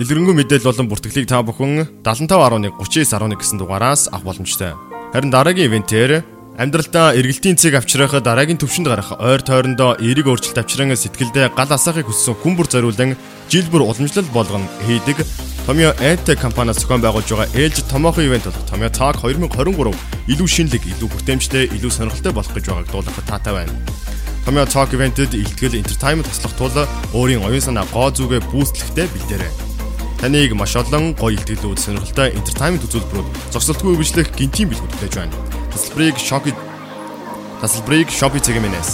Дэлгэрэнгүй 0.00 0.34
мэдээлэл 0.40 0.68
болон 0.68 0.88
бүртгэлийг 0.88 1.28
та 1.28 1.44
бүхэн 1.44 2.02
7511 2.04 2.72
3911 2.80 3.36
гэсэн 3.36 3.58
дугаараас 3.60 4.08
авах 4.08 4.24
боломжтой. 4.24 4.72
Харин 5.12 5.30
дараагийн 5.30 5.68
ивентээр 5.68 6.24
амьдралдаа 6.56 7.16
эргэлтийн 7.16 7.56
цэг 7.60 7.76
авчрах 7.76 8.16
дараагийн 8.20 8.60
төвшөнд 8.60 8.88
гарах 8.88 9.12
ойр 9.20 9.40
тойрондоо 9.44 10.00
эерэг 10.00 10.28
өөрчлөлт 10.28 10.60
авчран 10.60 10.96
сэтгэлдээ 10.96 11.52
гал 11.56 11.72
асаахыг 11.72 12.08
хүссэн 12.08 12.36
хүн 12.36 12.56
бүр 12.56 12.68
зориулан 12.68 13.16
жил 13.48 13.66
бүр 13.72 13.84
уламжлал 13.88 14.28
болгон 14.32 14.64
хийдэг 14.84 15.24
Томьёо 15.66 15.92
Edtech 16.00 16.40
компаниас 16.40 16.80
зохион 16.80 17.00
байгуулж 17.04 17.28
байгаа 17.30 17.52
ээлж 17.54 17.84
томоохон 17.92 18.26
ивент 18.26 18.44
болох 18.44 18.66
Томьёо 18.66 18.90
Talk 18.90 19.22
2023 19.22 19.94
илүү 20.32 20.48
шинэлэг, 20.48 20.82
илүү 20.82 21.08
хүртээмжтэй, 21.12 21.64
илүү 21.76 21.92
сонирхолтой 21.94 22.32
болох 22.32 22.54
гэж 22.56 22.64
байгааг 22.66 22.88
дуулахад 22.90 23.26
таатай 23.28 23.52
байна. 23.54 23.72
Томьёо 24.44 24.66
Talk 24.66 24.94
ивентэд 24.96 25.34
илтгэл 25.34 25.76
entertainment 25.76 26.28
туслах 26.28 26.54
тул 26.56 26.76
өөрийн 27.12 27.44
оюун 27.44 27.60
санаа 27.60 27.84
гоо 27.92 28.08
зүгээ 28.10 28.40
бүүстлэхтэй 28.48 29.06
бэлдээрэй. 29.12 29.52
Таныг 30.20 30.52
маш 30.56 30.76
олон 30.76 31.16
гоё 31.16 31.36
илтгэлүүд 31.36 31.80
сонирхолтой 31.80 32.32
entertainment 32.36 32.84
үзүүлбэрүүд 32.88 33.28
зогсолтгүй 33.52 33.96
үргэлжлэх 33.96 34.28
гинтийн 34.36 34.68
бэлгүүд 34.68 34.92
хүлээж 34.96 35.14
байна. 35.16 35.36
Тасалбарыг 35.72 36.16
Shopee 36.20 36.54
Тасалбарыг 37.60 38.08
Shopee 38.08 38.40
цэгмэнээс 38.44 38.90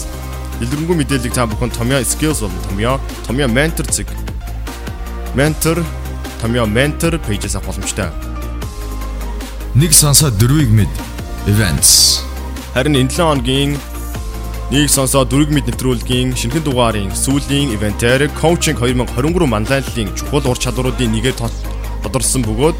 Дэлгэрэнгүй 0.60 0.96
мэдээллийг 1.02 1.34
та 1.34 1.46
бүхэн 1.50 1.74
Томьёо 1.74 2.02
Skills 2.06 2.40
болон 2.46 2.62
Томьёо 2.70 2.96
Томьёо 3.26 3.48
Mentor 3.50 3.86
цэг 3.90 4.06
Mentor 5.34 5.82
Томьёо 6.42 6.66
Mentor 6.66 7.18
пэйжээс 7.26 7.56
авах 7.56 7.74
боломжтой. 7.74 8.10
Нэг 9.74 9.92
сансаа 9.92 10.30
дөрвийг 10.30 10.70
мэд 10.70 10.92
events 11.50 12.22
Харин 12.74 12.96
энэ 12.96 13.10
7 13.10 13.24
хоногийн 13.24 13.70
Нэг 14.66 14.90
сонсоо 14.90 15.22
дөрөв 15.22 15.54
мэд 15.54 15.70
нэвтрүүлгийн 15.70 16.34
шинэхэн 16.34 16.66
дугаарын 16.66 17.14
сүүлийн 17.14 17.70
ивентээр 17.78 18.26
коучинг 18.34 18.82
2023 18.82 19.46
манлайллын 19.46 20.10
чухал 20.18 20.42
ур 20.42 20.58
чадваруудын 20.58 21.14
нэгээр 21.14 21.38
тодорсон 22.02 22.42
бөгөөд 22.42 22.74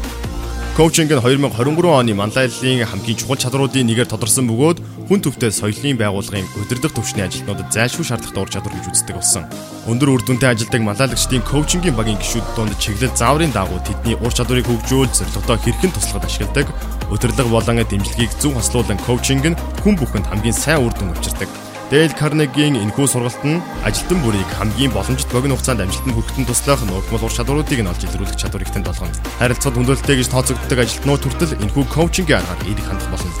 коучинг 0.75 1.15
нь 1.15 1.23
2023 1.23 1.87
оны 1.87 2.11
манлайллын 2.11 2.83
хамгийн 2.83 3.15
чухал 3.15 3.39
чадруудын 3.39 3.87
нэгээр 3.87 4.11
тодорсон 4.11 4.51
бөгөөд 4.51 4.83
хүн 5.07 5.19
төвтэй 5.23 5.47
соёлын 5.47 5.95
байгууллагын 5.95 6.51
удирдах 6.59 6.91
төвчний 6.91 7.23
ажилтнуудад 7.23 7.71
зайлшгүй 7.71 8.03
шаардлагатай 8.03 8.43
ур 8.43 8.51
чадвар 8.51 8.75
гэж 8.75 8.85
үздэг 8.91 9.15
болсон. 9.15 9.47
Өндөр 9.87 10.11
үр 10.11 10.21
дүнтэй 10.27 10.51
ажилдаг 10.51 10.83
манлайлагчдын 10.83 11.47
коучингийн 11.47 11.95
багийн 11.95 12.19
гишүүд 12.19 12.47
донд 12.59 12.75
чиглэл 12.83 13.15
зааврын 13.15 13.55
дагуу 13.55 13.79
тэдний 13.87 14.19
ур 14.19 14.35
чадварыг 14.35 14.67
хөгжүүл 14.67 15.07
зорилготой 15.07 15.57
хэрхэн 15.63 15.95
туслахад 15.95 16.27
ашигладаг 16.27 16.67
удирдлага 17.07 17.47
болон 17.47 17.79
дэмжлэгийг 17.79 18.35
зөв 18.43 18.59
хослуулан 18.59 18.99
коучинг 19.07 19.55
нь 19.55 19.59
хүн 19.87 19.95
бүхэнд 19.95 20.27
хамгийн 20.27 20.53
сайн 20.53 20.83
үр 20.83 20.91
дүн 20.91 21.15
авчирдаг. 21.15 21.47
Дэйл 21.87 22.11
Карнегийн 22.11 22.75
энэхүү 22.75 23.07
сургалт 23.07 23.39
нь 23.47 23.63
ажилтан 23.87 24.19
бүрийг 24.19 24.51
хамгийн 24.59 24.91
боломжит 24.91 25.31
богино 25.31 25.55
хугацаанд 25.55 25.87
амжилтанд 25.87 26.19
хүрэхэд 26.19 26.51
туслах 26.51 26.83
нуугдмал 26.83 27.23
ур 27.23 27.31
чадваруудыг 27.31 27.79
нь 27.79 27.87
олж 27.87 28.03
илрүүлэх 28.03 28.35
чадварыг 28.35 28.67
тэнд 28.75 28.91
болгоно. 28.91 29.15
Харилцаад 29.39 29.75
хүндрэлтэй 29.79 30.19
гэж 30.19 30.27
тооцогддог 30.27 30.79
ажилтнууд 30.83 31.23
хүртэл 31.23 31.55
энэхүү 31.63 31.83
коучингийн 31.87 32.43
аргаар 32.43 32.59
эерэг 32.67 32.87
хандах 32.91 33.07
болно. 33.07 33.31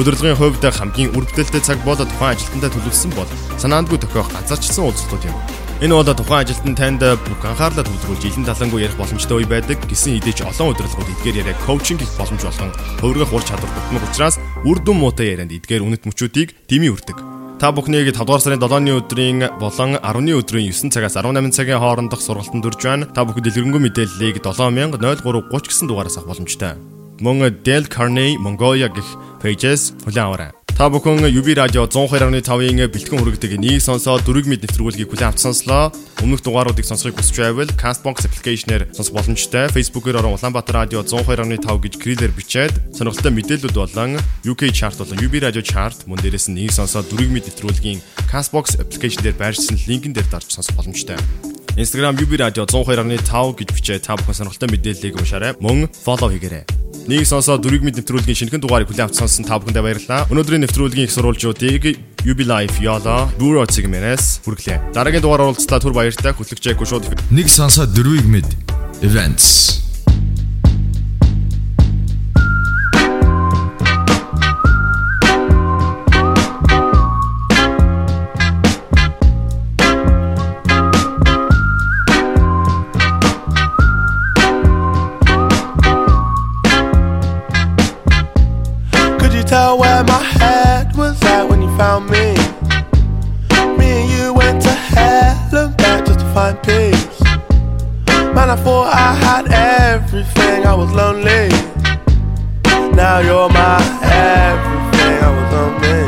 Удирдлагын 0.00 0.40
хувьд 0.40 0.64
хамгийн 0.64 1.12
үр 1.12 1.28
бүтээлтэй 1.28 1.60
цаг 1.60 1.78
бол 1.84 2.00
тухайн 2.00 2.32
ажилтнтай 2.32 2.70
төлөвлөсөн 2.72 3.12
бол 3.12 3.30
санаандгүй 3.60 4.00
тохиох 4.00 4.32
ганцаарчсан 4.32 4.88
уулзалтууд 4.88 5.28
юм. 5.28 5.36
Энэ 5.84 5.92
бол 5.92 6.08
тухайн 6.08 6.40
ажилтан 6.40 6.74
танд 6.80 7.04
бүх 7.04 7.44
анхаарлаа 7.44 7.84
төвлөрүүлж 7.84 8.24
илэн 8.32 8.48
талангүй 8.48 8.80
ярих 8.80 8.96
боломжтой 8.96 9.44
үе 9.44 9.46
байдаг 9.46 9.76
гэсэн 9.84 10.24
хэдий 10.24 10.40
олон 10.40 10.72
удирдлагууд 10.72 11.12
эдгээр 11.20 11.40
яриа 11.44 11.56
коучинг 11.68 12.00
их 12.00 12.16
боломж 12.16 12.42
болгон 12.48 12.72
хувиргах 13.04 13.36
ур 13.36 13.44
чадвар 13.44 13.68
бүтмэг 13.70 14.08
учраас 14.08 14.40
үр 14.64 14.80
дүн 14.80 14.98
муутай 15.04 15.36
ярианд 15.36 15.52
эдгээр 15.52 15.84
үнэт 15.84 16.08
мөчүүдийг 16.08 16.56
дэмий 16.64 16.88
үрдэг. 16.88 17.33
Та 17.54 17.70
бүхнийг 17.70 18.10
5 18.10 18.26
дугаар 18.26 18.42
сарын 18.42 18.58
7-ны 18.58 18.92
өдрийн 18.98 19.44
болон 19.62 19.94
10-ны 19.94 20.34
өдрийн 20.34 20.74
9 20.74 20.90
цагаас 20.90 21.14
18 21.14 21.54
цагийн 21.54 21.78
хоорондох 21.78 22.20
сургалтанд 22.20 22.66
үрж 22.66 22.82
байна. 22.82 23.06
Та 23.06 23.22
бүхэн 23.22 23.46
дэлгэрэнгүй 23.46 23.80
мэдээллийг 23.86 24.42
700330 24.42 25.70
гэсэн 25.70 25.86
дугаараас 25.86 26.18
авах 26.18 26.34
боломжтой. 26.34 26.74
Мөн 27.22 27.62
Dell 27.62 27.86
Carnegie 27.86 28.42
Mongolia 28.42 28.90
гэх 28.90 29.06
пэйжээс 29.38 30.02
хүлээн 30.02 30.26
аваарай. 30.26 30.63
Та 30.74 30.90
бүхэн 30.90 31.22
UB 31.30 31.54
радио 31.54 31.86
102.5-ын 31.86 32.90
бэлтгэн 32.90 33.18
хүргэдэг 33.22 33.62
нэг 33.62 33.78
сонсоо 33.78 34.18
дөрөв 34.18 34.50
мэд 34.50 34.66
нэвтрүүлгийг 34.66 35.06
хүлээн 35.06 35.30
авч 35.30 35.46
сонслоо. 35.46 35.94
Өмнөх 36.18 36.42
дугааруудыг 36.42 36.82
сонсохыг 36.82 37.14
хүсч 37.14 37.38
байвал 37.38 37.70
Castbox 37.78 38.26
application-ээр 38.26 38.90
сонсох 38.90 39.14
боломжтой. 39.14 39.70
Facebook-ээр 39.70 40.18
орон 40.18 40.34
Улаанбаатар 40.34 40.82
радио 40.82 41.06
102.5 41.06 41.62
гэж 41.78 41.94
крилээр 41.94 42.34
бичээд 42.34 42.74
сонирхолтой 42.90 43.30
мэдээлэлүүд 43.38 43.78
болон 43.78 44.18
UK 44.42 44.74
chart 44.74 44.98
болон 44.98 45.22
UB 45.22 45.34
радио 45.38 45.62
chart 45.62 46.10
мөн 46.10 46.18
дээрээс 46.18 46.50
нь 46.50 46.58
нэг 46.58 46.74
сонсоо 46.74 47.06
дөрөв 47.06 47.30
мэд 47.30 47.54
нэвтрүүлгийн 47.54 48.02
Castbox 48.26 48.74
application-дээр 48.82 49.38
байршсан 49.38 49.78
линкэн 49.78 50.10
дээр 50.10 50.26
дарж 50.26 50.58
сонсох 50.58 50.74
боломжтой. 50.74 51.53
Instagram 51.76 52.14
UB 52.22 52.38
Radio 52.38 52.62
102.5 52.66 53.58
гэж 53.58 53.68
бичээ 53.74 53.98
та 53.98 54.14
бүхэн 54.14 54.46
сонирхолтой 54.46 54.70
мэдээллийг 54.70 55.18
уншаарай. 55.18 55.58
Мөн 55.58 55.90
follow 55.90 56.30
хийгээрэй. 56.30 56.62
Нэг 57.10 57.26
сонсоод 57.26 57.66
дөрвийг 57.66 57.82
мэд 57.82 57.98
нэвтрүүлгийн 57.98 58.38
шинэхэн 58.46 58.62
дугаарыг 58.62 58.86
хүлээн 58.94 59.10
авч 59.10 59.18
сонсон 59.18 59.42
та 59.42 59.58
бүхэндээ 59.58 59.82
баярлалаа. 59.82 60.30
Өнөөдрийн 60.30 60.62
нэвтрүүлгийн 60.70 61.10
их 61.10 61.14
сурвалжуудыг 61.18 61.98
UB 62.22 62.40
Life 62.46 62.78
Yala 62.78 63.26
Bureau 63.42 63.66
цэгмээс 63.66 64.46
хүргэлээ. 64.46 64.94
Дараагийн 64.94 65.26
дугаар 65.26 65.50
уулзлаа 65.50 65.82
түр 65.82 65.98
баяртай 65.98 66.30
хөтлөгчөөгүй 66.30 66.86
шууд 66.86 67.10
Нэг 67.34 67.50
сансаа 67.50 67.90
дөрвийг 67.90 68.22
мэд 68.22 68.46
events 69.02 69.83
Man, 98.64 98.86
I 98.86 99.12
had 99.14 99.52
everything, 99.52 100.64
I 100.66 100.74
was 100.74 100.90
lonely. 100.92 101.48
Now 102.96 103.18
you're 103.18 103.48
my 103.50 103.76
everything, 104.02 105.18
I 105.20 105.30
was 105.36 105.48
lonely. 105.56 106.02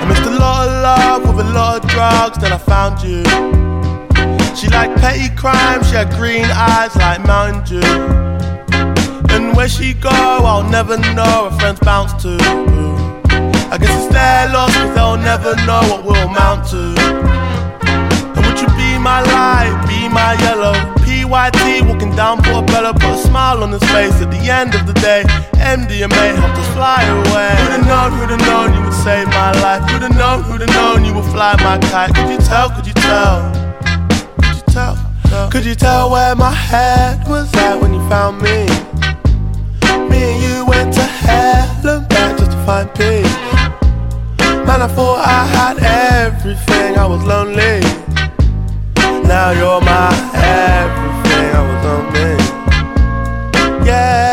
I 0.00 0.04
missed 0.08 0.22
a 0.22 0.36
lot 0.38 0.68
of 0.68 0.72
love 0.82 1.36
with 1.36 1.46
a 1.46 1.50
lot 1.52 1.84
of 1.84 1.90
drugs, 1.90 2.38
then 2.38 2.52
I 2.52 2.58
found 2.58 3.02
you. 3.02 3.22
She 4.56 4.68
liked 4.68 5.00
petty 5.00 5.34
crime, 5.36 5.84
she 5.84 5.94
had 5.94 6.10
green 6.16 6.46
eyes 6.46 6.94
like 6.96 7.24
Mountain 7.26 7.62
Dew. 7.64 7.86
And 9.34 9.56
where 9.56 9.68
she 9.68 9.94
go, 9.94 10.10
I'll 10.10 10.68
never 10.68 10.98
know. 10.98 11.50
Her 11.50 11.58
friends 11.58 11.80
bounce 11.80 12.12
to. 12.24 12.36
I 13.72 13.78
guess 13.78 13.94
it's 14.04 14.12
their 14.12 14.48
loss, 14.52 14.74
cause 14.74 14.94
they'll 14.94 15.16
never 15.16 15.54
know 15.66 15.82
what 15.90 16.04
we'll 16.04 16.28
amount 16.28 16.68
to. 16.70 16.94
And 18.34 18.46
would 18.46 18.60
you 18.60 18.68
be 18.76 18.98
my 18.98 19.22
be 19.22 19.59
my 20.10 20.34
yellow? 20.42 20.74
PYT 21.04 21.86
walking 21.86 22.14
down 22.14 22.42
Portobello, 22.42 22.92
put 22.92 23.14
a 23.14 23.18
smile 23.18 23.62
on 23.62 23.72
his 23.72 23.82
face 23.90 24.20
at 24.20 24.30
the 24.30 24.50
end 24.50 24.74
of 24.74 24.86
the 24.86 24.94
day. 24.94 25.22
MDMA 25.54 26.34
helped 26.36 26.58
us 26.58 26.68
fly 26.74 27.02
away. 27.04 27.54
Who'd 27.60 27.72
have 27.78 27.86
known, 27.86 28.12
who'd 28.18 28.30
have 28.30 28.44
known 28.46 28.74
you 28.74 28.82
would 28.84 28.94
save 28.94 29.26
my 29.28 29.52
life? 29.62 29.82
Who'd 29.90 30.02
have 30.02 30.16
known, 30.16 30.42
who'd 30.42 30.60
have 30.60 30.74
known 30.74 31.04
you 31.04 31.14
would 31.14 31.30
fly 31.30 31.54
my 31.62 31.78
kite? 31.90 32.14
Could 32.14 32.30
you 32.30 32.38
tell, 32.38 32.70
could 32.70 32.86
you 32.86 32.94
tell? 32.94 33.50
Could 34.42 34.56
you 34.56 34.62
tell? 34.68 35.10
Could 35.50 35.64
you 35.64 35.74
tell 35.74 36.10
where 36.10 36.34
my 36.34 36.52
head 36.52 37.26
was 37.28 37.52
at 37.54 37.80
when 37.80 37.94
you 37.94 38.00
found 38.08 38.42
me? 38.42 38.66
Me 40.10 40.18
and 40.30 40.42
you 40.42 40.66
went 40.66 40.92
to 40.94 41.02
hell 41.02 41.88
and 41.88 42.08
back 42.08 42.36
just 42.38 42.50
to 42.50 42.58
find 42.66 42.88
peace. 42.94 43.36
Man, 44.66 44.82
I 44.82 44.88
thought 44.88 45.20
I 45.24 45.46
had 45.46 45.78
everything, 45.78 46.98
I 46.98 47.06
was 47.06 47.22
lonely. 47.24 47.99
Now 49.30 49.52
you're 49.52 49.80
my 49.80 50.10
everything, 50.34 51.54
I 51.54 51.62
was 51.68 51.84
lonely. 51.86 52.34
Yeah. 53.86 54.29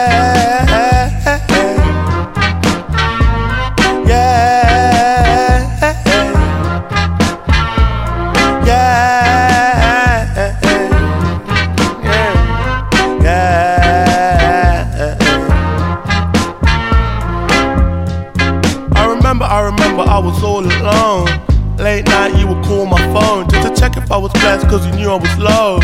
Cause 24.55 24.85
you 24.85 24.93
knew 24.93 25.09
I 25.09 25.15
was 25.15 25.37
low. 25.37 25.79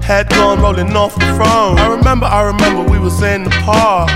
Head 0.00 0.28
gone 0.30 0.60
rolling 0.60 0.94
off 0.94 1.14
the 1.14 1.26
throne. 1.34 1.78
I 1.78 1.88
remember, 1.88 2.26
I 2.26 2.42
remember 2.42 2.82
we 2.88 2.98
was 2.98 3.20
in 3.22 3.42
the 3.42 3.50
park. 3.64 4.10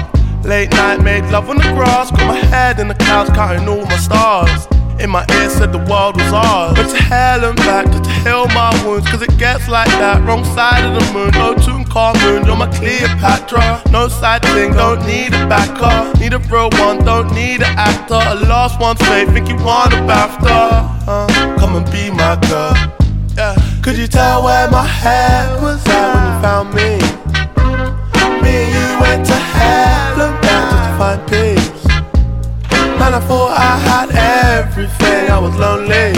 Late 0.45 0.71
night, 0.71 1.03
made 1.03 1.25
love 1.33 1.51
on 1.51 1.57
the 1.57 1.65
grass, 1.75 2.11
got 2.11 2.27
my 2.27 2.37
head 2.37 2.79
in 2.79 2.89
the 2.89 2.95
clouds, 2.95 3.31
counting 3.31 3.69
all 3.69 3.85
my 3.85 3.97
stars. 3.97 4.69
In 5.01 5.11
my 5.11 5.25
ear 5.39 5.51
said 5.51 5.73
the 5.73 5.79
world 5.91 6.17
was 6.17 6.33
ours. 6.33 6.77
But 6.77 6.91
to 6.91 7.03
hell 7.03 7.45
and 7.45 7.57
back 7.59 7.87
to 7.87 7.99
heal 8.23 8.47
my 8.49 8.71
wounds, 8.85 9.09
cause 9.09 9.23
it 9.23 9.37
gets 9.37 9.69
like 9.69 9.91
that. 9.99 10.23
Wrong 10.27 10.45
side 10.45 10.85
of 10.85 10.95
the 10.95 11.13
moon, 11.13 11.31
no 11.33 11.55
Tutankhamun, 11.55 12.47
you're 12.47 12.57
my 12.57 12.71
Cleopatra. 12.79 13.83
No 13.91 14.09
side 14.09 14.43
thing, 14.43 14.75
don't 14.75 15.05
need 15.07 15.29
a 15.35 15.47
backer. 15.49 16.19
Need 16.21 16.35
a 16.35 16.39
real 16.51 16.71
one, 16.79 17.05
don't 17.05 17.33
need 17.35 17.63
an 17.63 17.75
actor. 17.77 18.21
A 18.23 18.35
lost 18.47 18.79
one's 18.81 19.01
fate, 19.03 19.29
think 19.31 19.49
you 19.49 19.57
want 19.57 19.93
a 19.93 19.97
BAFTA. 20.07 21.07
Uh, 21.07 21.59
come 21.59 21.75
and 21.77 21.91
be 21.91 22.11
my 22.11 22.37
girl. 22.49 23.08
Yeah. 23.39 23.55
Could 23.83 23.97
you 23.97 24.09
tell 24.09 24.43
where 24.43 24.69
my 24.69 24.83
head 24.83 25.63
was 25.63 25.79
at 25.87 26.07
when 26.13 26.25
you 26.27 26.35
found 26.43 26.75
me? 26.75 26.99
Me 28.43 28.51
and 28.65 28.71
you 28.75 28.87
went 28.99 29.25
to 29.27 29.39
and 30.19 30.35
back 30.43 30.65
just 30.75 30.85
to 30.87 30.93
find 30.99 31.23
peace. 31.31 31.87
Man, 32.99 33.15
I 33.15 33.21
thought 33.29 33.55
I 33.57 33.79
had 33.79 34.11
everything, 34.59 35.31
I 35.31 35.39
was 35.39 35.55
lonely. 35.55 36.11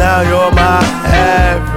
Now 0.00 0.22
you're 0.22 0.50
my 0.52 0.80
everything, 1.04 1.75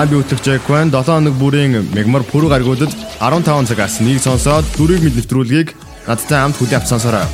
Аа 0.00 0.08
би 0.08 0.16
үтгэж 0.16 0.40
Jack-Wan 0.40 0.88
7 0.88 1.12
хоног 1.12 1.34
бүрийн 1.36 1.74
мегмар 1.92 2.24
пүрэг 2.24 2.48
гаргуудад 2.56 2.88
15 3.20 3.68
цагаас 3.68 4.00
нэг 4.00 4.24
сонсоод 4.24 4.64
дөрвийг 4.80 5.04
мэд 5.04 5.16
нэвтрүүлгийг 5.20 5.76
надтай 6.08 6.40
хамт 6.40 6.56
хүлээн 6.56 6.88
сонсороо. 6.88 7.28